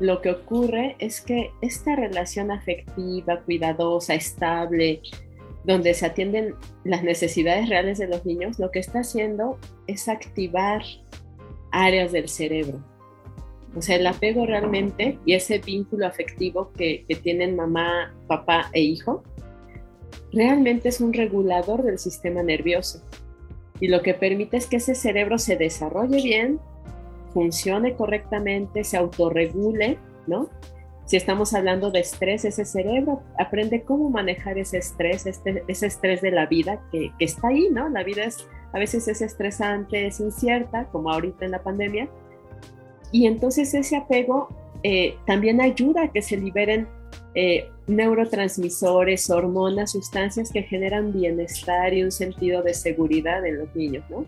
lo 0.00 0.20
que 0.20 0.30
ocurre 0.30 0.96
es 0.98 1.20
que 1.20 1.50
esta 1.60 1.94
relación 1.94 2.50
afectiva, 2.50 3.40
cuidadosa, 3.42 4.14
estable, 4.14 5.00
donde 5.64 5.94
se 5.94 6.06
atienden 6.06 6.54
las 6.84 7.02
necesidades 7.02 7.68
reales 7.68 7.98
de 7.98 8.08
los 8.08 8.24
niños, 8.24 8.58
lo 8.58 8.70
que 8.70 8.78
está 8.78 9.00
haciendo 9.00 9.58
es 9.86 10.08
activar 10.08 10.82
áreas 11.72 12.12
del 12.12 12.28
cerebro. 12.28 12.78
O 13.76 13.82
sea, 13.82 13.96
el 13.96 14.06
apego 14.06 14.46
realmente 14.46 15.18
y 15.24 15.34
ese 15.34 15.58
vínculo 15.58 16.06
afectivo 16.06 16.70
que, 16.76 17.04
tienen 17.22 17.56
mamá, 17.56 18.14
papá 18.28 18.70
e 18.72 18.82
hijo, 18.82 19.24
realmente 20.32 20.90
es 20.90 21.00
un 21.00 21.12
regulador 21.12 21.82
del 21.82 21.98
sistema 21.98 22.42
nervioso 22.42 23.02
y 23.80 23.88
lo 23.88 24.02
que 24.02 24.14
permite 24.14 24.56
es 24.56 24.66
que 24.66 24.76
ese 24.76 24.94
cerebro 24.94 25.38
se 25.38 25.56
desarrolle 25.56 26.22
bien, 26.22 26.60
funcione 27.32 27.94
correctamente, 27.94 28.84
se 28.84 28.96
autorregule, 28.96 29.98
¿no? 30.26 30.48
Si 31.06 31.16
estamos 31.16 31.52
hablando 31.52 31.90
de 31.90 32.00
estrés, 32.00 32.44
ese 32.44 32.64
cerebro 32.64 33.22
aprende 33.38 33.82
cómo 33.82 34.08
manejar 34.08 34.56
ese 34.58 34.78
estrés, 34.78 35.26
este, 35.26 35.62
ese 35.68 35.86
estrés 35.86 36.22
de 36.22 36.30
la 36.30 36.46
vida 36.46 36.80
que, 36.90 37.12
que 37.18 37.24
está 37.24 37.48
ahí, 37.48 37.68
¿no? 37.70 37.88
La 37.90 38.02
vida 38.02 38.24
es, 38.24 38.46
a 38.72 38.78
veces 38.78 39.06
es 39.08 39.20
estresante, 39.20 40.06
es 40.06 40.20
incierta, 40.20 40.86
como 40.90 41.10
ahorita 41.10 41.44
en 41.44 41.50
la 41.50 41.62
pandemia. 41.62 42.08
Y 43.12 43.26
entonces 43.26 43.74
ese 43.74 43.96
apego 43.96 44.48
eh, 44.82 45.16
también 45.26 45.60
ayuda 45.60 46.04
a 46.04 46.08
que 46.08 46.20
se 46.20 46.36
liberen 46.36 46.86
eh, 47.34 47.70
neurotransmisores, 47.86 49.30
hormonas, 49.30 49.92
sustancias 49.92 50.52
que 50.52 50.62
generan 50.62 51.12
bienestar 51.12 51.94
y 51.94 52.02
un 52.02 52.12
sentido 52.12 52.62
de 52.62 52.74
seguridad 52.74 53.44
en 53.46 53.58
los 53.58 53.74
niños, 53.74 54.04
¿no? 54.10 54.26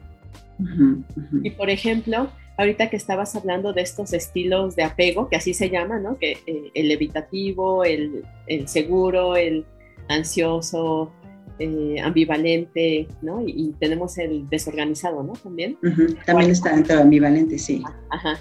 Y 1.43 1.51
por 1.51 1.69
ejemplo, 1.69 2.31
ahorita 2.57 2.91
que 2.91 2.97
estabas 2.97 3.37
hablando 3.37 3.73
de 3.73 3.83
estos 3.83 4.13
estilos 4.13 4.77
de 4.77 4.85
apego, 4.85 5.29
que 5.29 5.37
así 5.37 5.55
se 5.55 5.71
llama, 5.71 5.99
¿no? 5.99 6.19
Que 6.19 6.39
eh, 6.47 6.71
el 6.75 6.91
evitativo, 6.91 7.85
el, 7.85 8.25
seguro, 8.67 9.37
el 9.37 9.65
ansioso, 10.09 11.13
eh, 11.59 11.97
ambivalente, 12.03 13.09
¿no? 13.23 13.43
Y, 13.47 13.75
tenemos 13.79 14.19
el 14.19 14.49
desorganizado, 14.49 15.23
¿no? 15.23 15.35
También. 15.35 15.79
También 16.25 16.51
está 16.51 16.75
dentro 16.75 16.97
de 16.97 17.03
ambivalente, 17.03 17.59
sí. 17.59 17.83
Ajá. 18.11 18.39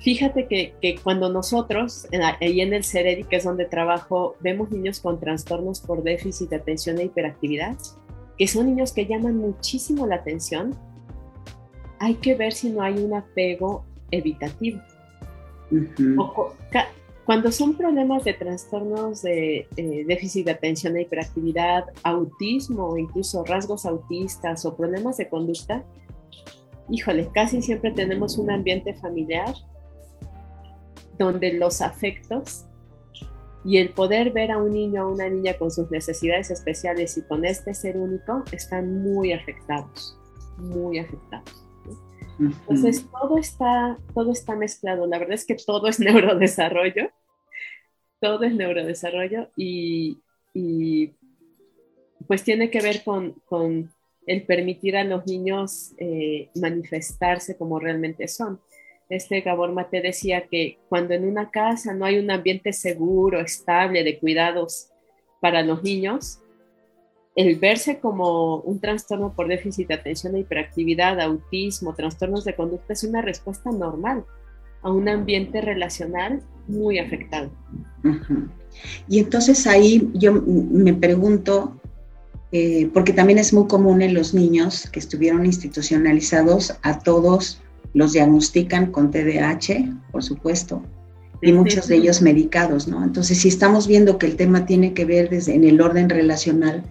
Fíjate 0.00 0.46
que, 0.46 0.96
cuando 1.02 1.28
nosotros, 1.28 2.06
ahí 2.40 2.60
en 2.60 2.72
el 2.72 2.84
CEREDI, 2.84 3.24
que 3.24 3.36
es 3.36 3.44
donde 3.44 3.64
trabajo, 3.64 4.36
vemos 4.40 4.70
niños 4.70 5.00
con 5.00 5.18
trastornos 5.18 5.80
por 5.80 6.04
déficit 6.04 6.50
de 6.50 6.56
atención 6.56 6.98
e 6.98 7.04
hiperactividad, 7.04 7.76
que 8.36 8.46
son 8.46 8.66
niños 8.66 8.92
que 8.92 9.06
llaman 9.06 9.36
muchísimo 9.36 10.06
la 10.06 10.16
atención, 10.16 10.76
hay 11.98 12.14
que 12.14 12.34
ver 12.34 12.52
si 12.52 12.70
no 12.70 12.82
hay 12.82 12.98
un 12.98 13.14
apego 13.14 13.84
evitativo. 14.10 14.80
cuando 17.24 17.52
son 17.52 17.74
problemas 17.76 18.24
de 18.24 18.32
trastornos 18.32 19.20
de 19.20 19.68
eh, 19.76 20.04
déficit 20.06 20.46
de 20.46 20.52
atención 20.52 20.96
e 20.96 21.02
hiperactividad, 21.02 21.84
autismo 22.02 22.88
o 22.88 22.96
incluso 22.96 23.44
rasgos 23.44 23.84
autistas 23.84 24.64
o 24.64 24.74
problemas 24.74 25.18
de 25.18 25.28
conducta, 25.28 25.84
híjole, 26.88 27.28
casi 27.34 27.60
siempre 27.60 27.90
tenemos 27.90 28.38
un 28.38 28.50
ambiente 28.50 28.94
familiar 28.94 29.54
donde 31.18 31.52
los 31.52 31.82
afectos 31.82 32.64
y 33.62 33.76
el 33.76 33.90
poder 33.90 34.32
ver 34.32 34.50
a 34.50 34.56
un 34.56 34.72
niño 34.72 35.06
o 35.06 35.12
una 35.12 35.28
niña 35.28 35.52
con 35.58 35.70
sus 35.70 35.90
necesidades 35.90 36.50
especiales 36.50 37.18
y 37.18 37.22
con 37.22 37.44
este 37.44 37.74
ser 37.74 37.98
único 37.98 38.42
están 38.52 39.02
muy 39.02 39.32
afectados, 39.32 40.18
muy 40.56 40.98
afectados. 40.98 41.67
Entonces 42.38 43.06
todo 43.10 43.38
está, 43.38 43.98
todo 44.14 44.32
está 44.32 44.54
mezclado. 44.54 45.06
La 45.06 45.18
verdad 45.18 45.34
es 45.34 45.44
que 45.44 45.56
todo 45.56 45.88
es 45.88 45.98
neurodesarrollo, 46.00 47.10
todo 48.20 48.44
es 48.44 48.54
neurodesarrollo 48.54 49.50
y, 49.56 50.18
pues 52.26 52.42
tiene 52.42 52.70
que 52.70 52.80
ver 52.80 53.02
con, 53.04 53.90
el 54.26 54.42
permitir 54.42 54.96
a 54.96 55.04
los 55.04 55.26
niños 55.26 55.92
eh, 55.96 56.50
manifestarse 56.54 57.56
como 57.56 57.78
realmente 57.78 58.28
son. 58.28 58.60
Este 59.08 59.40
Gabor 59.40 59.72
Mate 59.72 60.02
decía 60.02 60.46
que 60.48 60.78
cuando 60.90 61.14
en 61.14 61.26
una 61.26 61.50
casa 61.50 61.94
no 61.94 62.04
hay 62.04 62.18
un 62.18 62.30
ambiente 62.30 62.74
seguro, 62.74 63.40
estable, 63.40 64.04
de 64.04 64.18
cuidados 64.18 64.90
para 65.40 65.62
los 65.62 65.82
niños, 65.82 66.40
el 67.38 67.54
verse 67.54 68.00
como 68.00 68.56
un 68.56 68.80
trastorno 68.80 69.32
por 69.32 69.46
déficit 69.46 69.86
de 69.86 69.94
atención 69.94 70.34
e 70.34 70.40
hiperactividad, 70.40 71.20
autismo, 71.20 71.94
trastornos 71.94 72.44
de 72.44 72.56
conducta 72.56 72.94
es 72.94 73.04
una 73.04 73.22
respuesta 73.22 73.70
normal 73.70 74.24
a 74.82 74.90
un 74.90 75.08
ambiente 75.08 75.60
relacional 75.60 76.42
muy 76.66 76.98
afectado. 76.98 77.48
Y 79.08 79.20
entonces 79.20 79.68
ahí 79.68 80.10
yo 80.14 80.32
me 80.32 80.94
pregunto, 80.94 81.80
eh, 82.50 82.90
porque 82.92 83.12
también 83.12 83.38
es 83.38 83.52
muy 83.52 83.68
común 83.68 84.02
en 84.02 84.14
los 84.14 84.34
niños 84.34 84.90
que 84.90 84.98
estuvieron 84.98 85.46
institucionalizados, 85.46 86.76
a 86.82 86.98
todos 86.98 87.62
los 87.94 88.14
diagnostican 88.14 88.90
con 88.90 89.12
TDAH, 89.12 89.94
por 90.10 90.24
supuesto, 90.24 90.82
y 91.40 91.52
muchos 91.52 91.86
de 91.86 91.98
ellos 91.98 92.20
medicados, 92.20 92.88
¿no? 92.88 93.04
Entonces, 93.04 93.38
si 93.38 93.46
estamos 93.46 93.86
viendo 93.86 94.18
que 94.18 94.26
el 94.26 94.34
tema 94.34 94.66
tiene 94.66 94.92
que 94.92 95.04
ver 95.04 95.30
desde 95.30 95.54
en 95.54 95.62
el 95.62 95.80
orden 95.80 96.08
relacional, 96.08 96.82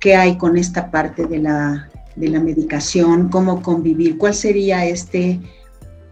¿qué 0.00 0.16
hay 0.16 0.36
con 0.36 0.56
esta 0.56 0.90
parte 0.90 1.26
de 1.26 1.38
la, 1.38 1.88
de 2.16 2.28
la 2.28 2.40
medicación? 2.40 3.28
¿Cómo 3.28 3.62
convivir? 3.62 4.18
¿Cuál 4.18 4.34
sería 4.34 4.84
este, 4.84 5.40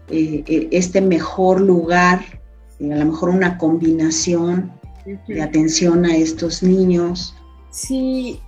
eh, 0.09 0.43
eh, 0.47 0.67
este 0.71 1.01
mejor 1.01 1.61
lugar? 1.61 2.21
Eh, 2.79 2.93
a 2.93 2.97
lo 2.97 3.05
mejor 3.05 3.29
una 3.29 3.57
combinación 3.57 4.71
de 5.27 5.41
atención 5.41 6.05
a 6.05 6.15
estos 6.15 6.61
niños. 6.61 7.35
Sí, 7.71 8.41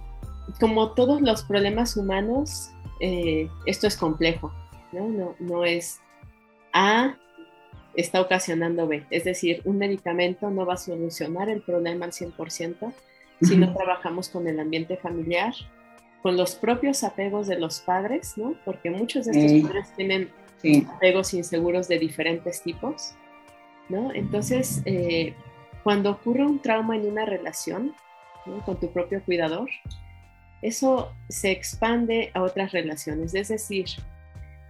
como 0.60 0.92
todos 0.92 1.22
los 1.22 1.44
problemas 1.44 1.96
humanos, 1.96 2.70
esto 3.66 3.88
es 3.88 3.96
complejo, 3.96 4.52
¿no? 4.92 5.08
No, 5.08 5.36
no 5.40 5.64
es 5.64 6.00
A 6.74 7.16
está 7.96 8.22
ocasionando 8.22 8.88
B. 8.88 9.06
Es 9.10 9.24
decir, 9.24 9.62
un 9.66 9.78
medicamento 9.78 10.50
no 10.50 10.66
va 10.66 10.74
a 10.74 10.78
solucionar 10.78 11.50
el 11.50 11.62
problema 11.62 12.06
al 12.06 12.12
100% 12.12 12.94
si 13.42 13.58
no 13.58 13.74
trabajamos 13.78 14.30
con 14.30 14.48
el 14.48 14.60
ambiente 14.60 14.98
familiar, 14.98 15.54
con 16.22 16.38
los 16.38 16.56
propios 16.56 17.04
apegos 17.04 17.48
de 17.48 17.60
los 17.60 17.80
padres, 17.80 18.38
¿no? 18.38 18.56
Porque 18.66 18.90
muchos 18.90 19.26
de 19.26 19.32
estos 19.32 19.70
padres 19.70 19.94
tienen 19.96 20.30
apegos 20.96 21.34
inseguros 21.34 21.88
de 21.88 22.00
diferentes 22.00 22.62
tipos, 22.62 23.14
¿no? 23.88 24.14
Entonces, 24.14 24.82
eh, 24.86 25.34
cuando 25.84 26.12
ocurre 26.12 26.46
un 26.46 26.62
trauma 26.62 26.96
en 26.96 27.08
una 27.08 27.26
relación 27.26 27.96
con 28.66 28.80
tu 28.80 28.92
propio 28.92 29.24
cuidador, 29.24 29.70
eso 30.62 31.16
se 31.30 31.52
expande 31.52 32.32
a 32.34 32.42
otras 32.42 32.72
relaciones. 32.72 33.34
Es 33.34 33.48
decir, 33.48 33.86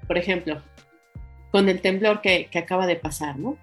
por 0.08 0.18
ejemplo, 0.18 0.62
con 1.52 1.68
el 1.70 1.82
temblor 1.82 2.22
que, 2.22 2.50
acaba 2.56 2.86
de 2.86 2.96
pasar, 2.96 3.38
¿no? 3.38 3.58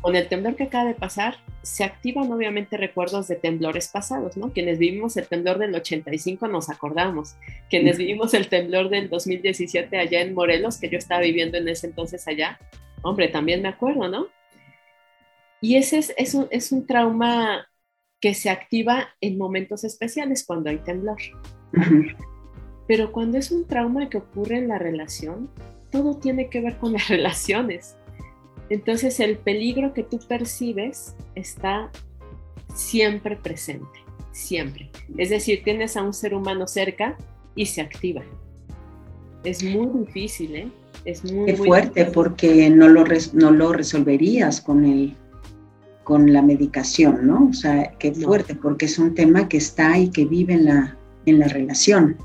Con 0.00 0.16
el 0.16 0.28
temblor 0.28 0.56
que 0.56 0.64
acaba 0.64 0.86
de 0.86 0.94
pasar, 0.94 1.36
se 1.62 1.84
activan 1.84 2.30
obviamente 2.32 2.76
recuerdos 2.76 3.28
de 3.28 3.36
temblores 3.36 3.88
pasados, 3.88 4.36
¿no? 4.36 4.52
Quienes 4.52 4.78
vivimos 4.78 5.16
el 5.16 5.26
temblor 5.26 5.58
del 5.58 5.74
85 5.74 6.48
nos 6.48 6.70
acordamos. 6.70 7.36
Quienes 7.68 7.98
vivimos 7.98 8.34
el 8.34 8.48
temblor 8.48 8.88
del 8.88 9.08
2017 9.10 9.98
allá 9.98 10.20
en 10.20 10.34
Morelos, 10.34 10.78
que 10.78 10.88
yo 10.88 10.98
estaba 10.98 11.20
viviendo 11.20 11.58
en 11.58 11.68
ese 11.68 11.86
entonces 11.86 12.26
allá, 12.26 12.58
hombre, 13.02 13.28
también 13.28 13.62
me 13.62 13.68
acuerdo, 13.68 14.08
¿no? 14.08 14.28
Y 15.60 15.76
ese 15.76 15.98
es, 15.98 16.14
es, 16.16 16.34
un, 16.34 16.46
es 16.50 16.72
un 16.72 16.86
trauma 16.86 17.66
que 18.20 18.34
se 18.34 18.48
activa 18.50 19.08
en 19.20 19.36
momentos 19.36 19.84
especiales 19.84 20.44
cuando 20.46 20.70
hay 20.70 20.78
temblor. 20.78 21.18
Pero 22.86 23.12
cuando 23.12 23.38
es 23.38 23.50
un 23.50 23.66
trauma 23.66 24.08
que 24.08 24.18
ocurre 24.18 24.58
en 24.58 24.68
la 24.68 24.78
relación, 24.78 25.50
todo 25.90 26.18
tiene 26.18 26.48
que 26.48 26.60
ver 26.60 26.76
con 26.78 26.92
las 26.92 27.08
relaciones. 27.08 27.96
Entonces 28.70 29.20
el 29.20 29.36
peligro 29.36 29.92
que 29.92 30.02
tú 30.02 30.18
percibes 30.26 31.14
está 31.34 31.90
siempre 32.74 33.36
presente, 33.36 34.00
siempre. 34.32 34.90
Es 35.18 35.30
decir, 35.30 35.62
tienes 35.64 35.96
a 35.96 36.02
un 36.02 36.14
ser 36.14 36.34
humano 36.34 36.66
cerca 36.66 37.16
y 37.54 37.66
se 37.66 37.80
activa. 37.80 38.22
Es 39.44 39.62
muy 39.62 40.06
difícil, 40.06 40.54
¿eh? 40.54 40.68
Es 41.04 41.30
muy, 41.30 41.46
Qué 41.46 41.56
fuerte, 41.56 42.06
porque 42.06 42.70
no 42.70 42.88
lo, 42.88 43.04
no 43.34 43.50
lo 43.50 43.72
resolverías 43.74 44.62
con, 44.62 44.86
el, 44.86 45.14
con 46.02 46.32
la 46.32 46.40
medicación, 46.40 47.26
¿no? 47.26 47.48
O 47.50 47.52
sea, 47.52 47.92
qué 47.98 48.12
fuerte, 48.12 48.54
porque 48.54 48.86
es 48.86 48.98
un 48.98 49.14
tema 49.14 49.46
que 49.48 49.58
está 49.58 49.98
y 49.98 50.08
que 50.08 50.24
vive 50.24 50.54
en 50.54 50.64
la, 50.64 50.96
en 51.26 51.38
la 51.40 51.48
relación. 51.48 52.16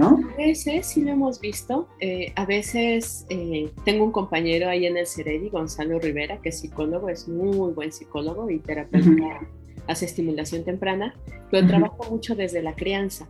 A 0.00 0.36
veces 0.36 0.86
sí 0.86 1.02
lo 1.02 1.12
hemos 1.12 1.40
visto. 1.40 1.88
Eh, 2.00 2.32
a 2.36 2.46
veces 2.46 3.26
eh, 3.28 3.70
tengo 3.84 4.04
un 4.04 4.12
compañero 4.12 4.68
ahí 4.68 4.86
en 4.86 4.96
el 4.96 5.06
Ceredi, 5.06 5.50
Gonzalo 5.50 5.98
Rivera, 5.98 6.38
que 6.40 6.48
es 6.48 6.60
psicólogo, 6.60 7.08
es 7.08 7.28
muy 7.28 7.72
buen 7.72 7.92
psicólogo 7.92 8.48
y 8.50 8.58
terapeuta, 8.58 9.40
hace 9.86 10.06
estimulación 10.06 10.64
temprana, 10.64 11.14
pero 11.50 11.66
trabaja 11.66 11.96
mucho 12.10 12.34
desde 12.34 12.62
la 12.62 12.74
crianza. 12.74 13.28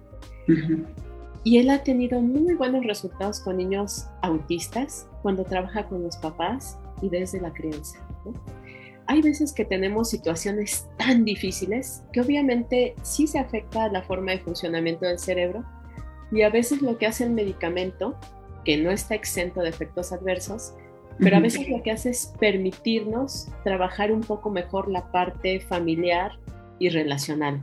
Y 1.44 1.58
él 1.58 1.70
ha 1.70 1.82
tenido 1.82 2.20
muy 2.20 2.54
buenos 2.54 2.84
resultados 2.84 3.40
con 3.40 3.56
niños 3.56 4.06
autistas 4.22 5.08
cuando 5.22 5.44
trabaja 5.44 5.88
con 5.88 6.02
los 6.02 6.16
papás 6.16 6.78
y 7.00 7.08
desde 7.08 7.40
la 7.40 7.52
crianza. 7.52 7.98
Hay 9.06 9.20
veces 9.20 9.52
que 9.52 9.64
tenemos 9.64 10.10
situaciones 10.10 10.86
tan 10.96 11.24
difíciles 11.24 12.04
que 12.12 12.20
obviamente 12.20 12.94
sí 13.02 13.26
se 13.26 13.40
afecta 13.40 13.88
la 13.88 14.02
forma 14.02 14.32
de 14.32 14.38
funcionamiento 14.38 15.06
del 15.06 15.18
cerebro, 15.18 15.64
y 16.32 16.42
a 16.42 16.50
veces 16.50 16.82
lo 16.82 16.98
que 16.98 17.06
hace 17.06 17.24
el 17.24 17.30
medicamento, 17.30 18.16
que 18.64 18.78
no 18.78 18.90
está 18.90 19.14
exento 19.14 19.60
de 19.60 19.68
efectos 19.68 20.12
adversos, 20.12 20.72
pero 21.18 21.36
a 21.36 21.40
veces 21.40 21.68
lo 21.68 21.82
que 21.82 21.90
hace 21.90 22.10
es 22.10 22.32
permitirnos 22.40 23.48
trabajar 23.64 24.10
un 24.10 24.22
poco 24.22 24.50
mejor 24.50 24.90
la 24.90 25.12
parte 25.12 25.60
familiar 25.60 26.32
y 26.78 26.88
relacional, 26.88 27.62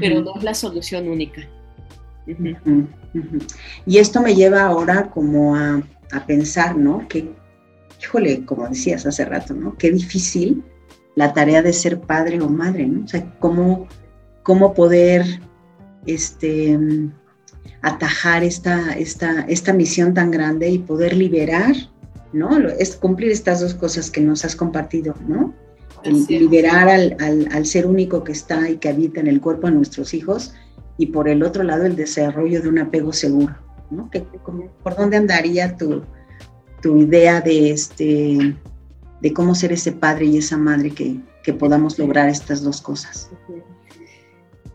pero 0.00 0.22
no 0.22 0.34
es 0.36 0.42
la 0.42 0.54
solución 0.54 1.08
única. 1.08 1.46
Y 3.86 3.98
esto 3.98 4.22
me 4.22 4.34
lleva 4.34 4.62
ahora 4.62 5.10
como 5.10 5.56
a, 5.56 5.82
pensar, 6.26 6.76
¿no? 6.76 7.06
Que, 7.06 7.30
híjole, 8.02 8.44
como 8.44 8.68
decías 8.68 9.06
hace 9.06 9.24
rato, 9.24 9.54
¿no? 9.54 9.76
Qué 9.76 9.92
difícil 9.92 10.64
la 11.14 11.32
tarea 11.32 11.62
de 11.62 11.72
ser 11.72 12.00
padre 12.00 12.40
o 12.40 12.48
madre, 12.48 12.86
¿no? 12.86 13.04
O 13.04 13.08
sea, 13.08 13.38
cómo, 13.38 13.86
cómo 14.42 14.74
poder, 14.74 15.24
este, 16.06 16.78
atajar 17.82 18.44
esta, 18.44 18.92
esta, 18.92 19.42
esta 19.42 19.72
misión 19.72 20.14
tan 20.14 20.30
grande 20.30 20.68
y 20.68 20.78
poder 20.78 21.16
liberar, 21.16 21.74
¿no? 22.32 22.56
Es 22.58 22.96
cumplir 22.96 23.30
estas 23.30 23.60
dos 23.60 23.74
cosas 23.74 24.10
que 24.10 24.20
nos 24.20 24.44
has 24.44 24.56
compartido, 24.56 25.14
¿no? 25.26 25.54
liberar 26.04 26.88
al, 26.88 27.16
al, 27.52 27.66
ser 27.66 27.86
único 27.86 28.24
que 28.24 28.32
está 28.32 28.70
y 28.70 28.78
que 28.78 28.88
habita 28.88 29.20
en 29.20 29.26
el 29.26 29.38
cuerpo 29.38 29.66
de 29.66 29.74
nuestros 29.74 30.14
hijos 30.14 30.54
y 30.96 31.06
por 31.06 31.28
el 31.28 31.42
otro 31.42 31.62
lado 31.62 31.84
el 31.84 31.96
desarrollo 31.96 32.62
de 32.62 32.68
un 32.68 32.78
apego 32.78 33.12
seguro, 33.12 33.54
¿no? 33.90 34.10
¿Por 34.82 34.96
dónde 34.96 35.18
andaría 35.18 35.76
tu, 35.76 36.02
tu 36.80 36.96
idea 36.98 37.40
de, 37.40 37.70
este, 37.70 38.56
de 39.20 39.32
cómo 39.32 39.54
ser 39.54 39.72
ese 39.72 39.92
padre 39.92 40.26
y 40.26 40.38
esa 40.38 40.56
madre 40.56 40.90
que, 40.90 41.20
que 41.42 41.52
podamos 41.52 41.98
lograr 41.98 42.28
estas 42.28 42.62
dos 42.62 42.80
cosas? 42.80 43.30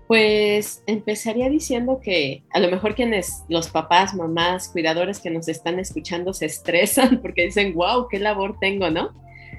Pues 0.08 0.84
empezaría 0.86 1.50
diciendo 1.50 2.00
que 2.02 2.44
a 2.52 2.60
lo 2.60 2.70
mejor 2.70 2.94
quienes, 2.94 3.44
los 3.50 3.70
papás, 3.70 4.14
mamás, 4.14 4.70
cuidadores 4.70 5.20
que 5.20 5.32
nos 5.32 5.48
están 5.48 5.80
escuchando 5.80 6.34
se 6.34 6.46
estresan 6.46 7.20
porque 7.22 7.46
dicen, 7.46 7.74
wow, 7.74 8.08
qué 8.08 8.20
labor 8.20 8.58
tengo, 8.60 8.90
¿no? 8.92 9.10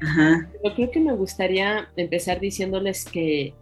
Ajá. 0.03 0.49
Yo 0.63 0.75
creo 0.75 0.91
que 0.91 1.01
me 1.01 1.15
gustaría 1.15 1.89
empezar 1.97 2.39
diciéndoles 2.39 3.05
que, 3.05 3.55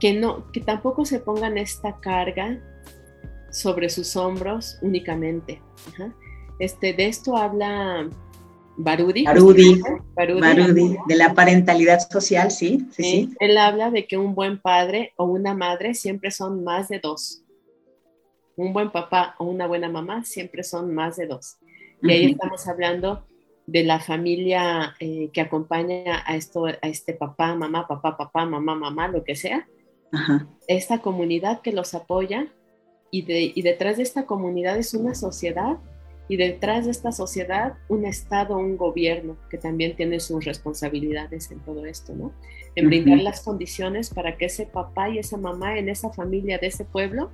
que 0.00 0.14
no, 0.14 0.50
que 0.52 0.60
tampoco 0.60 1.04
se 1.04 1.20
pongan 1.20 1.58
esta 1.58 1.96
carga 2.00 2.60
sobre 3.50 3.88
sus 3.88 4.16
hombros 4.16 4.78
únicamente. 4.82 5.60
Este, 6.58 6.92
de 6.92 7.06
esto 7.06 7.36
habla 7.36 8.08
Barudi. 8.76 9.24
Barudi, 9.24 9.80
Barudi, 10.14 10.96
de 11.06 11.16
la 11.16 11.34
parentalidad 11.34 11.98
social, 12.10 12.50
sí, 12.50 12.86
sí, 12.90 13.02
sí, 13.02 13.34
Él 13.40 13.56
habla 13.56 13.90
de 13.90 14.06
que 14.06 14.18
un 14.18 14.34
buen 14.34 14.60
padre 14.60 15.12
o 15.16 15.24
una 15.24 15.54
madre 15.54 15.94
siempre 15.94 16.30
son 16.30 16.62
más 16.62 16.88
de 16.88 17.00
dos. 17.00 17.42
Un 18.56 18.72
buen 18.72 18.90
papá 18.90 19.34
o 19.38 19.44
una 19.44 19.66
buena 19.66 19.88
mamá 19.88 20.24
siempre 20.24 20.62
son 20.62 20.94
más 20.94 21.16
de 21.16 21.26
dos. 21.26 21.56
Y 22.02 22.10
ahí 22.10 22.24
estamos 22.32 22.66
hablando 22.68 23.26
de 23.66 23.82
la 23.84 23.98
familia 23.98 24.94
eh, 25.00 25.30
que 25.32 25.40
acompaña 25.40 26.22
a, 26.26 26.36
esto, 26.36 26.66
a 26.66 26.76
este 26.82 27.14
papá, 27.14 27.54
mamá, 27.54 27.86
papá, 27.86 28.16
papá, 28.16 28.46
mamá, 28.46 28.74
mamá, 28.74 29.08
lo 29.08 29.24
que 29.24 29.34
sea. 29.34 29.66
Esta 30.68 31.00
comunidad 31.00 31.60
que 31.60 31.72
los 31.72 31.94
apoya 31.94 32.46
y, 33.10 33.22
de, 33.22 33.52
y 33.54 33.62
detrás 33.62 33.96
de 33.96 34.04
esta 34.04 34.24
comunidad 34.24 34.78
es 34.78 34.94
una 34.94 35.14
sociedad 35.14 35.78
y 36.28 36.36
detrás 36.36 36.86
de 36.86 36.90
esta 36.90 37.12
sociedad 37.12 37.74
un 37.88 38.04
Estado, 38.04 38.56
un 38.56 38.76
gobierno 38.76 39.36
que 39.48 39.58
también 39.58 39.96
tiene 39.96 40.20
sus 40.20 40.44
responsabilidades 40.44 41.50
en 41.50 41.60
todo 41.60 41.86
esto, 41.86 42.14
¿no? 42.14 42.32
En 42.74 42.88
brindar 42.88 43.18
las 43.18 43.40
condiciones 43.40 44.10
para 44.10 44.36
que 44.36 44.46
ese 44.46 44.66
papá 44.66 45.08
y 45.08 45.18
esa 45.18 45.36
mamá 45.36 45.78
en 45.78 45.88
esa 45.88 46.10
familia 46.10 46.58
de 46.58 46.66
ese 46.66 46.84
pueblo 46.84 47.30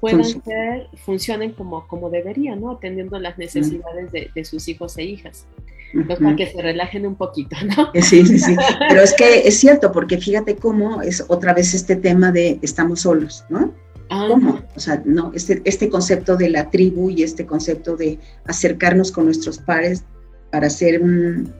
puedan 0.00 0.24
ser, 0.24 0.88
funcionen 1.04 1.52
como, 1.52 1.86
como 1.86 2.10
deberían, 2.10 2.60
¿no? 2.60 2.72
Atendiendo 2.72 3.18
las 3.18 3.38
necesidades 3.38 4.10
de, 4.12 4.30
de 4.34 4.44
sus 4.44 4.66
hijos 4.68 4.96
e 4.98 5.04
hijas. 5.04 5.46
Entonces, 5.92 6.24
para 6.24 6.36
que 6.36 6.46
se 6.46 6.62
relajen 6.62 7.06
un 7.06 7.16
poquito, 7.16 7.56
¿no? 7.64 7.90
Sí, 8.00 8.24
sí, 8.24 8.38
sí. 8.38 8.56
Pero 8.88 9.02
es 9.02 9.12
que 9.14 9.46
es 9.46 9.58
cierto, 9.58 9.92
porque 9.92 10.18
fíjate 10.18 10.56
cómo 10.56 11.02
es 11.02 11.24
otra 11.28 11.52
vez 11.52 11.74
este 11.74 11.96
tema 11.96 12.32
de 12.32 12.58
estamos 12.62 13.00
solos, 13.00 13.44
¿no? 13.48 13.72
Ah. 14.10 14.26
¿Cómo? 14.28 14.60
O 14.76 14.80
sea, 14.80 15.02
no, 15.04 15.32
este, 15.34 15.62
este 15.64 15.88
concepto 15.88 16.36
de 16.36 16.50
la 16.50 16.70
tribu 16.70 17.10
y 17.10 17.22
este 17.22 17.46
concepto 17.46 17.96
de 17.96 18.18
acercarnos 18.44 19.12
con 19.12 19.24
nuestros 19.24 19.58
pares 19.58 20.04
para 20.50 20.66
hacer 20.66 21.00
un, 21.00 21.52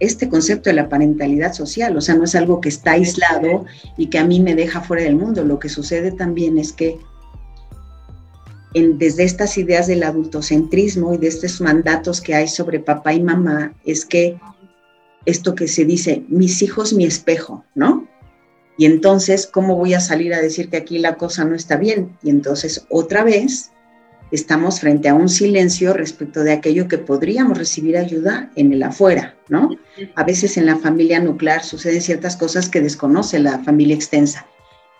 este 0.00 0.28
concepto 0.28 0.70
de 0.70 0.76
la 0.76 0.88
parentalidad 0.88 1.52
social, 1.52 1.96
o 1.96 2.00
sea, 2.00 2.14
no 2.14 2.24
es 2.24 2.34
algo 2.34 2.60
que 2.60 2.70
está 2.70 2.92
aislado 2.92 3.66
y 3.98 4.06
que 4.06 4.18
a 4.18 4.24
mí 4.24 4.40
me 4.40 4.54
deja 4.54 4.80
fuera 4.80 5.02
del 5.02 5.16
mundo. 5.16 5.44
Lo 5.44 5.58
que 5.58 5.68
sucede 5.68 6.10
también 6.10 6.56
es 6.56 6.72
que 6.72 6.98
en, 8.74 8.98
desde 8.98 9.24
estas 9.24 9.58
ideas 9.58 9.86
del 9.86 10.02
adultocentrismo 10.02 11.14
y 11.14 11.18
de 11.18 11.28
estos 11.28 11.60
mandatos 11.60 12.20
que 12.20 12.34
hay 12.34 12.48
sobre 12.48 12.80
papá 12.80 13.12
y 13.12 13.22
mamá, 13.22 13.74
es 13.84 14.04
que 14.06 14.38
esto 15.26 15.54
que 15.54 15.68
se 15.68 15.84
dice, 15.84 16.24
mis 16.28 16.62
hijos, 16.62 16.92
mi 16.92 17.04
espejo, 17.04 17.64
¿no? 17.74 18.08
Y 18.78 18.84
entonces, 18.84 19.46
¿cómo 19.46 19.76
voy 19.76 19.94
a 19.94 20.00
salir 20.00 20.34
a 20.34 20.40
decir 20.40 20.68
que 20.68 20.76
aquí 20.76 20.98
la 20.98 21.16
cosa 21.16 21.44
no 21.44 21.54
está 21.54 21.76
bien? 21.76 22.16
Y 22.22 22.30
entonces, 22.30 22.86
otra 22.90 23.24
vez, 23.24 23.72
estamos 24.30 24.80
frente 24.80 25.08
a 25.08 25.14
un 25.14 25.28
silencio 25.28 25.92
respecto 25.92 26.42
de 26.42 26.52
aquello 26.52 26.88
que 26.88 26.98
podríamos 26.98 27.56
recibir 27.56 27.96
ayuda 27.96 28.50
en 28.56 28.72
el 28.72 28.82
afuera, 28.82 29.34
¿no? 29.48 29.70
A 30.14 30.24
veces 30.24 30.56
en 30.56 30.66
la 30.66 30.76
familia 30.76 31.20
nuclear 31.20 31.64
suceden 31.64 32.02
ciertas 32.02 32.36
cosas 32.36 32.68
que 32.68 32.80
desconoce 32.80 33.38
la 33.38 33.60
familia 33.60 33.94
extensa. 33.94 34.46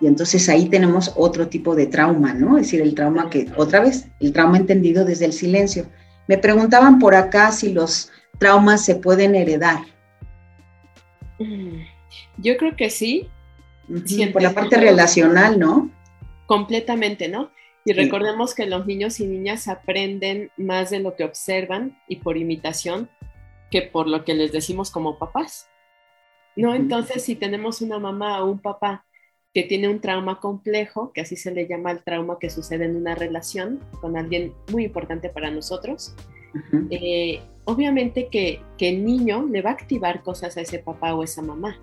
Y 0.01 0.07
entonces 0.07 0.49
ahí 0.49 0.69
tenemos 0.69 1.13
otro 1.17 1.49
tipo 1.49 1.75
de 1.75 1.87
trauma, 1.87 2.35
¿no? 2.35 2.59
Es 2.59 2.67
decir, 2.67 2.83
el 2.83 2.95
trauma 2.95 3.31
que, 3.31 3.51
otra 3.57 3.81
vez, 3.81 4.07
el 4.21 4.33
trauma 4.33 4.59
entendido 4.59 5.05
desde 5.05 5.25
el 5.25 5.33
silencio. 5.33 5.87
Me 6.29 6.39
preguntaban 6.39 6.99
por 6.99 7.15
acá 7.15 7.51
si 7.51 7.73
los 7.73 8.11
traumas 8.39 8.85
se 8.85 8.97
pueden 8.97 9.35
heredar. 9.35 9.81
Yo 12.39 12.57
creo 12.57 12.77
que 12.77 12.91
sí. 12.91 13.29
Por 14.33 14.43
la 14.43 14.53
parte 14.53 14.77
relacional, 14.77 15.59
¿no? 15.59 15.91
Completamente, 16.47 17.29
¿no? 17.29 17.51
Y 17.85 17.93
recordemos 17.93 18.55
que 18.55 18.67
los 18.67 18.85
niños 18.87 19.21
y 19.21 19.27
niñas 19.27 19.69
aprenden 19.69 20.51
más 20.57 20.91
de 20.91 20.99
lo 20.99 21.15
que 21.15 21.23
observan 21.23 21.97
y 22.09 22.17
por 22.17 22.37
imitación 22.37 23.09
que 23.71 23.83
por 23.83 24.09
lo 24.09 24.25
que 24.25 24.35
les 24.35 24.51
decimos 24.51 24.91
como 24.91 25.19
papás. 25.19 25.69
¿No? 26.57 26.75
Entonces, 26.75 27.23
si 27.23 27.37
tenemos 27.37 27.83
una 27.83 27.99
mamá 27.99 28.43
o 28.43 28.51
un 28.51 28.59
papá 28.59 29.05
que 29.53 29.63
tiene 29.63 29.89
un 29.89 30.01
trauma 30.01 30.41
complejo, 30.41 31.13
que 31.13 31.21
así 31.21 31.37
se 31.37 31.53
le 31.53 31.69
llama 31.69 31.91
el 31.91 32.03
trauma 32.03 32.39
que 32.41 32.51
sucede 32.51 32.87
en 32.87 32.97
una 32.97 33.15
relación 33.15 33.81
con 34.01 34.17
alguien 34.17 34.53
muy 34.73 34.85
importante 34.85 35.29
para 35.29 35.51
nosotros, 35.51 36.15
eh, 36.91 37.41
obviamente 37.65 38.29
que, 38.29 38.61
el 38.79 39.05
niño 39.05 39.47
le 39.51 39.63
va 39.63 39.71
a 39.71 39.73
activar 39.75 40.23
cosas 40.23 40.57
a 40.57 40.61
ese 40.61 40.79
papá 40.79 41.15
o 41.15 41.23
esa 41.23 41.43
mamá. 41.43 41.79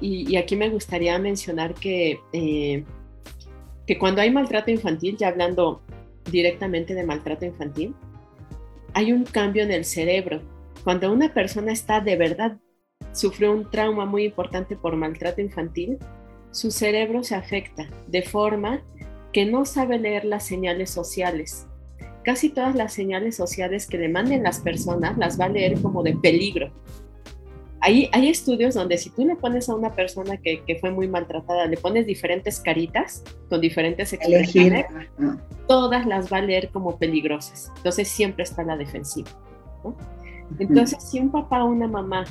Y, 0.00 0.36
aquí 0.36 0.56
me 0.56 0.70
gustaría 0.70 1.18
mencionar 1.18 1.74
que 1.74 2.20
eh, 2.32 2.84
que 3.86 3.98
cuando 3.98 4.20
hay 4.20 4.30
maltrato 4.30 4.70
infantil, 4.70 5.16
ya 5.16 5.28
hablando 5.28 5.82
directamente 6.30 6.94
de 6.94 7.04
maltrato 7.04 7.44
infantil, 7.44 7.94
hay 8.94 9.12
un 9.12 9.24
cambio 9.24 9.62
en 9.62 9.72
el 9.72 9.84
cerebro. 9.84 10.40
Cuando 10.84 11.12
una 11.12 11.32
persona 11.32 11.72
está 11.72 12.00
de 12.00 12.16
verdad, 12.16 12.58
sufrió 13.12 13.52
un 13.52 13.70
trauma 13.70 14.06
muy 14.06 14.24
importante 14.24 14.76
por 14.76 14.96
maltrato 14.96 15.40
infantil, 15.40 15.98
su 16.50 16.70
cerebro 16.70 17.24
se 17.24 17.34
afecta 17.34 17.88
de 18.06 18.22
forma 18.22 18.82
que 19.32 19.44
no 19.44 19.64
sabe 19.64 19.98
leer 19.98 20.24
las 20.24 20.46
señales 20.46 20.90
sociales. 20.90 21.66
Casi 22.22 22.48
todas 22.48 22.74
las 22.74 22.94
señales 22.94 23.36
sociales 23.36 23.86
que 23.86 23.98
le 23.98 24.08
manden 24.08 24.44
las 24.44 24.60
personas 24.60 25.18
las 25.18 25.38
va 25.38 25.46
a 25.46 25.50
leer 25.50 25.80
como 25.82 26.02
de 26.02 26.14
peligro, 26.14 26.72
hay, 27.84 28.28
estudios 28.28 28.74
donde 28.74 28.96
si 28.96 29.10
tú 29.10 29.26
le 29.26 29.36
pones 29.36 29.68
a 29.68 29.74
una 29.74 29.94
persona 29.94 30.38
que, 30.38 30.78
fue 30.80 30.90
muy 30.90 31.06
maltratada, 31.06 31.66
le 31.66 31.76
pones 31.76 32.06
diferentes 32.06 32.58
caritas 32.58 33.22
con 33.50 33.60
diferentes 33.60 34.14
expresiones, 34.14 34.86
todas 35.68 36.06
las 36.06 36.32
va 36.32 36.38
a 36.38 36.42
leer 36.42 36.70
como 36.70 36.96
peligrosas. 36.96 37.70
Entonces 37.76 38.08
siempre 38.08 38.44
está 38.44 38.62
la 38.62 38.78
defensiva. 38.78 39.28
Entonces, 40.58 41.02
si 41.02 41.20
un 41.20 41.30
papá 41.30 41.62
o 41.62 41.68
una 41.68 41.86
mamá 41.86 42.24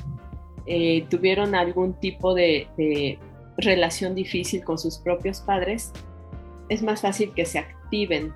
eh, 0.66 1.06
tuvieron 1.10 1.54
algún 1.54 1.93
tipo 1.99 2.34
de, 2.34 3.20
relación 3.58 4.16
difícil 4.16 4.64
con 4.64 4.80
sus 4.80 4.97
propios 4.97 5.41
padres, 5.41 5.91
es 6.70 6.82
más 6.82 7.01
fácil 7.01 7.32
que 7.36 7.45
se 7.45 7.60
activen 7.60 8.34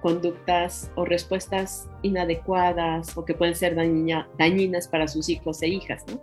conductas 0.00 0.90
o 0.96 1.04
respuestas 1.04 1.88
inadecuadas 2.02 3.16
o 3.16 3.24
que 3.24 3.34
pueden 3.34 3.54
ser 3.54 3.76
dañinas 3.76 4.88
para 4.88 5.06
sus 5.06 5.28
hijos 5.28 5.62
e 5.62 5.68
hijas, 5.68 6.04
¿no? 6.08 6.20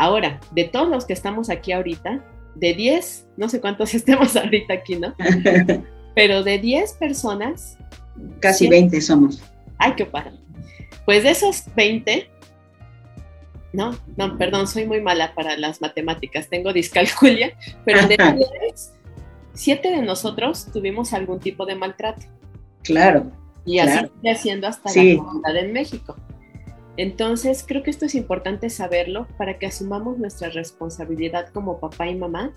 Ahora, 0.00 0.40
de 0.52 0.64
todos 0.64 0.88
los 0.88 1.04
que 1.04 1.12
estamos 1.12 1.50
aquí 1.50 1.72
ahorita, 1.72 2.24
de 2.54 2.72
10, 2.72 3.26
no 3.36 3.50
sé 3.50 3.60
cuántos 3.60 3.92
estemos 3.94 4.34
ahorita 4.34 4.72
aquí, 4.72 4.96
¿no? 4.96 5.14
Pero 6.14 6.42
de 6.42 6.58
10 6.58 6.94
personas... 6.94 7.76
Casi 8.40 8.66
20 8.66 8.98
somos. 9.02 9.42
Ay, 9.76 9.92
qué 9.96 10.06
padre. 10.06 10.32
Pues 11.04 11.22
de 11.22 11.30
esos 11.30 11.64
20, 11.76 12.30
no, 13.74 13.94
no, 14.16 14.38
perdón, 14.38 14.66
soy 14.66 14.86
muy 14.86 15.02
mala 15.02 15.34
para 15.34 15.58
las 15.58 15.82
matemáticas, 15.82 16.48
tengo 16.48 16.72
discalculia, 16.72 17.52
pero 17.84 18.06
de 18.06 18.16
10, 18.16 18.92
7 19.54 19.90
de 19.90 20.02
nosotros 20.02 20.66
tuvimos 20.72 21.12
algún 21.12 21.40
tipo 21.40 21.66
de 21.66 21.74
maltrato. 21.74 22.26
Claro. 22.82 23.30
Y 23.66 23.78
así 23.78 24.06
sigue 24.16 24.34
siendo 24.36 24.66
hasta 24.66 24.90
la 24.94 25.16
comunidad 25.16 25.56
en 25.56 25.72
México. 25.72 26.16
Entonces, 27.00 27.64
creo 27.66 27.82
que 27.82 27.88
esto 27.88 28.04
es 28.04 28.14
importante 28.14 28.68
saberlo 28.68 29.26
para 29.38 29.58
que 29.58 29.64
asumamos 29.64 30.18
nuestra 30.18 30.50
responsabilidad 30.50 31.48
como 31.48 31.80
papá 31.80 32.06
y 32.08 32.14
mamá, 32.14 32.52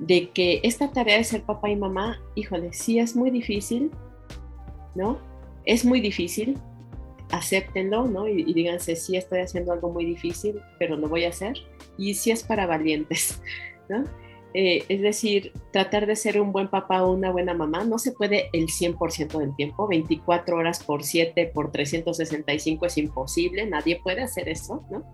de 0.00 0.30
que 0.30 0.58
esta 0.64 0.90
tarea 0.90 1.18
de 1.18 1.22
ser 1.22 1.42
papá 1.42 1.70
y 1.70 1.76
mamá, 1.76 2.20
híjole, 2.34 2.72
sí 2.72 2.98
es 2.98 3.14
muy 3.14 3.30
difícil, 3.30 3.92
¿no? 4.96 5.20
Es 5.64 5.84
muy 5.84 6.00
difícil, 6.00 6.58
acéptenlo, 7.30 8.08
¿no? 8.08 8.26
Y, 8.26 8.42
díganse, 8.42 8.96
sí 8.96 9.16
estoy 9.16 9.38
haciendo 9.38 9.72
algo 9.72 9.92
muy 9.92 10.04
difícil, 10.04 10.60
pero 10.80 10.96
lo 10.96 11.08
voy 11.08 11.24
a 11.24 11.28
hacer. 11.28 11.58
Y 11.96 12.14
sí 12.14 12.32
es 12.32 12.42
para 12.42 12.66
valientes, 12.66 13.40
¿no? 13.88 14.02
Eh, 14.54 14.84
es 14.88 15.02
decir, 15.02 15.52
tratar 15.72 16.06
de 16.06 16.16
ser 16.16 16.40
un 16.40 16.52
buen 16.52 16.68
papá 16.68 17.02
o 17.02 17.12
una 17.12 17.30
buena 17.30 17.52
mamá 17.52 17.84
no 17.84 17.98
se 17.98 18.12
puede 18.12 18.48
el 18.54 18.68
100% 18.68 19.38
del 19.38 19.54
tiempo, 19.54 19.86
24 19.86 20.56
horas 20.56 20.82
por 20.82 21.04
7 21.04 21.50
por 21.52 21.70
365 21.70 22.86
es 22.86 22.96
imposible, 22.96 23.66
nadie 23.66 24.00
puede 24.02 24.22
hacer 24.22 24.48
eso, 24.48 24.84
¿no? 24.90 25.04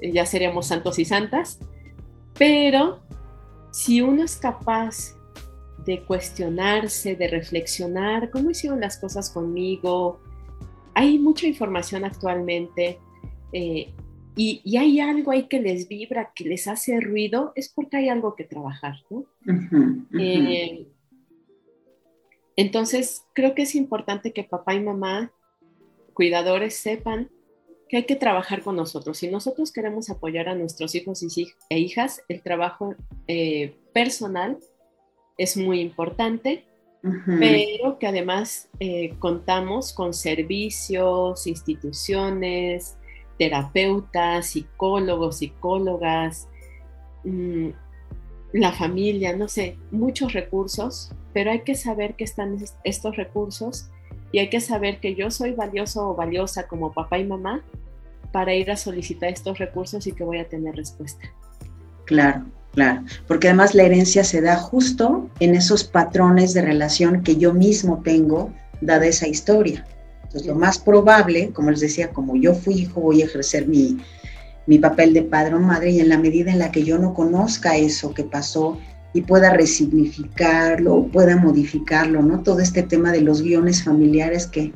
Eh, 0.00 0.12
ya 0.12 0.24
seríamos 0.24 0.68
santos 0.68 1.00
y 1.00 1.04
santas, 1.04 1.58
pero 2.38 3.02
si 3.72 4.00
uno 4.00 4.22
es 4.22 4.36
capaz 4.36 5.16
de 5.84 6.04
cuestionarse, 6.04 7.16
de 7.16 7.28
reflexionar, 7.28 8.30
¿cómo 8.30 8.50
hicieron 8.50 8.80
las 8.80 8.96
cosas 8.98 9.30
conmigo? 9.30 10.20
Hay 10.94 11.18
mucha 11.18 11.46
información 11.46 12.04
actualmente. 12.04 12.98
Eh, 13.52 13.92
y, 14.36 14.76
hay 14.76 15.00
algo 15.00 15.30
ahí 15.30 15.44
que 15.44 15.60
les 15.60 15.88
vibra, 15.88 16.32
que 16.34 16.44
les 16.44 16.66
hace 16.66 17.00
ruido, 17.00 17.52
es 17.54 17.68
porque 17.68 17.98
hay 17.98 18.08
algo 18.08 18.34
que 18.34 18.44
trabajar, 18.44 18.96
¿no? 19.10 19.24
Eh, 20.18 20.86
entonces, 22.56 23.24
creo 23.32 23.54
que 23.54 23.62
es 23.62 23.74
importante 23.74 24.32
que 24.32 24.44
papá 24.44 24.74
y 24.74 24.80
mamá, 24.80 25.32
cuidadores, 26.14 26.74
sepan 26.74 27.30
que 27.88 27.98
hay 27.98 28.04
que 28.04 28.16
trabajar 28.16 28.62
con 28.62 28.76
nosotros. 28.76 29.18
Si 29.18 29.28
nosotros 29.28 29.72
queremos 29.72 30.10
apoyar 30.10 30.48
a 30.48 30.54
nuestros 30.54 30.94
hijos 30.94 31.22
e 31.68 31.78
hijas, 31.78 32.22
el 32.28 32.42
trabajo 32.42 32.94
eh, 33.28 33.76
personal 33.92 34.58
es 35.38 35.56
muy 35.56 35.80
importante, 35.80 36.64
pero 37.38 37.98
que 37.98 38.06
además 38.06 38.70
eh, 38.80 39.14
contamos 39.18 39.92
con 39.92 40.14
servicios, 40.14 41.46
instituciones, 41.46 42.96
terapeutas, 43.38 44.46
psicólogos, 44.46 45.38
psicólogas, 45.38 46.48
mm, 47.24 47.68
la 48.52 48.72
familia, 48.72 49.36
no 49.36 49.48
sé, 49.48 49.76
muchos 49.90 50.32
recursos, 50.32 51.10
pero 51.32 51.50
hay 51.50 51.62
que 51.62 51.74
saber 51.74 52.14
que 52.14 52.24
están 52.24 52.56
estos 52.84 53.16
recursos 53.16 53.88
y 54.30 54.38
hay 54.38 54.48
que 54.48 54.60
saber 54.60 55.00
que 55.00 55.14
yo 55.14 55.30
soy 55.30 55.52
valioso 55.52 56.10
o 56.10 56.14
valiosa 56.14 56.68
como 56.68 56.92
papá 56.92 57.18
y 57.18 57.24
mamá 57.24 57.62
para 58.32 58.54
ir 58.54 58.70
a 58.70 58.76
solicitar 58.76 59.30
estos 59.30 59.58
recursos 59.58 60.06
y 60.06 60.12
que 60.12 60.24
voy 60.24 60.38
a 60.38 60.48
tener 60.48 60.74
respuesta. 60.74 61.28
Claro, 62.04 62.44
claro, 62.72 63.02
porque 63.26 63.48
además 63.48 63.74
la 63.74 63.84
herencia 63.84 64.24
se 64.24 64.40
da 64.40 64.56
justo 64.56 65.28
en 65.40 65.54
esos 65.54 65.84
patrones 65.84 66.54
de 66.54 66.62
relación 66.62 67.22
que 67.22 67.36
yo 67.36 67.52
mismo 67.52 68.02
tengo 68.04 68.52
dada 68.80 69.06
esa 69.06 69.26
historia. 69.26 69.86
Entonces, 70.34 70.52
lo 70.52 70.58
más 70.58 70.80
probable, 70.80 71.50
como 71.52 71.70
les 71.70 71.78
decía, 71.78 72.10
como 72.10 72.34
yo 72.34 72.54
fui 72.54 72.74
hijo, 72.74 73.00
voy 73.00 73.22
a 73.22 73.26
ejercer 73.26 73.68
mi, 73.68 73.98
papel 74.80 75.14
de 75.14 75.22
padre 75.22 75.54
o 75.54 75.60
madre 75.60 75.92
y 75.92 76.00
en 76.00 76.08
la 76.08 76.18
medida 76.18 76.50
en 76.50 76.58
la 76.58 76.72
que 76.72 76.82
yo 76.82 76.98
no 76.98 77.14
conozca 77.14 77.76
eso 77.76 78.12
que 78.12 78.24
pasó 78.24 78.76
y 79.12 79.20
pueda 79.20 79.52
resignificarlo, 79.52 81.06
pueda 81.12 81.36
modificarlo, 81.36 82.20
¿no? 82.20 82.40
Todo 82.40 82.58
este 82.58 82.82
tema 82.82 83.12
de 83.12 83.20
los 83.20 83.42
guiones 83.42 83.84
familiares 83.84 84.48
que, 84.48 84.72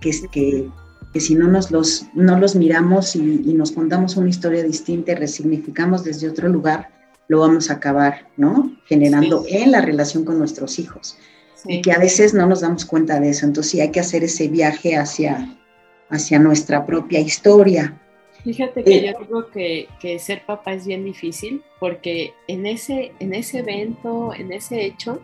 que, 0.00 0.12
que, 0.32 0.70
que 1.12 1.20
si 1.20 1.34
no 1.34 1.46
nos 1.46 1.70
los, 1.70 2.06
no 2.14 2.38
los 2.38 2.56
miramos 2.56 3.14
y, 3.14 3.20
nos 3.20 3.72
contamos 3.72 4.16
una 4.16 4.30
historia 4.30 4.62
distinta 4.62 5.12
y 5.12 5.16
resignificamos 5.16 6.04
desde 6.04 6.30
otro 6.30 6.48
lugar, 6.48 6.88
lo 7.28 7.40
vamos 7.40 7.68
a 7.68 7.74
acabar, 7.74 8.28
¿no? 8.38 8.74
Generando 8.86 9.44
en 9.46 9.72
la 9.72 9.82
relación 9.82 10.24
con 10.24 10.38
nuestros 10.38 10.78
hijos 10.78 11.18
y 11.66 11.82
que 11.82 11.92
a 11.92 11.98
veces 11.98 12.34
no 12.34 12.46
nos 12.46 12.60
damos 12.60 12.84
cuenta 12.84 13.20
de 13.20 13.30
eso. 13.30 13.46
Entonces 13.46 13.72
sí 13.72 13.80
hay 13.80 13.90
que 13.90 14.00
hacer 14.00 14.24
ese 14.24 14.48
viaje 14.48 14.96
hacia, 14.96 15.56
hacia 16.10 16.38
nuestra 16.38 16.84
propia 16.84 17.20
historia. 17.20 17.98
Fíjate 18.44 18.82
que 18.82 18.96
eh, 18.96 19.12
yo 19.12 19.24
digo 19.24 19.50
que, 19.50 19.88
que, 20.00 20.18
ser 20.18 20.44
papá 20.44 20.72
es 20.72 20.86
bien 20.86 21.04
difícil 21.04 21.62
porque 21.78 22.32
en 22.48 22.66
ese, 22.66 23.12
en 23.20 23.34
ese 23.34 23.60
evento, 23.60 24.34
en 24.34 24.52
ese 24.52 24.84
hecho, 24.84 25.22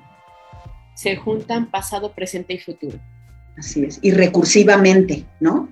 se 0.95 1.17
juntan 1.17 1.71
pasado, 1.71 2.13
presente 2.13 2.55
y 2.55 2.59
futuro. 2.59 2.99
Así 3.57 3.85
es, 3.85 3.99
y 4.03 4.13
recursivamente, 4.13 5.25
¿no? 5.41 5.69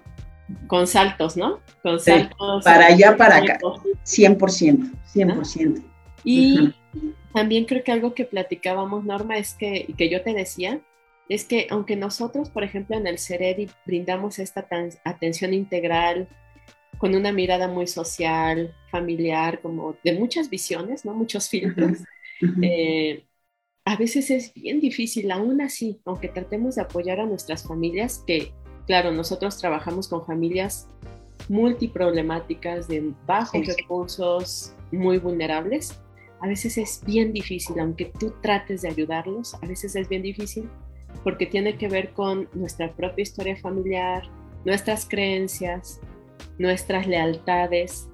con 0.67 0.87
saltos, 0.87 1.37
¿no? 1.37 1.61
Con 1.83 2.01
saltos. 2.01 2.64
para 2.64 2.87
allá, 2.87 3.17
para 3.17 3.37
acá. 3.37 3.59
100%, 4.05 4.93
100%. 5.14 5.83
Y 6.25 6.75
también 7.32 7.64
creo 7.64 7.84
que 7.84 7.92
algo 7.92 8.14
que 8.14 8.24
platicábamos, 8.24 9.05
Norma, 9.05 9.38
es 9.38 9.55
que, 9.55 9.84
y 9.88 9.94
que 9.94 10.09
yo 10.09 10.22
te 10.22 10.32
decía, 10.32 10.80
es 11.28 11.44
que 11.44 11.66
aunque 11.70 11.97
nosotros, 11.97 12.51
por 12.51 12.64
ejemplo, 12.64 12.97
en 12.97 13.07
el 13.07 13.18
CEREDI 13.18 13.68
brindamos 13.84 14.38
esta 14.38 14.66
atención 15.05 15.55
integral 15.55 16.28
con 16.99 17.14
una 17.14 17.32
mirada 17.32 17.68
muy 17.68 17.86
social, 17.86 18.74
familiar, 18.90 19.61
como 19.61 19.97
de 20.03 20.12
muchas 20.12 20.49
visiones, 20.49 21.05
¿no? 21.05 21.14
Muchos 21.14 21.49
filtros. 21.49 21.99
Eh, 22.61 23.24
a 23.86 23.97
veces 23.97 24.30
es 24.30 24.53
bien 24.53 24.78
difícil, 24.78 25.30
aún 25.30 25.62
así, 25.62 26.01
aunque 26.05 26.28
tratemos 26.28 26.74
de 26.74 26.82
apoyar 26.82 27.18
a 27.18 27.24
nuestras 27.24 27.66
familias, 27.66 28.22
que 28.26 28.53
claro, 28.86 29.11
nosotros 29.12 29.59
trabajamos 29.59 30.09
con 30.09 30.26
familias 30.26 30.86
multiproblemáticas, 31.49 32.88
de 32.88 33.12
bajos 33.26 33.66
recursos, 33.66 34.74
muy 34.92 35.18
vulnerables, 35.18 35.99
a 36.41 36.47
veces 36.47 36.78
es 36.78 37.03
bien 37.05 37.32
difícil, 37.32 37.78
aunque 37.80 38.12
tú 38.18 38.32
trates 38.43 38.82
de 38.82 38.89
ayudarlos, 38.89 39.55
a 39.55 39.66
veces 39.66 39.97
es 39.97 40.09
bien 40.09 40.22
difícil 40.22 40.68
porque 41.24 41.47
tiene 41.47 41.76
que 41.76 41.89
ver 41.89 42.12
con 42.12 42.49
nuestra 42.55 42.93
propia 42.93 43.22
historia 43.22 43.57
familiar, 43.57 44.22
nuestras 44.64 45.07
creencias, 45.09 46.01
nuestras 46.59 47.07
lealtades 47.07 48.09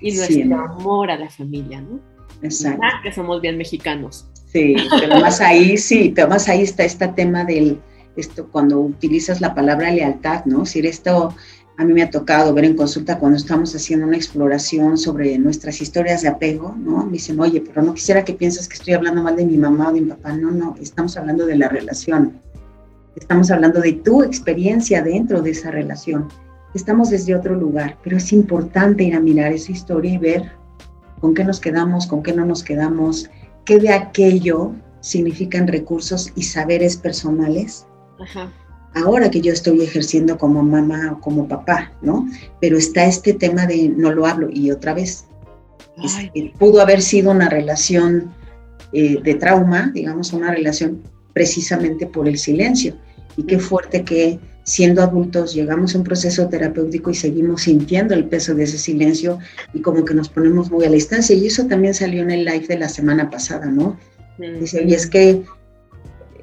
y 0.00 0.12
nuestro 0.12 0.58
amor 0.58 1.10
a 1.10 1.18
la 1.18 1.28
familia, 1.28 1.80
¿no? 1.80 2.00
Exacto. 2.42 2.80
que 3.02 3.12
somos 3.12 3.40
bien 3.40 3.56
mexicanos. 3.56 4.26
Sí, 4.46 4.76
pero 5.00 5.20
más 5.20 5.40
ahí, 5.40 5.76
sí, 5.76 6.12
pero 6.14 6.28
más 6.28 6.48
ahí 6.48 6.62
está 6.62 6.84
este 6.84 7.08
tema 7.08 7.44
del, 7.44 7.78
esto, 8.16 8.48
cuando 8.50 8.80
utilizas 8.80 9.40
la 9.40 9.54
palabra 9.54 9.90
lealtad, 9.90 10.44
¿no? 10.44 10.64
Si 10.64 10.80
esto 10.80 11.34
a 11.78 11.84
mí 11.84 11.92
me 11.92 12.02
ha 12.02 12.10
tocado 12.10 12.54
ver 12.54 12.64
en 12.64 12.74
consulta 12.74 13.18
cuando 13.18 13.36
estamos 13.36 13.74
haciendo 13.74 14.06
una 14.06 14.16
exploración 14.16 14.96
sobre 14.96 15.36
nuestras 15.38 15.80
historias 15.80 16.22
de 16.22 16.28
apego, 16.28 16.74
¿no? 16.78 17.04
Me 17.04 17.12
dicen, 17.12 17.38
oye, 17.38 17.60
pero 17.60 17.82
no 17.82 17.92
quisiera 17.92 18.24
que 18.24 18.32
pienses 18.32 18.66
que 18.66 18.74
estoy 18.74 18.94
hablando 18.94 19.22
mal 19.22 19.36
de 19.36 19.44
mi 19.44 19.58
mamá 19.58 19.90
o 19.90 19.92
de 19.92 20.00
mi 20.00 20.08
papá. 20.08 20.32
No, 20.32 20.50
no, 20.50 20.74
estamos 20.80 21.16
hablando 21.16 21.44
de 21.44 21.56
la 21.56 21.68
relación. 21.68 22.40
Estamos 23.14 23.50
hablando 23.50 23.80
de 23.80 23.92
tu 23.92 24.22
experiencia 24.22 25.02
dentro 25.02 25.42
de 25.42 25.50
esa 25.50 25.70
relación. 25.70 26.28
Estamos 26.74 27.10
desde 27.10 27.34
otro 27.34 27.54
lugar, 27.54 27.98
pero 28.02 28.16
es 28.16 28.32
importante 28.32 29.04
ir 29.04 29.14
a 29.14 29.20
mirar 29.20 29.52
esa 29.52 29.72
historia 29.72 30.14
y 30.14 30.18
ver 30.18 30.50
con 31.20 31.34
qué 31.34 31.44
nos 31.44 31.60
quedamos, 31.60 32.06
con 32.06 32.22
qué 32.22 32.32
no 32.32 32.44
nos 32.46 32.62
quedamos, 32.62 33.30
qué 33.64 33.78
de 33.78 33.90
aquello 33.90 34.72
significan 35.00 35.66
recursos 35.66 36.32
y 36.36 36.42
saberes 36.42 36.96
personales. 36.96 37.86
Ahora 38.96 39.30
que 39.30 39.42
yo 39.42 39.52
estoy 39.52 39.82
ejerciendo 39.82 40.38
como 40.38 40.62
mamá 40.62 41.12
o 41.12 41.20
como 41.20 41.46
papá, 41.46 41.92
¿no? 42.00 42.26
Pero 42.62 42.78
está 42.78 43.04
este 43.04 43.34
tema 43.34 43.66
de 43.66 43.90
no 43.90 44.10
lo 44.10 44.24
hablo 44.24 44.48
y 44.50 44.70
otra 44.70 44.94
vez, 44.94 45.26
este, 46.02 46.52
pudo 46.58 46.80
haber 46.80 47.02
sido 47.02 47.30
una 47.30 47.50
relación 47.50 48.32
eh, 48.94 49.20
de 49.22 49.34
trauma, 49.34 49.90
digamos, 49.92 50.32
una 50.32 50.50
relación 50.50 51.02
precisamente 51.34 52.06
por 52.06 52.26
el 52.26 52.38
silencio. 52.38 52.96
Y 53.36 53.42
qué 53.42 53.58
fuerte 53.58 54.02
que 54.02 54.38
siendo 54.62 55.02
adultos 55.02 55.52
llegamos 55.52 55.94
a 55.94 55.98
un 55.98 56.04
proceso 56.04 56.48
terapéutico 56.48 57.10
y 57.10 57.14
seguimos 57.14 57.62
sintiendo 57.62 58.14
el 58.14 58.24
peso 58.24 58.54
de 58.54 58.64
ese 58.64 58.78
silencio 58.78 59.38
y 59.74 59.80
como 59.82 60.06
que 60.06 60.14
nos 60.14 60.30
ponemos 60.30 60.70
muy 60.70 60.86
a 60.86 60.88
la 60.88 60.94
distancia. 60.94 61.36
Y 61.36 61.46
eso 61.46 61.66
también 61.66 61.92
salió 61.92 62.22
en 62.22 62.30
el 62.30 62.46
live 62.46 62.66
de 62.66 62.78
la 62.78 62.88
semana 62.88 63.28
pasada, 63.28 63.66
¿no? 63.66 63.98
Dice, 64.38 64.82
y 64.84 64.94
es 64.94 65.06
que 65.06 65.42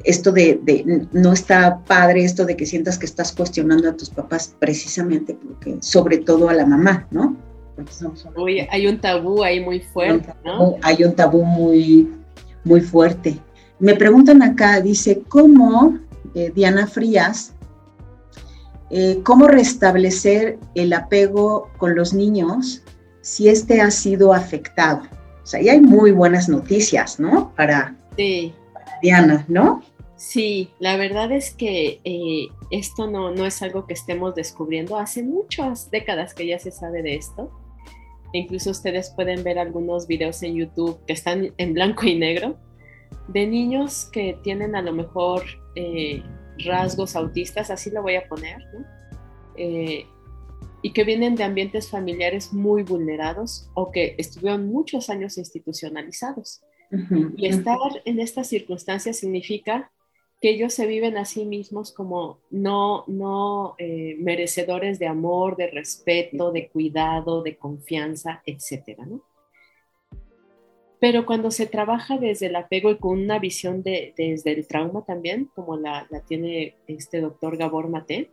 esto 0.04 0.32
de, 0.32 0.60
de, 0.64 1.08
no 1.12 1.34
está 1.34 1.80
padre, 1.86 2.24
esto 2.24 2.46
de 2.46 2.56
que 2.56 2.66
sientas 2.66 2.98
que 2.98 3.06
estás 3.06 3.32
cuestionando 3.32 3.90
a 3.90 3.98
tus 3.98 4.10
papás 4.10 4.56
precisamente 4.60 5.36
porque, 5.36 5.78
sobre 5.82 6.18
todo 6.18 6.50
a 6.50 6.54
la 6.54 6.66
mamá, 6.66 7.08
¿no? 7.12 7.36
Uy, 8.36 8.68
hay 8.70 8.88
un 8.88 9.00
tabú 9.00 9.44
ahí 9.44 9.60
muy 9.60 9.80
fuerte, 9.80 10.34
¿no? 10.46 10.76
Hay 10.82 11.04
un 11.04 11.14
tabú 11.16 11.44
muy, 11.44 12.12
muy 12.64 12.82
fuerte. 12.82 13.40
Me 13.80 13.96
preguntan 13.96 14.42
acá, 14.44 14.80
dice, 14.80 15.24
¿cómo, 15.28 15.98
eh, 16.36 16.52
Diana 16.54 16.86
Frías, 16.86 17.54
eh, 18.92 19.22
cómo 19.24 19.48
restablecer 19.48 20.60
el 20.76 20.94
apego 20.94 21.70
con 21.78 21.96
los 21.96 22.14
niños 22.14 22.84
si 23.22 23.50
este 23.50 23.82
ha 23.82 23.90
sido 23.90 24.34
afectado? 24.34 25.02
O 25.44 25.46
sea, 25.46 25.62
y 25.62 25.70
hay 25.70 25.82
muy 25.82 26.12
buenas 26.12 26.48
noticias, 26.48 27.20
¿no? 27.20 27.52
Para, 27.56 27.96
Diana, 29.02 29.44
¿no? 29.48 29.82
Sí, 30.24 30.70
la 30.80 30.96
verdad 30.96 31.34
es 31.34 31.54
que 31.54 32.00
eh, 32.06 32.48
esto 32.72 33.12
no, 33.12 33.32
no 33.32 33.46
es 33.46 33.62
algo 33.62 33.86
que 33.86 33.94
estemos 33.94 34.34
descubriendo. 34.34 34.98
Hace 34.98 35.22
muchas 35.22 35.92
décadas 35.92 36.34
que 36.34 36.48
ya 36.48 36.58
se 36.60 36.72
sabe 36.72 37.04
de 37.04 37.16
esto. 37.16 37.52
incluso 38.32 38.72
ustedes 38.72 39.10
pueden 39.10 39.44
ver 39.44 39.60
algunos 39.60 40.08
videos 40.08 40.42
en 40.42 40.56
YouTube 40.56 40.98
que 41.06 41.12
están 41.12 41.54
en 41.58 41.74
blanco 41.74 42.06
y 42.06 42.18
negro 42.18 42.58
de 43.28 43.46
niños 43.46 44.06
que 44.14 44.38
tienen 44.44 44.78
a 44.78 44.82
lo 44.82 44.94
mejor 44.94 45.44
eh, 45.76 46.24
rasgos 46.60 47.18
autistas, 47.18 47.70
así 47.70 47.92
lo 47.92 48.02
voy 48.02 48.16
a 48.16 48.26
poner, 48.30 48.64
eh, 49.58 50.06
y 50.82 50.94
que 50.94 51.04
vienen 51.04 51.36
de 51.36 51.44
ambientes 51.44 51.90
familiares 51.90 52.54
muy 52.54 52.84
vulnerados 52.84 53.70
o 53.74 53.92
que 53.92 54.16
estuvieron 54.18 54.68
muchos 54.68 55.10
años 55.10 55.38
institucionalizados. 55.38 56.62
y 57.36 57.48
estar 57.48 57.78
en 58.06 58.20
estas 58.22 58.48
circunstancias 58.48 59.18
significa 59.18 59.92
que 60.44 60.50
ellos 60.50 60.74
se 60.74 60.88
viven 60.88 61.16
a 61.16 61.24
sí 61.24 61.46
mismos 61.46 61.94
como 61.94 62.42
no, 62.52 63.06
no 63.08 63.76
eh, 63.78 64.18
merecedores 64.20 65.00
de 65.00 65.08
amor, 65.08 65.56
de 65.56 65.68
respeto, 65.68 66.52
de 66.52 66.68
cuidado, 66.68 67.44
de 67.44 67.56
confianza, 67.56 68.44
etcétera, 68.46 69.06
¿no? 69.06 69.24
Pero 71.00 71.26
cuando 71.26 71.50
se 71.50 71.66
trabaja 71.66 72.18
desde 72.18 72.48
el 72.48 72.58
apego 72.58 72.92
y 72.92 72.98
con 72.98 73.20
una 73.20 73.40
visión 73.40 73.84
de, 73.84 74.14
desde 74.18 74.52
el 74.52 74.68
trauma 74.68 75.06
también, 75.06 75.50
como 75.56 75.78
la, 75.78 76.10
tiene 76.28 76.76
este 76.88 77.22
doctor 77.22 77.56
Gabor 77.56 77.88
Mate, 77.88 78.30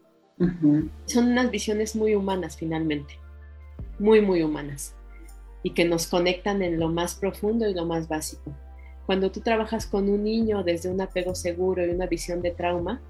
son 1.06 1.28
unas 1.28 1.48
visiones 1.52 1.94
muy 1.94 2.16
humanas 2.16 2.56
finalmente, 2.56 3.20
muy, 4.00 4.20
muy 4.20 4.42
humanas, 4.42 4.96
y 5.62 5.74
que 5.74 5.84
nos 5.84 6.08
conectan 6.08 6.60
en 6.62 6.80
lo 6.80 6.88
más 6.88 7.14
profundo 7.14 7.70
y 7.70 7.74
lo 7.74 7.86
más 7.86 8.08
básico. 8.08 8.52
Cuando 9.10 9.32
tú 9.32 9.40
trabajas 9.40 9.86
con 9.86 10.08
un 10.08 10.22
niño 10.22 10.62
desde 10.62 10.88
un 10.88 11.00
apego 11.00 11.34
seguro 11.34 11.84
y 11.84 11.90
una 11.90 12.06
visión 12.06 12.42
de 12.42 12.52
trauma, 12.52 13.00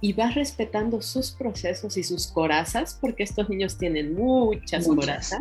y 0.00 0.12
vas 0.12 0.36
respetando 0.36 1.02
sus 1.02 1.32
procesos 1.32 1.96
y 1.96 2.04
sus 2.04 2.28
corazas, 2.28 2.96
porque 3.00 3.24
estos 3.24 3.48
niños 3.48 3.78
tienen 3.78 4.14
muchas, 4.14 4.86
muchas. 4.86 5.30
corazas, 5.30 5.40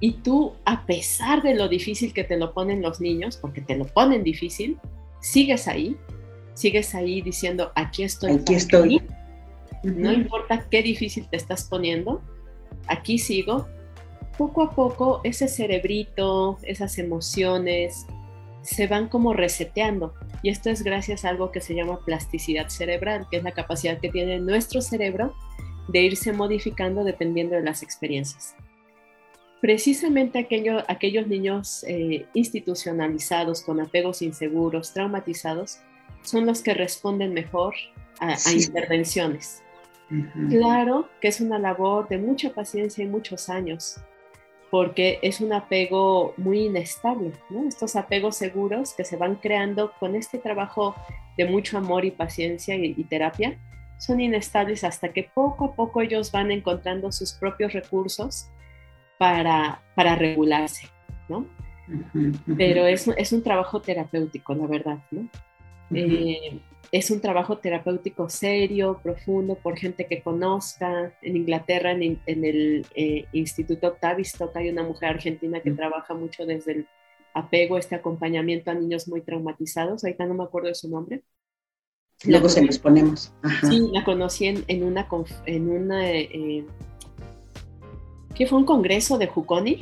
y 0.00 0.12
tú, 0.22 0.52
a 0.66 0.84
pesar 0.84 1.40
de 1.40 1.54
lo 1.54 1.66
difícil 1.68 2.12
que 2.12 2.24
te 2.24 2.36
lo 2.36 2.52
ponen 2.52 2.82
los 2.82 3.00
niños, 3.00 3.38
porque 3.38 3.62
te 3.62 3.74
lo 3.74 3.86
ponen 3.86 4.22
difícil, 4.22 4.78
sigues 5.22 5.66
ahí, 5.66 5.96
sigues 6.52 6.94
ahí 6.94 7.22
diciendo, 7.22 7.72
aquí 7.74 8.02
estoy. 8.02 8.32
Aquí 8.32 8.52
estoy. 8.52 9.00
No 9.82 10.12
importa 10.12 10.66
qué 10.70 10.82
difícil 10.82 11.26
te 11.30 11.38
estás 11.38 11.64
poniendo, 11.64 12.20
aquí 12.86 13.16
sigo. 13.16 13.66
Poco 14.40 14.62
a 14.62 14.70
poco 14.70 15.20
ese 15.22 15.48
cerebrito, 15.48 16.56
esas 16.62 16.96
emociones, 16.96 18.06
se 18.62 18.86
van 18.86 19.08
como 19.08 19.34
reseteando. 19.34 20.14
Y 20.42 20.48
esto 20.48 20.70
es 20.70 20.82
gracias 20.82 21.26
a 21.26 21.28
algo 21.28 21.52
que 21.52 21.60
se 21.60 21.74
llama 21.74 22.00
plasticidad 22.06 22.70
cerebral, 22.70 23.26
que 23.30 23.36
es 23.36 23.44
la 23.44 23.52
capacidad 23.52 24.00
que 24.00 24.08
tiene 24.08 24.40
nuestro 24.40 24.80
cerebro 24.80 25.34
de 25.88 26.00
irse 26.00 26.32
modificando 26.32 27.04
dependiendo 27.04 27.56
de 27.56 27.62
las 27.62 27.82
experiencias 27.82 28.54
precisamente 29.60 30.38
aquellos 30.88 31.26
niños 31.26 31.84
eh, 31.86 32.26
institucionalizados, 32.34 33.62
con 33.62 33.80
apegos 33.80 34.22
inseguros, 34.22 34.92
traumatizados, 34.92 35.80
son 36.22 36.46
los 36.46 36.62
que 36.62 36.74
responden 36.74 37.34
mejor 37.34 37.74
a, 38.20 38.36
intervenciones. 38.52 39.62
Claro 40.48 41.08
que 41.20 41.28
es 41.28 41.40
una 41.40 41.58
labor 41.58 42.08
de 42.08 42.18
mucha 42.18 42.50
paciencia 42.52 43.04
y 43.04 43.06
muchos 43.06 43.48
años, 43.48 44.00
porque 44.70 45.18
es 45.22 45.40
un 45.40 45.52
apego 45.52 46.34
muy 46.36 46.66
inestable, 46.66 47.32
Estos 47.66 47.96
apegos 47.96 48.36
seguros 48.36 48.94
que 48.94 49.04
se 49.04 49.16
van 49.16 49.36
creando 49.36 49.92
con 49.98 50.14
este 50.14 50.38
trabajo 50.38 50.94
de 51.36 51.44
mucho 51.44 51.78
amor 51.78 52.04
y 52.04 52.10
paciencia 52.10 52.76
y 52.76 53.02
terapia, 53.04 53.58
son 54.00 54.20
inestables 54.20 54.82
hasta 54.82 55.12
que 55.12 55.30
poco 55.34 55.66
a 55.66 55.74
poco 55.74 56.00
ellos 56.00 56.32
van 56.32 56.50
encontrando 56.50 57.12
sus 57.12 57.34
propios 57.34 57.74
recursos 57.74 58.48
para, 59.18 59.82
para 59.94 60.14
regularse, 60.14 60.88
¿no? 61.28 61.46
Pero 62.56 62.86
es, 62.86 63.06
es, 63.08 63.32
un 63.32 63.42
trabajo 63.42 63.82
terapéutico, 63.82 64.54
la 64.54 64.66
verdad, 64.66 64.98
¿no? 65.10 65.28
Eh, 65.92 66.60
es 66.92 67.10
un 67.10 67.20
trabajo 67.20 67.58
terapéutico 67.58 68.28
serio, 68.28 69.00
profundo, 69.02 69.54
por 69.54 69.78
gente 69.78 70.06
que 70.06 70.22
conozca. 70.22 71.14
En 71.22 71.36
Inglaterra, 71.36 71.92
en, 71.92 72.20
el 72.26 72.86
eh, 72.94 73.26
Instituto 73.32 73.92
Tavistock, 73.92 74.56
hay 74.56 74.70
una 74.70 74.82
mujer 74.82 75.10
argentina 75.10 75.60
que 75.60 75.70
trabaja 75.70 76.14
mucho 76.14 76.46
desde 76.46 76.72
el 76.72 76.88
apego, 77.32 77.78
este 77.78 77.94
acompañamiento 77.94 78.70
a 78.70 78.74
niños 78.74 79.06
muy 79.06 79.20
traumatizados. 79.20 80.02
Ahorita 80.02 80.26
no 80.26 80.34
me 80.34 80.44
acuerdo 80.44 80.68
de 80.68 80.74
su 80.74 80.88
nombre. 80.88 81.22
Luego 82.24 82.48
se 82.48 82.64
los 82.64 82.78
ponemos. 82.78 83.32
Sí, 83.62 83.88
la 83.92 84.04
conocí 84.04 84.46
en, 84.46 84.82
una, 84.82 85.08
en 85.46 85.70
una 85.70 86.10
eh, 86.10 86.66
¿qué 88.34 88.46
fue 88.46 88.58
un 88.58 88.66
congreso 88.66 89.16
de 89.16 89.26
Juconi? 89.26 89.80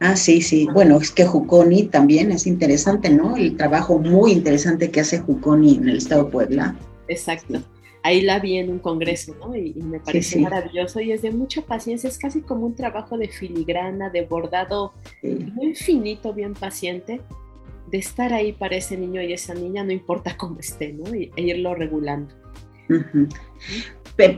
Ah, 0.00 0.16
sí, 0.16 0.40
sí. 0.40 0.66
Bueno, 0.72 0.96
es 0.96 1.10
que 1.10 1.26
Juconi 1.26 1.84
también 1.84 2.32
es 2.32 2.46
interesante, 2.46 3.10
¿no? 3.10 3.36
El 3.36 3.56
trabajo 3.58 3.98
muy 3.98 4.32
interesante 4.32 4.90
que 4.90 5.00
hace 5.00 5.18
Juconi 5.18 5.76
en 5.76 5.90
el 5.90 5.98
estado 5.98 6.24
de 6.24 6.30
Puebla. 6.30 6.74
Exacto. 7.06 7.62
Ahí 8.02 8.22
la 8.22 8.38
vi 8.38 8.56
en 8.56 8.70
un 8.70 8.78
congreso, 8.78 9.36
¿no? 9.38 9.54
Y, 9.54 9.74
me 9.74 10.00
pareció 10.00 10.40
maravilloso 10.40 11.00
y 11.00 11.12
es 11.12 11.20
de 11.20 11.30
mucha 11.30 11.60
paciencia, 11.60 12.08
es 12.08 12.16
casi 12.16 12.40
como 12.40 12.64
un 12.64 12.74
trabajo 12.74 13.18
de 13.18 13.28
filigrana, 13.28 14.08
de 14.08 14.22
bordado 14.22 14.94
muy 15.22 15.74
finito, 15.74 16.32
bien 16.32 16.54
paciente, 16.54 17.20
de 17.90 17.98
estar 17.98 18.32
ahí 18.32 18.52
para 18.52 18.76
ese 18.76 18.96
niño 18.96 19.20
y 19.20 19.34
esa 19.34 19.52
niña, 19.52 19.84
no 19.84 19.92
importa 19.92 20.34
cómo 20.34 20.60
esté, 20.60 20.94
¿no? 20.94 21.12
e 21.12 21.30
irlo 21.36 21.74
regulando. 21.74 22.34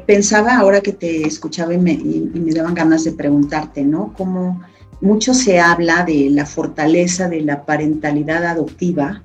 Pensaba 0.06 0.56
ahora 0.56 0.80
que 0.80 0.92
te 0.92 1.22
escuchaba 1.22 1.72
y 1.72 1.78
me, 1.78 1.92
y 1.92 2.30
me 2.34 2.52
daban 2.52 2.74
ganas 2.74 3.04
de 3.04 3.12
preguntarte, 3.12 3.84
¿no? 3.84 4.12
¿Cómo 4.16 4.60
mucho 5.03 5.34
se 5.34 5.61
habla 5.61 6.05
de 6.05 6.30
la 6.30 6.46
fortaleza 6.46 7.28
de 7.28 7.42
la 7.42 7.66
parentalidad 7.66 8.44
adoptiva, 8.44 9.22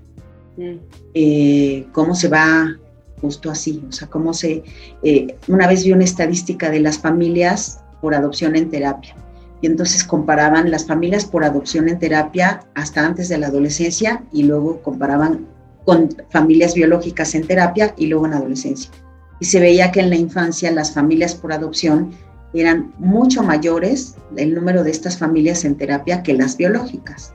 mm. 0.57 0.75
eh, 1.13 1.85
cómo 1.93 2.15
se 2.15 2.27
va 2.27 2.75
justo 3.21 3.49
así, 3.49 3.83
o 3.87 3.91
sea, 3.91 4.09
cómo 4.09 4.33
se, 4.33 4.63
eh, 5.03 5.37
una 5.47 5.67
vez 5.67 5.83
vi 5.83 5.93
una 5.93 6.03
estadística 6.03 6.69
de 6.69 6.79
las 6.79 6.99
familias 6.99 7.79
por 8.01 8.13
adopción 8.13 8.55
en 8.55 8.69
terapia, 8.69 9.15
y 9.61 9.67
entonces 9.67 10.03
comparaban 10.03 10.69
las 10.69 10.85
familias 10.85 11.25
por 11.25 11.43
adopción 11.43 11.89
en 11.89 11.99
terapia 11.99 12.61
hasta 12.75 13.05
antes 13.05 13.29
de 13.29 13.37
la 13.37 13.47
adolescencia 13.47 14.23
y 14.31 14.43
luego 14.43 14.81
comparaban 14.81 15.47
con 15.85 16.09
familias 16.29 16.73
biológicas 16.75 17.33
en 17.33 17.47
terapia 17.47 17.93
y 17.97 18.07
luego 18.07 18.25
en 18.27 18.33
adolescencia. 18.33 18.91
Y 19.39 19.45
se 19.45 19.59
veía 19.59 19.91
que 19.91 19.99
en 19.99 20.09
la 20.09 20.15
infancia 20.15 20.71
las 20.71 20.93
familias 20.93 21.33
por 21.33 21.53
adopción 21.53 22.11
eran 22.53 22.93
mucho 22.97 23.43
mayores 23.43 24.15
el 24.35 24.53
número 24.53 24.83
de 24.83 24.91
estas 24.91 25.17
familias 25.17 25.65
en 25.65 25.75
terapia 25.75 26.23
que 26.23 26.33
las 26.33 26.57
biológicas. 26.57 27.33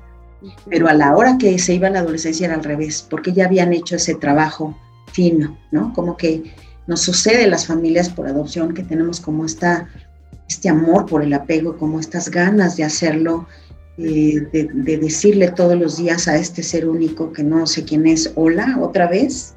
Pero 0.69 0.89
a 0.89 0.95
la 0.95 1.17
hora 1.17 1.39
que 1.39 1.59
se 1.59 1.75
iba 1.75 1.89
a 1.89 1.91
la 1.91 2.01
adolescencia 2.01 2.47
era 2.47 2.55
al 2.55 2.65
revés, 2.65 3.07
porque 3.09 3.33
ya 3.33 3.47
habían 3.47 3.73
hecho 3.73 3.97
ese 3.97 4.15
trabajo 4.15 4.77
fino, 5.13 5.57
¿no? 5.71 5.93
Como 5.93 6.17
que 6.17 6.53
nos 6.87 7.01
sucede 7.01 7.47
las 7.47 7.67
familias 7.67 8.09
por 8.09 8.27
adopción 8.27 8.75
que 8.75 8.83
tenemos 8.83 9.21
como 9.21 9.45
esta, 9.45 9.89
este 10.49 10.69
amor 10.69 11.07
por 11.07 11.23
el 11.23 11.33
apego, 11.33 11.77
como 11.77 12.01
estas 12.01 12.29
ganas 12.31 12.77
de 12.77 12.85
hacerlo, 12.85 13.47
eh, 13.99 14.49
de, 14.53 14.69
de, 14.73 14.99
decirle 14.99 15.53
todos 15.53 15.79
los 15.79 15.99
días 15.99 16.27
a 16.27 16.37
este 16.37 16.63
ser 16.63 16.89
único 16.89 17.33
que 17.33 17.45
no 17.45 17.67
sé 17.67 17.85
quién 17.85 18.07
es, 18.07 18.33
hola, 18.35 18.79
otra 18.81 19.07
vez, 19.07 19.55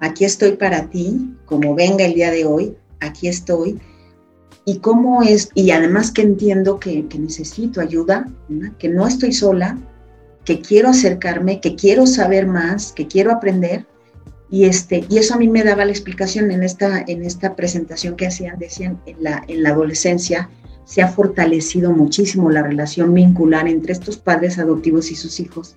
aquí 0.00 0.24
estoy 0.24 0.52
para 0.52 0.90
ti, 0.90 1.34
como 1.46 1.74
venga 1.74 2.04
el 2.04 2.14
día 2.14 2.30
de 2.30 2.44
hoy, 2.44 2.76
aquí 3.00 3.28
estoy 3.28 3.80
y 4.68 4.80
cómo 4.80 5.22
es, 5.22 5.50
y 5.54 5.70
además 5.70 6.10
que 6.10 6.22
entiendo 6.22 6.80
que, 6.80 7.06
necesito 7.16 7.80
ayuda, 7.80 8.28
que 8.80 8.88
no 8.88 9.06
estoy 9.06 9.32
sola, 9.32 9.78
que 10.44 10.60
quiero 10.60 10.88
acercarme, 10.88 11.60
que 11.60 11.76
quiero 11.76 12.04
saber 12.04 12.48
más, 12.48 12.92
que 12.92 13.06
quiero 13.06 13.30
aprender. 13.30 13.86
Y, 14.50 14.64
este, 14.64 15.04
y 15.08 15.18
eso 15.18 15.34
a 15.34 15.38
mí 15.38 15.46
me 15.46 15.62
daba 15.62 15.84
la 15.84 15.92
explicación 15.92 16.50
en 16.50 16.64
esta, 16.64 17.04
en 17.06 17.22
esta 17.22 17.54
presentación 17.54 18.16
que 18.16 18.26
hacían, 18.26 18.58
decían, 18.58 19.00
en 19.06 19.22
la, 19.22 19.44
en 19.46 19.62
la 19.62 19.70
adolescencia 19.70 20.50
se 20.84 21.00
ha 21.00 21.08
fortalecido 21.08 21.92
muchísimo 21.92 22.50
la 22.50 22.62
relación 22.62 23.14
vincular 23.14 23.68
entre 23.68 23.92
estos 23.92 24.16
padres 24.16 24.58
adoptivos 24.58 25.12
y 25.12 25.16
sus 25.16 25.38
hijos. 25.38 25.76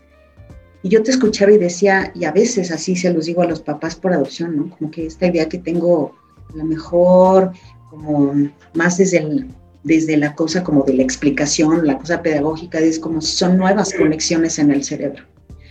Y 0.81 0.89
yo 0.89 1.03
te 1.03 1.11
escuchaba 1.11 1.51
y 1.51 1.59
decía, 1.59 2.11
y 2.15 2.25
a 2.25 2.31
veces 2.31 2.71
así 2.71 2.95
se 2.95 3.13
los 3.13 3.25
digo 3.25 3.43
a 3.43 3.47
los 3.47 3.61
papás 3.61 3.95
por 3.95 4.13
adopción, 4.13 4.55
¿no? 4.55 4.69
Como 4.75 4.89
que 4.89 5.05
esta 5.05 5.27
idea 5.27 5.47
que 5.47 5.59
tengo 5.59 6.15
a 6.51 6.57
lo 6.57 6.65
mejor 6.65 7.51
como 7.89 8.33
más 8.73 8.97
desde, 8.97 9.47
desde 9.83 10.17
la 10.17 10.35
cosa 10.35 10.63
como 10.63 10.83
de 10.83 10.93
la 10.93 11.03
explicación, 11.03 11.85
la 11.85 11.97
cosa 11.97 12.21
pedagógica, 12.21 12.79
es 12.79 12.99
como 12.99 13.21
son 13.21 13.57
nuevas 13.57 13.93
conexiones 13.93 14.59
en 14.59 14.71
el 14.71 14.83
cerebro. 14.83 15.23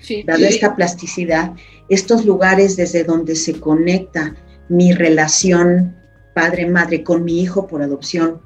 Sí, 0.02 0.22
Dada 0.26 0.48
esta 0.48 0.74
plasticidad, 0.74 1.52
estos 1.88 2.24
lugares 2.24 2.76
desde 2.76 3.04
donde 3.04 3.36
se 3.36 3.60
conecta 3.60 4.34
mi 4.68 4.92
relación 4.92 5.96
padre-madre 6.34 7.02
con 7.02 7.24
mi 7.24 7.40
hijo 7.40 7.66
por 7.66 7.82
adopción, 7.82 8.40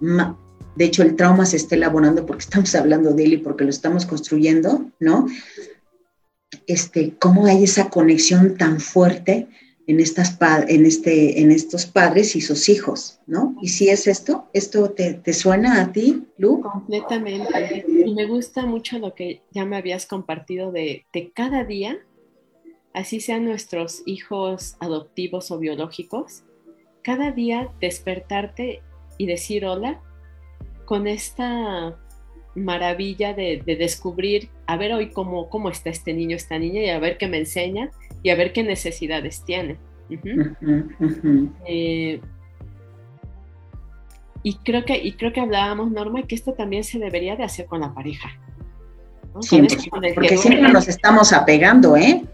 de 0.00 0.84
hecho 0.84 1.02
el 1.02 1.16
trauma 1.16 1.44
se 1.44 1.56
está 1.56 1.74
elaborando 1.74 2.24
porque 2.24 2.44
estamos 2.44 2.74
hablando 2.74 3.12
de 3.12 3.24
él 3.24 3.32
y 3.34 3.36
porque 3.38 3.64
lo 3.64 3.70
estamos 3.70 4.06
construyendo, 4.06 4.86
¿no? 4.98 5.26
Este, 6.66 7.14
cómo 7.18 7.46
hay 7.46 7.64
esa 7.64 7.90
conexión 7.90 8.56
tan 8.56 8.80
fuerte 8.80 9.48
en, 9.90 10.00
estas, 10.00 10.38
en, 10.68 10.86
este, 10.86 11.40
en 11.40 11.50
estos 11.50 11.86
padres 11.86 12.36
y 12.36 12.40
sus 12.40 12.68
hijos, 12.68 13.18
¿no? 13.26 13.56
¿Y 13.60 13.68
si 13.68 13.88
es 13.88 14.06
esto? 14.06 14.48
¿Esto 14.52 14.90
te, 14.90 15.32
suena 15.32 15.82
a 15.82 15.92
ti, 15.92 16.24
Lu? 16.38 16.60
Completamente. 16.60 17.84
Y 17.88 18.14
me 18.14 18.26
gusta 18.26 18.66
mucho 18.66 18.98
lo 18.98 19.14
que 19.14 19.42
ya 19.50 19.64
me 19.64 19.76
habías 19.76 20.06
compartido 20.06 20.70
de, 20.70 21.06
de 21.12 21.32
cada 21.32 21.64
día, 21.64 21.98
así 22.94 23.20
sean 23.20 23.44
nuestros 23.44 24.02
hijos 24.06 24.76
adoptivos 24.80 25.50
o 25.50 25.58
biológicos, 25.58 26.44
cada 27.02 27.32
día 27.32 27.70
despertarte 27.80 28.82
y 29.18 29.26
decir 29.26 29.64
hola 29.64 30.00
con 30.84 31.06
esta 31.06 31.98
maravilla 32.54 33.32
de, 33.34 33.62
de, 33.64 33.76
descubrir, 33.76 34.48
a 34.66 34.76
ver 34.76 34.92
hoy 34.92 35.10
cómo, 35.10 35.48
cómo 35.48 35.70
está 35.70 35.90
este 35.90 36.12
niño, 36.12 36.36
esta 36.36 36.58
niña, 36.58 36.82
y 36.82 36.90
a 36.90 36.98
ver 36.98 37.16
qué 37.18 37.28
me 37.28 37.38
enseña, 37.38 37.90
y 38.22 38.30
a 38.30 38.34
ver 38.34 38.52
qué 38.52 38.62
necesidades 38.62 39.44
tiene. 39.44 39.76
Eh, 41.66 42.20
y 44.42 44.54
creo 44.56 44.84
que 44.84 44.96
y 44.96 45.12
creo 45.12 45.32
que 45.32 45.40
hablábamos 45.40 45.90
Norma 45.90 46.22
que 46.22 46.34
esto 46.34 46.54
también 46.54 46.82
se 46.82 46.98
debería 46.98 47.36
de 47.36 47.44
hacer 47.44 47.66
con 47.66 47.80
la 47.80 47.94
pareja. 47.94 48.30
porque 49.32 50.36
siempre 50.36 50.72
nos 50.72 50.88
estamos 50.88 51.32
apegando, 51.32 51.96
¿eh? 51.96 52.24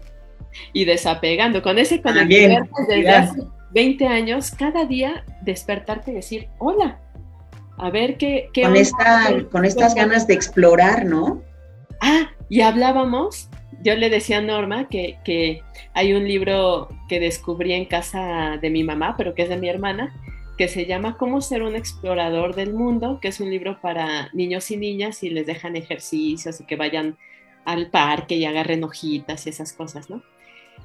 Y 0.73 0.85
desapegando. 0.85 1.61
Con 1.61 1.77
ese 1.77 2.01
con 2.01 2.17
el 2.17 2.27
desde 2.27 3.09
hace 3.09 3.41
20 3.71 4.07
años, 4.07 4.51
cada 4.51 4.85
día 4.85 5.25
despertarte 5.41 6.11
y 6.11 6.15
decir, 6.15 6.47
hola, 6.57 6.99
a 7.77 7.89
ver 7.89 8.17
qué... 8.17 8.49
con, 8.53 8.75
esta, 8.75 9.43
con 9.51 9.65
estas 9.65 9.95
ganas 9.95 10.27
de 10.27 10.33
explorar, 10.33 11.05
¿no? 11.05 11.41
Ah, 12.01 12.31
y 12.49 12.61
hablábamos 12.61 13.49
yo 13.83 13.95
le 13.95 14.09
decía 14.09 14.39
a 14.39 14.41
Norma 14.41 14.87
que, 14.89 15.63
hay 15.93 16.13
un 16.13 16.27
libro 16.27 16.89
que 17.07 17.19
descubrí 17.19 17.73
en 17.73 17.85
casa 17.85 18.57
de 18.61 18.69
mi 18.69 18.83
mamá, 18.83 19.15
pero 19.17 19.33
que 19.33 19.43
es 19.43 19.49
de 19.49 19.57
mi 19.57 19.69
hermana, 19.69 20.13
que 20.57 20.67
se 20.67 20.85
llama 20.85 21.17
Cómo 21.17 21.41
ser 21.41 21.63
un 21.63 21.75
explorador 21.75 22.55
del 22.55 22.73
mundo, 22.73 23.19
que 23.21 23.27
es 23.27 23.39
un 23.39 23.49
libro 23.49 23.79
para 23.81 24.29
niños 24.33 24.71
y 24.71 24.77
niñas 24.77 25.23
y 25.23 25.29
les 25.29 25.45
dejan 25.45 25.75
ejercicios 25.75 26.59
y 26.59 26.65
que 26.65 26.75
vayan 26.75 27.17
al 27.65 27.89
parque 27.89 28.35
y 28.35 28.45
agarren 28.45 28.83
hojitas 28.83 29.45
y 29.45 29.49
esas 29.49 29.73
cosas, 29.73 30.09
¿no? 30.09 30.23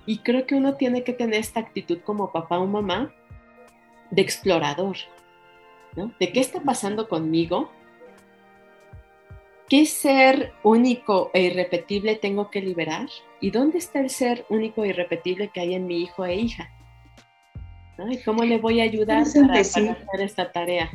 Y 0.04 0.18
creo 0.18 0.46
que 0.46 0.54
uno 0.54 0.74
tiene 0.74 1.04
que 1.04 1.12
tener 1.12 1.40
esta 1.40 1.60
actitud 1.60 1.98
como 2.04 2.32
papá 2.32 2.58
o 2.58 2.66
mamá 2.66 3.14
de 4.10 4.20
explorador, 4.20 4.96
¿no? 5.96 6.12
De 6.18 6.32
qué 6.32 6.40
está 6.40 6.60
pasando 6.60 7.08
conmigo, 7.08 7.70
¿Qué 9.72 9.86
ser 9.86 10.52
único 10.62 11.30
e 11.32 11.44
irrepetible 11.44 12.16
tengo 12.16 12.50
que 12.50 12.60
liberar? 12.60 13.08
¿Y 13.40 13.52
dónde 13.52 13.78
está 13.78 14.00
el 14.00 14.10
ser 14.10 14.44
único 14.50 14.84
e 14.84 14.88
irrepetible 14.88 15.48
que 15.48 15.60
hay 15.60 15.72
en 15.74 15.86
mi 15.86 16.02
hijo 16.02 16.26
e 16.26 16.34
hija? 16.34 16.68
¿Y 18.10 18.18
cómo 18.18 18.44
le 18.44 18.58
voy 18.58 18.80
a 18.80 18.84
ayudar 18.84 19.24
para, 19.32 19.60
hacer 19.60 19.96
esta 20.18 20.52
tarea? 20.52 20.90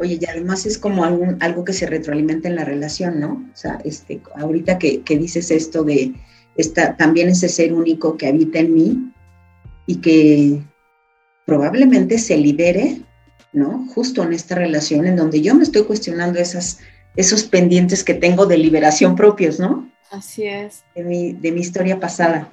Oye, 0.00 0.18
y 0.20 0.26
además 0.26 0.66
es 0.66 0.76
como 0.76 1.04
algo 1.04 1.64
que 1.64 1.72
se 1.72 1.86
retroalimenta 1.86 2.48
en 2.48 2.56
la 2.56 2.64
relación, 2.64 3.20
¿no? 3.20 3.46
O 3.52 3.56
sea, 3.56 3.80
este, 3.84 4.20
ahorita 4.40 4.76
que, 4.76 5.02
dices 5.06 5.52
esto 5.52 5.84
de 5.84 6.14
esta, 6.56 6.96
también 6.96 7.28
ese 7.28 7.48
ser 7.48 7.72
único 7.72 8.16
que 8.16 8.26
habita 8.26 8.58
en 8.58 8.74
mí 8.74 9.12
y 9.86 10.00
que 10.00 10.60
probablemente 11.46 12.18
se 12.18 12.36
libere, 12.38 13.02
¿no? 13.54 13.86
Justo 13.94 14.22
en 14.22 14.32
esta 14.32 14.54
relación 14.54 15.06
en 15.06 15.16
donde 15.16 15.40
yo 15.40 15.54
me 15.54 15.62
estoy 15.62 15.84
cuestionando 15.84 16.38
esas 16.38 16.80
esos 17.16 17.44
pendientes 17.44 18.02
que 18.02 18.14
tengo 18.14 18.46
de 18.46 18.58
liberación 18.58 19.14
propios, 19.16 19.60
¿no? 19.60 19.88
Así 20.10 20.44
es. 20.44 20.84
De 20.94 21.04
mi, 21.04 21.32
de 21.32 21.52
mi 21.52 21.60
historia 21.60 22.00
pasada. 22.00 22.52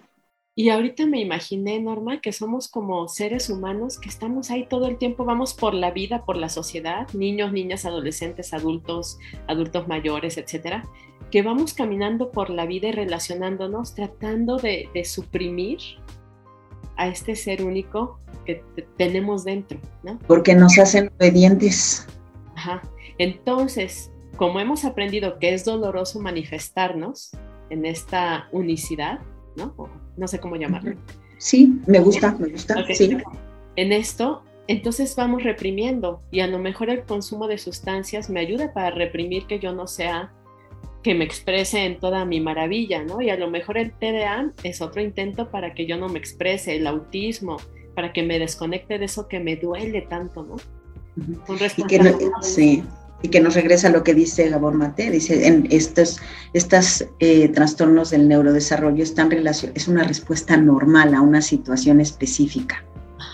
Y 0.54 0.70
ahorita 0.70 1.06
me 1.06 1.22
imaginé, 1.22 1.80
Norma, 1.80 2.20
que 2.20 2.34
somos 2.34 2.68
como 2.68 3.08
seres 3.08 3.50
humanos 3.50 3.98
que 4.00 4.10
estamos 4.10 4.52
ahí 4.52 4.68
todo 4.68 4.88
el 4.88 4.98
tiempo, 4.98 5.24
vamos 5.24 5.54
por 5.54 5.74
la 5.74 5.92
vida, 5.92 6.26
por 6.26 6.36
la 6.36 6.50
sociedad, 6.50 7.08
niños, 7.14 7.54
niñas, 7.54 7.86
adolescentes, 7.86 8.54
adultos, 8.54 9.18
adultos 9.48 9.88
mayores, 9.88 10.38
etcétera, 10.38 10.84
que 11.32 11.42
vamos 11.42 11.74
caminando 11.74 12.32
por 12.32 12.50
la 12.50 12.66
vida 12.66 12.90
y 12.90 12.92
relacionándonos, 12.92 13.96
tratando 13.96 14.58
de, 14.58 14.90
de 14.94 15.06
suprimir 15.06 15.80
a 16.98 17.08
este 17.08 17.36
ser 17.36 17.64
único 17.64 18.20
que 18.46 18.64
tenemos 18.98 19.44
dentro, 19.44 19.80
¿no? 20.04 20.20
Porque 20.28 20.56
nos 20.56 20.78
hacen 20.78 21.12
obedientes. 21.18 22.08
Ajá. 22.56 22.82
Entonces, 23.18 24.12
como 24.38 24.60
hemos 24.60 24.86
aprendido 24.86 25.40
que 25.40 25.54
es 25.54 25.66
doloroso 25.66 26.20
manifestarnos 26.20 27.32
en 27.70 27.86
esta 27.86 28.48
unicidad, 28.52 29.20
¿no? 29.56 29.76
no 30.18 30.28
sé 30.28 30.40
cómo 30.40 30.56
llamarlo. 30.56 30.96
sí, 31.38 31.80
me 31.88 32.00
gusta, 32.00 32.36
me 32.40 32.50
gusta, 32.50 32.84
sí. 32.94 33.18
En 33.76 33.94
esto, 33.94 34.44
entonces 34.68 35.16
vamos 35.16 35.44
reprimiendo 35.44 36.22
y 36.32 36.42
a 36.42 36.48
lo 36.48 36.60
mejor 36.60 36.90
el 36.90 37.04
consumo 37.04 37.48
de 37.48 37.58
sustancias 37.58 38.30
me 38.30 38.40
ayuda 38.40 38.74
para 38.74 38.92
reprimir 38.92 39.46
que 39.48 39.60
yo 39.60 39.74
no 39.74 39.88
sea 39.88 40.34
que 41.04 41.16
me 41.16 41.26
exprese 41.26 41.86
en 41.86 42.00
toda 42.00 42.26
mi 42.26 42.40
maravilla, 42.42 43.04
¿no? 43.04 43.22
Y 43.22 43.30
a 43.30 43.38
lo 43.38 43.50
mejor 43.50 43.78
el 43.78 43.92
TDA 43.92 44.54
es 44.64 44.82
otro 44.82 45.02
intento 45.02 45.50
para 45.50 45.74
que 45.74 45.88
yo 45.88 45.98
no 45.98 46.10
me 46.10 46.20
exprese, 46.20 46.76
el 46.76 46.86
autismo, 46.86 47.58
para 47.96 48.14
que 48.14 48.24
me 48.24 48.40
desconecte 48.40 48.98
de 48.98 49.06
eso 49.06 49.28
que 49.28 49.40
me 49.40 49.56
duele 49.56 50.02
tanto, 50.02 50.44
¿no? 50.44 50.56
y 51.78 51.84
que 51.84 52.00
sí, 52.42 52.84
y 53.22 53.28
que 53.28 53.42
nos 53.42 53.56
regresa 53.56 53.88
a 53.88 53.92
lo 53.92 54.04
que 54.04 54.14
dice 54.14 54.50
Gabor 54.50 54.74
Mate, 54.74 55.12
dice, 55.12 55.48
en 55.48 55.68
estos, 55.70 56.20
estos 56.54 57.06
eh, 57.20 57.50
trastornos 57.50 58.12
del 58.12 58.28
neurodesarrollo 58.28 59.04
están 59.04 59.30
relación, 59.30 59.72
es 59.76 59.88
una 59.88 60.04
respuesta 60.04 60.58
normal 60.58 61.14
a 61.14 61.22
una 61.22 61.42
situación 61.42 62.00
específica. 62.00 62.84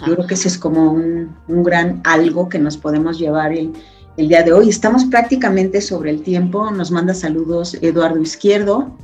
Yo 0.06 0.16
creo 0.16 0.28
que 0.28 0.34
ese 0.34 0.50
es 0.50 0.58
como 0.58 0.92
un, 0.92 1.36
un 1.48 1.64
gran 1.64 2.02
algo 2.04 2.50
que 2.50 2.60
nos 2.60 2.78
podemos 2.78 3.18
llevar 3.18 3.54
el, 3.54 3.72
el 4.18 4.28
día 4.28 4.44
de 4.44 4.52
hoy. 4.54 4.70
Estamos 4.70 5.06
prácticamente 5.06 5.82
sobre 5.82 6.12
el 6.12 6.22
tiempo. 6.22 6.70
Nos 6.72 6.92
manda 6.92 7.14
saludos 7.14 7.76
Eduardo 7.82 8.22
Izquierdo. 8.22 8.96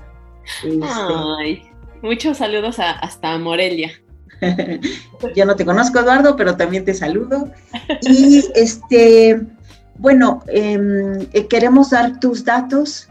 Este, 0.64 1.64
muchos 2.02 2.38
saludos 2.38 2.78
hasta 2.80 3.38
Morelia. 3.40 4.03
Yo 5.36 5.46
no 5.46 5.56
te 5.56 5.66
conozco, 5.66 6.00
Eduardo, 6.00 6.36
pero 6.36 6.56
también 6.56 6.86
te 6.86 6.94
saludo. 6.94 7.50
Y 8.02 8.44
este, 8.56 9.42
bueno, 9.98 10.44
em, 10.48 11.22
eh, 11.34 11.48
queremos 11.48 11.92
dar 11.92 12.20
tus 12.20 12.44
datos, 12.44 13.10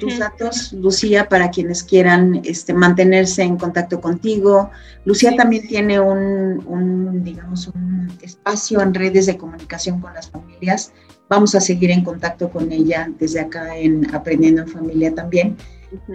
tus 0.00 0.18
datos, 0.18 0.72
Lucía, 0.72 1.28
para 1.28 1.50
quienes 1.50 1.82
quieran 1.82 2.40
este, 2.44 2.72
mantenerse 2.72 3.42
en 3.42 3.56
contacto 3.56 4.00
contigo. 4.00 4.70
Lucía 5.04 5.34
también 5.36 5.66
tiene 5.66 5.98
un, 5.98 6.62
un, 6.66 7.24
digamos, 7.24 7.68
un 7.68 8.12
espacio 8.20 8.80
en 8.80 8.94
redes 8.94 9.26
de 9.26 9.36
comunicación 9.36 10.00
con 10.00 10.14
las 10.14 10.30
familias 10.30 10.92
Vamos 11.32 11.54
a 11.54 11.62
seguir 11.62 11.90
en 11.90 12.04
contacto 12.04 12.50
con 12.50 12.70
ella 12.72 13.10
desde 13.18 13.40
acá 13.40 13.74
en 13.78 14.14
Aprendiendo 14.14 14.60
en 14.60 14.68
Familia 14.68 15.14
también. 15.14 15.56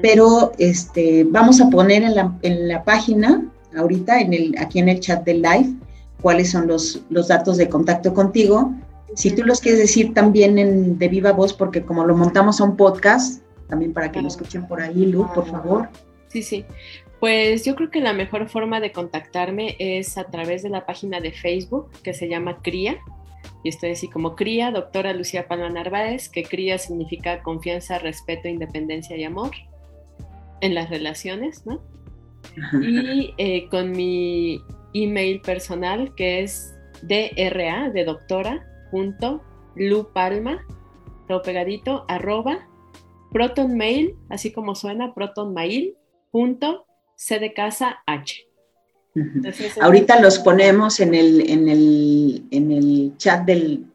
Pero 0.03 0.51
este, 0.59 1.24
vamos 1.24 1.59
a 1.59 1.72
poner 1.72 2.03
en 2.03 2.13
la, 2.13 2.38
en 2.43 2.68
la 2.68 2.84
página, 2.84 3.43
ahorita, 3.78 4.20
en 4.20 4.34
el, 4.34 4.56
aquí 4.58 4.80
en 4.80 4.90
el 4.90 5.00
chat 5.00 5.24
del 5.24 5.42
live, 5.42 5.74
cuáles 6.22 6.52
son 6.52 6.68
los, 6.68 7.02
datos 7.10 7.58
de 7.58 7.70
contacto 7.70 8.14
contigo. 8.14 8.74
Si 9.16 9.32
tú 9.32 9.44
los 9.44 9.62
quieres 9.62 9.80
decir 9.80 10.14
también 10.14 10.58
en, 10.58 10.98
de 10.98 11.08
viva 11.08 11.32
voz, 11.32 11.54
porque 11.54 11.84
como 11.84 12.06
lo 12.06 12.16
montamos 12.16 12.60
a 12.60 12.64
un 12.64 12.76
podcast, 12.76 13.42
también 13.68 13.94
para 13.94 14.12
que 14.12 14.22
lo 14.22 14.28
escuchen 14.28 14.68
por 14.68 14.82
ahí, 14.82 15.06
Lu, 15.06 15.28
por 15.34 15.48
favor. 15.48 15.90
Sí, 16.28 16.42
sí. 16.44 16.66
Pues 17.20 17.66
yo 17.66 17.76
creo 17.76 17.90
que 17.90 18.00
la 18.00 18.14
mejor 18.14 18.48
forma 18.48 18.80
de 18.80 18.92
contactarme 18.92 19.76
es 19.80 20.18
a 20.18 20.26
través 20.26 20.62
de 20.62 20.70
la 20.70 20.86
página 20.86 21.20
de 21.20 21.32
Facebook 21.32 21.90
que 22.04 22.14
se 22.14 22.30
llama 22.30 22.62
CRIA, 22.62 22.98
y 23.64 23.70
estoy 23.70 23.92
así 23.92 24.08
como 24.08 24.36
cría, 24.36 24.72
doctora 24.72 25.14
Lucía 25.14 25.48
Palma 25.48 25.70
Narváez, 25.70 26.30
que 26.30 26.44
cría 26.44 26.78
significa 26.78 27.44
confianza, 27.44 28.00
respeto, 28.00 28.48
independencia 28.48 29.18
y 29.18 29.24
amor 29.24 29.52
en 30.62 30.76
las 30.76 30.90
relaciones, 30.90 31.66
¿no? 31.66 31.82
Y 32.82 33.34
eh, 33.38 33.68
con 33.70 33.91
mi 33.91 34.62
email 34.93 35.41
personal 35.41 36.14
que 36.16 36.43
es 36.43 36.76
DRA 37.04 37.89
de 37.91 38.04
doctora 38.06 38.66
punto 38.91 39.43
Palma, 40.14 40.66
todo 41.28 41.43
pegadito, 41.43 42.06
arroba 42.08 42.68
protonmail, 43.32 44.16
así 44.30 44.52
como 44.52 44.74
suena, 44.74 45.14
protonmail 45.14 45.95
punto 46.32 46.86
C 47.16 47.39
de 47.39 47.54
casa 47.54 48.00
H. 48.08 48.48
Ahorita 49.82 50.20
los 50.20 50.39
ponemos 50.39 51.00
en 51.00 51.14
el, 51.14 51.50
en 51.50 51.68
el, 51.68 52.43
en 52.52 52.72
el 52.72 53.14
chat 53.18 53.45
del, 53.45 53.86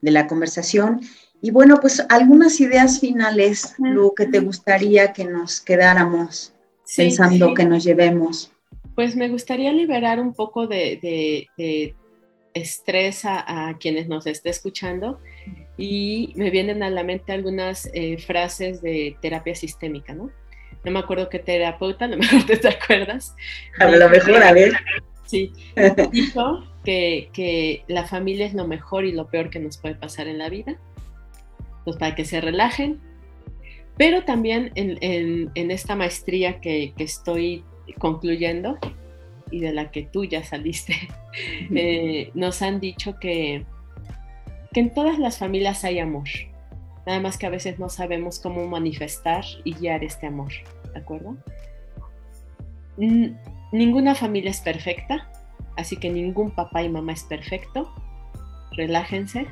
de 0.00 0.10
la 0.10 0.26
conversación. 0.26 1.00
Y 1.40 1.50
bueno, 1.50 1.78
pues 1.80 2.04
algunas 2.08 2.60
ideas 2.60 3.00
finales, 3.00 3.74
lo 3.78 4.14
que 4.14 4.26
te 4.26 4.40
gustaría 4.40 5.12
que 5.12 5.24
nos 5.24 5.60
quedáramos 5.60 6.51
pensando 6.96 7.54
que 7.54 7.64
nos 7.64 7.84
llevemos. 7.84 8.52
Pues 8.94 9.16
me 9.16 9.28
gustaría 9.28 9.72
liberar 9.72 10.20
un 10.20 10.34
poco 10.34 10.66
de, 10.66 11.48
estrés 12.54 13.24
a, 13.24 13.76
quienes 13.80 14.08
nos 14.08 14.26
esté 14.26 14.50
escuchando 14.50 15.18
y 15.78 16.32
me 16.36 16.50
vienen 16.50 16.82
a 16.82 16.90
la 16.90 17.02
mente 17.02 17.32
algunas 17.32 17.88
eh, 17.94 18.18
frases 18.18 18.82
de 18.82 19.16
terapia 19.22 19.54
sistémica, 19.54 20.14
¿no? 20.14 20.30
no 20.84 20.90
me 20.90 20.98
acuerdo 20.98 21.28
qué 21.28 21.38
terapeuta, 21.38 22.06
a 22.06 22.08
lo 22.08 22.16
mejor 22.16 22.44
te, 22.44 22.68
acuerdas. 22.68 23.34
A 23.78 23.86
lo 23.86 24.08
mejor, 24.08 24.42
a 24.42 24.52
ver. 24.52 24.72
Sí, 25.24 25.52
dijo 26.12 26.64
que, 26.84 27.30
que, 27.32 27.84
la 27.88 28.04
familia 28.04 28.46
es 28.46 28.54
lo 28.54 28.66
mejor 28.66 29.04
y 29.04 29.12
lo 29.12 29.28
peor 29.28 29.50
que 29.50 29.60
nos 29.60 29.78
puede 29.78 29.94
pasar 29.94 30.26
en 30.26 30.38
la 30.38 30.48
vida, 30.48 30.76
pues 31.84 31.96
para 31.96 32.14
que 32.14 32.24
se 32.24 32.40
relajen, 32.40 33.00
pero 33.96 34.24
también 34.24 34.72
en, 34.74 35.50
en, 35.54 35.70
esta 35.70 35.94
maestría 35.94 36.60
que, 36.60 36.92
que, 36.96 37.04
estoy 37.04 37.64
concluyendo 37.98 38.78
y 39.50 39.60
de 39.60 39.72
la 39.72 39.90
que 39.90 40.02
tú 40.02 40.24
ya 40.24 40.42
saliste, 40.42 40.94
eh, 41.74 42.30
nos 42.34 42.62
han 42.62 42.80
dicho 42.80 43.18
que, 43.18 43.64
que 44.72 44.80
en 44.80 44.94
todas 44.94 45.18
las 45.18 45.38
familias 45.38 45.84
hay 45.84 45.98
amor 45.98 46.28
Nada 47.06 47.20
más 47.20 47.36
que 47.36 47.46
a 47.46 47.50
veces 47.50 47.78
no 47.78 47.88
sabemos 47.88 48.38
cómo 48.38 48.66
manifestar 48.66 49.44
y 49.64 49.74
guiar 49.74 50.04
este 50.04 50.26
amor, 50.26 50.52
¿de 50.92 51.00
acuerdo? 51.00 51.36
ninguna 53.72 54.14
familia 54.14 54.50
es 54.50 54.60
perfecta, 54.60 55.28
así 55.76 55.96
que 55.96 56.10
ningún 56.10 56.50
papá 56.50 56.82
y 56.82 56.90
mamá 56.90 57.12
es 57.14 57.24
perfecto. 57.24 57.90
Relájense. 58.72 59.46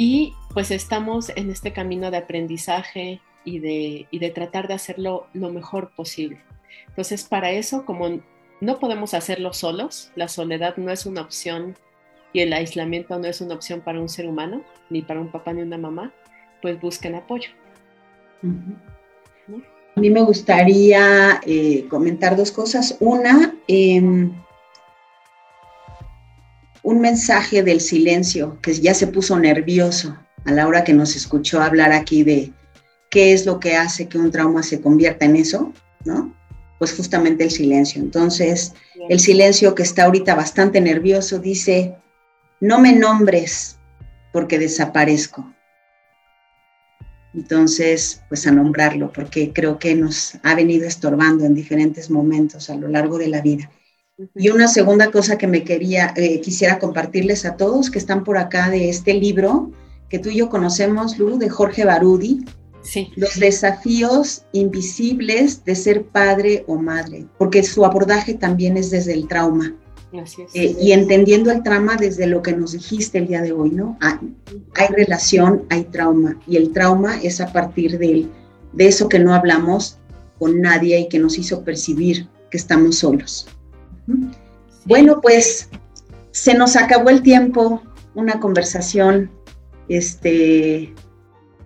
Y 0.00 0.34
pues 0.54 0.70
estamos 0.70 1.32
en 1.34 1.50
este 1.50 1.72
camino 1.72 2.12
de 2.12 2.18
aprendizaje 2.18 3.20
y 3.44 3.58
de, 3.58 4.06
y 4.12 4.20
de 4.20 4.30
tratar 4.30 4.68
de 4.68 4.74
hacerlo 4.74 5.26
lo 5.32 5.50
mejor 5.50 5.90
posible. 5.90 6.40
Entonces, 6.86 7.24
para 7.24 7.50
eso, 7.50 7.84
como 7.84 8.20
no 8.60 8.78
podemos 8.78 9.12
hacerlo 9.12 9.52
solos, 9.52 10.12
la 10.14 10.28
soledad 10.28 10.76
no 10.76 10.92
es 10.92 11.04
una 11.04 11.22
opción 11.22 11.74
y 12.32 12.42
el 12.42 12.52
aislamiento 12.52 13.18
no 13.18 13.26
es 13.26 13.40
una 13.40 13.56
opción 13.56 13.80
para 13.80 14.00
un 14.00 14.08
ser 14.08 14.28
humano, 14.28 14.62
ni 14.88 15.02
para 15.02 15.20
un 15.20 15.32
papá 15.32 15.52
ni 15.52 15.62
una 15.62 15.78
mamá, 15.78 16.12
pues 16.62 16.80
busquen 16.80 17.16
apoyo. 17.16 17.50
A 19.96 20.00
mí 20.00 20.10
me 20.10 20.22
gustaría 20.22 21.40
eh, 21.44 21.86
comentar 21.88 22.36
dos 22.36 22.52
cosas. 22.52 22.96
Una, 23.00 23.52
em, 23.66 24.32
un 26.88 27.00
mensaje 27.00 27.62
del 27.62 27.82
silencio, 27.82 28.58
que 28.62 28.72
ya 28.72 28.94
se 28.94 29.08
puso 29.08 29.38
nervioso 29.38 30.16
a 30.46 30.52
la 30.52 30.66
hora 30.66 30.84
que 30.84 30.94
nos 30.94 31.16
escuchó 31.16 31.60
hablar 31.60 31.92
aquí 31.92 32.22
de 32.22 32.50
qué 33.10 33.34
es 33.34 33.44
lo 33.44 33.60
que 33.60 33.76
hace 33.76 34.08
que 34.08 34.16
un 34.16 34.30
trauma 34.30 34.62
se 34.62 34.80
convierta 34.80 35.26
en 35.26 35.36
eso, 35.36 35.70
¿no? 36.06 36.34
Pues 36.78 36.94
justamente 36.94 37.44
el 37.44 37.50
silencio. 37.50 38.00
Entonces, 38.00 38.72
el 39.10 39.20
silencio 39.20 39.74
que 39.74 39.82
está 39.82 40.04
ahorita 40.04 40.34
bastante 40.34 40.80
nervioso 40.80 41.38
dice, 41.38 41.94
no 42.58 42.78
me 42.78 42.94
nombres 42.94 43.76
porque 44.32 44.58
desaparezco. 44.58 45.52
Entonces, 47.34 48.22
pues 48.30 48.46
a 48.46 48.50
nombrarlo, 48.50 49.12
porque 49.12 49.52
creo 49.52 49.78
que 49.78 49.94
nos 49.94 50.38
ha 50.42 50.54
venido 50.54 50.88
estorbando 50.88 51.44
en 51.44 51.54
diferentes 51.54 52.08
momentos 52.08 52.70
a 52.70 52.76
lo 52.76 52.88
largo 52.88 53.18
de 53.18 53.28
la 53.28 53.42
vida. 53.42 53.70
Y 54.34 54.50
una 54.50 54.66
segunda 54.66 55.10
cosa 55.10 55.38
que 55.38 55.46
me 55.46 55.62
quería, 55.62 56.12
eh, 56.16 56.40
quisiera 56.40 56.78
compartirles 56.78 57.44
a 57.44 57.56
todos 57.56 57.90
que 57.90 57.98
están 57.98 58.24
por 58.24 58.36
acá 58.36 58.68
de 58.68 58.88
este 58.88 59.14
libro 59.14 59.70
que 60.08 60.18
tú 60.18 60.30
y 60.30 60.36
yo 60.36 60.48
conocemos, 60.48 61.18
Lu, 61.18 61.38
de 61.38 61.48
Jorge 61.48 61.84
Barudi. 61.84 62.44
Sí. 62.82 63.10
Los 63.16 63.38
desafíos 63.38 64.44
invisibles 64.52 65.64
de 65.64 65.74
ser 65.74 66.06
padre 66.06 66.64
o 66.66 66.76
madre, 66.76 67.26
porque 67.36 67.62
su 67.62 67.84
abordaje 67.84 68.34
también 68.34 68.76
es 68.76 68.90
desde 68.90 69.12
el 69.12 69.28
trauma. 69.28 69.74
Eh, 70.54 70.74
y 70.80 70.92
entendiendo 70.92 71.50
el 71.50 71.62
trauma 71.62 71.96
desde 71.96 72.26
lo 72.26 72.42
que 72.42 72.54
nos 72.54 72.72
dijiste 72.72 73.18
el 73.18 73.26
día 73.26 73.42
de 73.42 73.52
hoy, 73.52 73.70
¿no? 73.70 73.98
Hay, 74.00 74.14
hay 74.76 74.88
relación, 74.88 75.64
hay 75.68 75.84
trauma, 75.84 76.40
y 76.46 76.56
el 76.56 76.72
trauma 76.72 77.20
es 77.22 77.42
a 77.42 77.52
partir 77.52 77.98
de, 77.98 78.26
de 78.72 78.86
eso 78.86 79.08
que 79.08 79.18
no 79.18 79.34
hablamos 79.34 79.98
con 80.38 80.60
nadie 80.62 80.98
y 80.98 81.08
que 81.08 81.18
nos 81.18 81.36
hizo 81.36 81.62
percibir 81.62 82.26
que 82.50 82.56
estamos 82.56 82.96
solos. 82.96 83.48
Bueno, 84.88 85.20
pues 85.20 85.68
se 86.30 86.54
nos 86.54 86.74
acabó 86.76 87.10
el 87.10 87.22
tiempo, 87.22 87.82
una 88.14 88.40
conversación 88.40 89.30
este, 89.88 90.94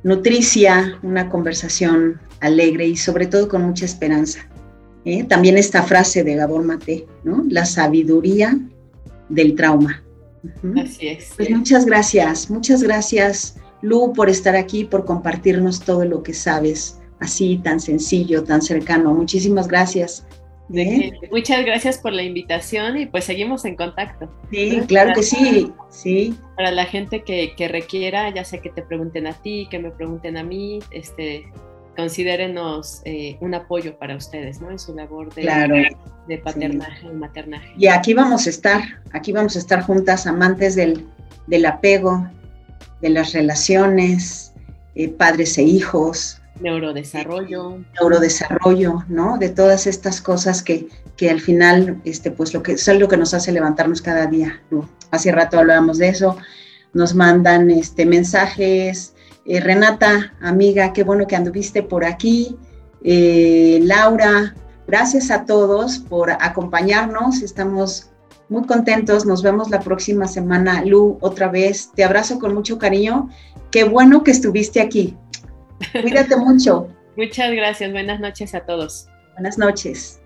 nutricia, 0.03 0.99
una 1.03 1.31
conversación 1.31 2.21
alegre 2.41 2.89
y 2.89 2.97
sobre 2.97 3.27
todo 3.27 3.49
con 3.49 3.63
mucha 3.63 3.85
esperanza. 3.85 4.41
¿eh? 5.05 5.23
También 5.25 5.57
esta 5.57 5.85
frase 5.85 6.25
de 6.25 6.35
Gabor 6.35 6.65
Mate, 6.65 7.07
¿no? 7.23 7.45
La 7.49 7.65
sabiduría 7.65 8.59
del 9.29 9.55
trauma. 9.55 10.03
Así 10.77 11.07
es. 11.07 11.31
Pues 11.37 11.51
muchas 11.51 11.87
gracias, 11.87 12.51
muchas 12.51 12.83
gracias 12.83 13.55
Lu 13.83 14.13
por 14.13 14.29
estar 14.29 14.57
aquí, 14.57 14.85
por 14.85 15.05
compartirnos 15.05 15.81
todo 15.81 16.05
lo 16.05 16.25
que 16.25 16.35
sabes, 16.35 16.99
así 17.21 17.61
tan 17.63 17.79
sencillo, 17.79 18.43
tan 18.43 18.63
cercano. 18.63 19.15
Muchísimas 19.15 19.69
gracias. 19.69 20.25
Muchas 21.31 21.65
gracias 21.65 21.99
por 21.99 22.13
la 22.13 22.23
invitación 22.23 22.99
y 22.99 23.07
pues 23.07 23.25
seguimos 23.25 23.65
en 23.65 23.77
contacto. 23.77 24.31
Sí, 24.51 24.81
claro 24.87 25.13
que 25.15 25.23
sí, 25.23 25.73
sí. 25.91 26.35
Para 26.57 26.71
la 26.71 26.85
gente 26.85 27.23
que, 27.23 27.69
requiera, 27.69 28.33
ya 28.35 28.45
sea 28.45 28.61
que 28.61 28.71
te 28.71 28.83
pregunten 28.83 29.27
a 29.27 29.33
ti, 29.33 29.69
que 29.71 29.79
me 29.79 29.91
pregunten 29.91 30.37
a 30.37 30.43
mí, 30.43 30.81
este, 30.91 31.45
considérenos 31.97 33.03
eh, 33.05 33.37
un 33.41 33.55
apoyo 33.55 33.99
para 33.99 34.17
ustedes, 34.17 34.61
¿no? 34.61 34.71
En 34.71 34.79
su 34.79 34.95
labor 34.95 35.33
de, 35.35 35.97
de 36.29 36.39
paternaje 36.39 37.07
y 37.07 37.15
maternaje. 37.15 37.73
Y 37.77 37.87
aquí 37.87 38.15
vamos 38.15 38.47
a 38.47 38.51
estar, 38.51 38.83
aquí 39.13 39.33
vamos 39.33 39.57
a 39.57 39.59
estar 39.59 39.83
juntas, 39.83 40.27
amantes 40.27 40.75
del, 40.75 41.07
del 41.47 41.67
apego, 41.67 42.29
de 43.01 43.11
las 43.11 43.33
relaciones, 43.33 44.53
eh, 44.95 45.09
padres 45.09 45.57
e 45.57 45.63
hijos, 45.63 46.42
neurodesarrollo. 46.63 47.79
Neurodesarrollo, 47.95 49.05
¿no? 49.09 49.39
De 49.39 49.49
todas 49.49 49.87
estas 49.87 50.21
cosas 50.21 50.63
que, 50.63 50.89
que 51.17 51.31
al 51.31 51.41
final, 51.41 52.01
este, 52.05 52.31
pues 52.31 52.55
lo 52.55 52.63
que 52.63 52.73
es 52.73 52.89
lo 52.89 53.09
que 53.09 53.17
nos 53.17 53.35
hace 53.35 53.53
levantarnos 53.53 54.01
cada 54.01 54.27
día. 54.27 54.63
Hace 55.11 55.33
rato 55.33 55.59
hablábamos 55.59 55.99
de 55.99 56.09
eso, 56.09 56.37
nos 56.93 57.15
mandan 57.15 57.71
este, 57.71 58.07
mensajes. 58.07 59.15
Eh, 59.45 59.61
Renata, 59.61 60.35
amiga, 60.41 60.93
qué 60.93 61.03
bueno 61.03 61.27
que 61.27 61.37
anduviste 61.37 61.83
por 61.83 62.05
aquí. 62.05 62.57
Eh, 63.03 63.81
Laura, 63.83 64.55
gracias 64.87 65.31
a 65.31 65.45
todos 65.45 65.99
por 65.99 66.31
acompañarnos. 66.31 67.43
Estamos 67.43 68.11
muy 68.49 68.65
contentos. 68.67 69.27
Nos 69.27 69.43
vemos 69.43 69.71
la 69.71 69.81
próxima 69.81 70.29
semana. 70.29 70.85
Lu, 70.85 71.19
otra 71.21 71.49
vez. 71.49 71.91
Te 71.95 72.05
abrazo 72.05 72.39
con 72.39 72.55
mucho 72.55 72.79
cariño. 72.79 73.31
Qué 73.71 73.85
bueno 73.85 74.23
que 74.23 74.31
estuviste 74.31 74.81
aquí. 74.81 75.17
Cuídate 75.93 76.37
mucho. 76.37 76.89
Muchas 77.17 77.53
gracias. 77.53 77.93
Buenas 77.93 78.21
noches 78.21 78.55
a 78.55 78.61
todos. 78.65 79.09
Buenas 79.35 79.59
noches. 79.59 80.23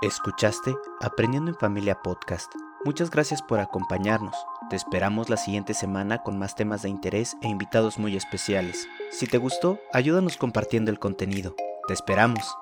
Escuchaste 0.00 0.76
Aprendiendo 1.00 1.50
en 1.50 1.56
Familia 1.56 1.96
Podcast. 2.02 2.52
Muchas 2.84 3.10
gracias 3.10 3.42
por 3.42 3.58
acompañarnos. 3.58 4.36
Te 4.70 4.76
esperamos 4.76 5.28
la 5.28 5.36
siguiente 5.36 5.74
semana 5.74 6.18
con 6.18 6.38
más 6.38 6.54
temas 6.54 6.82
de 6.82 6.88
interés 6.88 7.36
e 7.42 7.48
invitados 7.48 7.98
muy 7.98 8.16
especiales. 8.16 8.86
Si 9.10 9.26
te 9.26 9.38
gustó, 9.38 9.80
ayúdanos 9.92 10.36
compartiendo 10.36 10.92
el 10.92 11.00
contenido. 11.00 11.56
Te 11.88 11.94
esperamos. 11.94 12.56